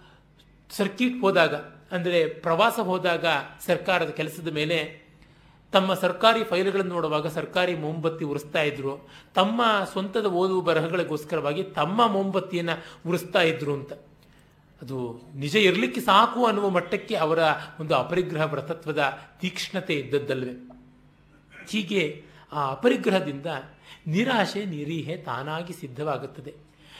[0.69, 1.55] ಸರ್ಕಿಟ್ ಹೋದಾಗ
[1.95, 3.25] ಅಂದರೆ ಪ್ರವಾಸ ಹೋದಾಗ
[3.65, 5.05] ಸರ್ಕಾರದ ಕೆಲಸದ ಮೇಲೆ
[5.71, 9.09] ತಮ್ಮ ಸರ್ಕಾರಿ ಫೈಲ್ಗಳನ್ನು ನೋಡುವಾಗ ಸರ್ಕಾರಿ ಮೊಂಬತ್ತಿ ಉರಿಸ್ತಾ ಇದ್ರು.
[9.35, 13.93] ತಮ್ಮ ಸ್ವಂತದ ಓದು ಬರಹಗಳಿಗೋಸ್ಕರವಾಗಿ ತಮ್ಮ ಮೊಂಬತ್ತಿಯನ್ನು ಉರಿಸ್ತಾ ಇದ್ರು ಅಂತ.
[14.81, 17.39] ಅದು ನಿಜ ಇರಲಿಕ್ಕೆ ಸಾಕು ಅನ್ನುವ ಮಟ್ಟಕ್ಕೆ ಅವರ
[17.79, 20.69] ಒಂದು ಅಪರಿಗ್ರಹ ವ್ರತತ್ವದ ತೀಕ್ಷ್ಣತೆ ಇದ್ದದ್ದಲ್ವೇ.
[21.69, 22.23] ಹೀಗೆ
[22.53, 23.45] ಆ ಅಪರಿಗ್ರಹದಿಂದ
[24.07, 26.53] ನಿರಾಶೆ, ನಿರೀಹೆ ತಾನಾಗಿ ಸಿದ್ಧವಾಗುತ್ತದೆ.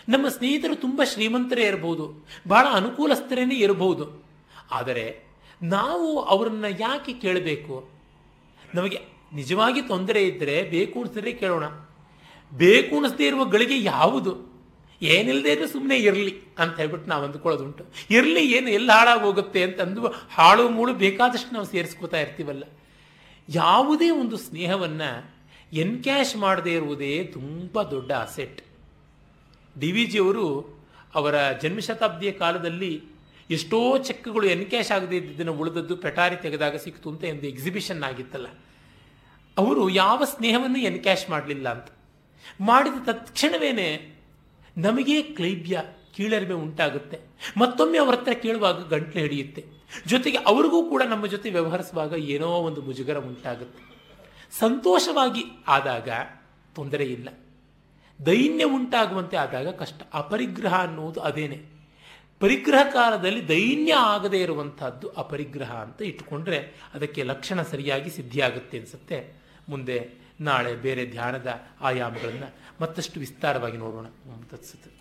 [0.10, 4.25] ನಮ್ಮ ಸ್ನೇಹಿತರು ತುಂಬ ಶ್ರೀಮಂತರೇ ಇರಬಹುದು ಬಹಳ ಅನುಕೂಲಸ್ಥರೇನೇ ಇರಬಹುದು
[4.72, 5.24] ಆದರೆ
[5.62, 7.90] ನಾವು ಅವರನ್ನು ಯಾಕೆ ಕೇಳಬೇಕು?
[8.76, 9.00] ನಮಗೆ
[9.34, 11.64] ನಿಜವಾಗಿ ತೊಂದರೆ ಇದ್ದರೆ ಬೇಕು ಅನಿಸಿದ್ರೆ ಕೇಳೋಣ.
[12.54, 14.56] ಬೇಕು ಅನಿಸದೇ ಇರುವ ಗಳಿಗೆ ಯಾವುದು?
[15.02, 17.86] ಏನಿಲ್ಲದೆ ಇದ್ರೆ ಸುಮ್ಮನೆ ಇರಲಿ ಅಂತ ಹೇಳ್ಬಿಟ್ಟು ನಾವು ಅಂದ್ಕೊಳ್ಳೋದುಂಟು.
[18.10, 22.64] ಇರಲಿ ಏನು, ಎಲ್ಲಿ ಹಾಳಾಗೋಗುತ್ತೆ ಅಂತ ಅಂದು ಹಾಳು ಮೂಳು ಬೇಕಾದಷ್ಟು ನಾವು ಸೇರಿಸ್ಕೋತಾ ಇರ್ತೀವಲ್ಲ.
[23.50, 25.36] ಯಾವುದೇ ಒಂದು ಸ್ನೇಹವನ್ನು
[25.74, 28.62] ಎನ್ಕ್ಯಾಶ್ ಮಾಡದೇ ಇರುವುದೇ ತುಂಬ ದೊಡ್ಡ ಅಸೆಟ್.
[29.80, 30.76] ಡಿ ವಿ ಜಿಯವರು
[31.16, 33.04] ಅವರ ಜನ್ಮಶತಾಬ್ದಿಯ ಕಾಲದಲ್ಲಿ
[33.50, 38.48] ಎಷ್ಟೋ ಚೆಕ್ಗಳು ಎನ್ಕ್ಯಾಶ್ ಆಗದೇ ಇದ್ದಿದ್ದನ್ನು ಉಳಿದದ್ದು ಪೆಟಾರಿ ತೆಗೆದಾಗ ಸಿಕ್ತು ಅಂತ ಒಂದು ಎಕ್ಸಿಬಿಷನ್ ಆಗಿತ್ತಲ್ಲ.
[39.58, 41.88] ಅವರು ಯಾವ ಸ್ನೇಹವನ್ನು ಎನ್ಕ್ಯಾಶ್ ಮಾಡಲಿಲ್ಲ ಅಂತ.
[42.62, 44.16] ಮಾಡಿದ ತತ್ಕ್ಷಣವೇನೆ
[44.78, 45.82] ನಮಗೆ ಕ್ಲೈಬ್ಯ
[46.14, 47.20] ಕೀಳರಿಮೆ ಉಂಟಾಗುತ್ತೆ.
[47.58, 49.66] ಮತ್ತೊಮ್ಮೆ ಅವರ ಹತ್ರ ಕೇಳುವಾಗ ಗಂಟ್ಲು ಹಿಡಿಯುತ್ತೆ.
[50.08, 53.86] ಜೊತೆಗೆ ಅವ್ರಿಗೂ ಕೂಡ ನಮ್ಮ ಜೊತೆ ವ್ಯವಹರಿಸುವಾಗ ಏನೋ ಒಂದು ಮುಜುಗರ ಉಂಟಾಗುತ್ತೆ.
[54.60, 56.10] ಸಂತೋಷವಾಗಿ ಆದಾಗ
[56.76, 57.30] ತೊಂದರೆ ಇಲ್ಲ.
[58.26, 60.02] ದೈನ್ಯ ಉಂಟಾಗುವಂತೆ ಆದಾಗ ಕಷ್ಟ.
[60.14, 61.75] ಅಪರಿಗ್ರಹ ಅನ್ನುವುದು ಅದೇನೆ.
[62.40, 69.34] ಪರಿಗ್ರಹ ಕಾಲದಲ್ಲಿ ದೈನ್ಯ ಆಗದೇ ಇರುವಂತಹದ್ದು ಅಪರಿಗ್ರಹ ಅಂತ ಇಟ್ಟುಕೊಂಡ್ರೆ ಅದಕ್ಕೆ ಲಕ್ಷಣ ಸರಿಯಾಗಿ ಸಿದ್ಧಿಯಾಗುತ್ತೆ ಅನಿಸುತ್ತೆ.
[69.70, 70.12] ಮುಂದೆ
[70.42, 74.06] ನಾಳೆ ಬೇರೆ ಧ್ಯಾನದ ಆಯಾಮಗಳನ್ನು ಮತ್ತಷ್ಟು ವಿಸ್ತಾರವಾಗಿ ನೋಡೋಣ.
[74.52, 74.95] ತತ್ಸುತ್ತೆ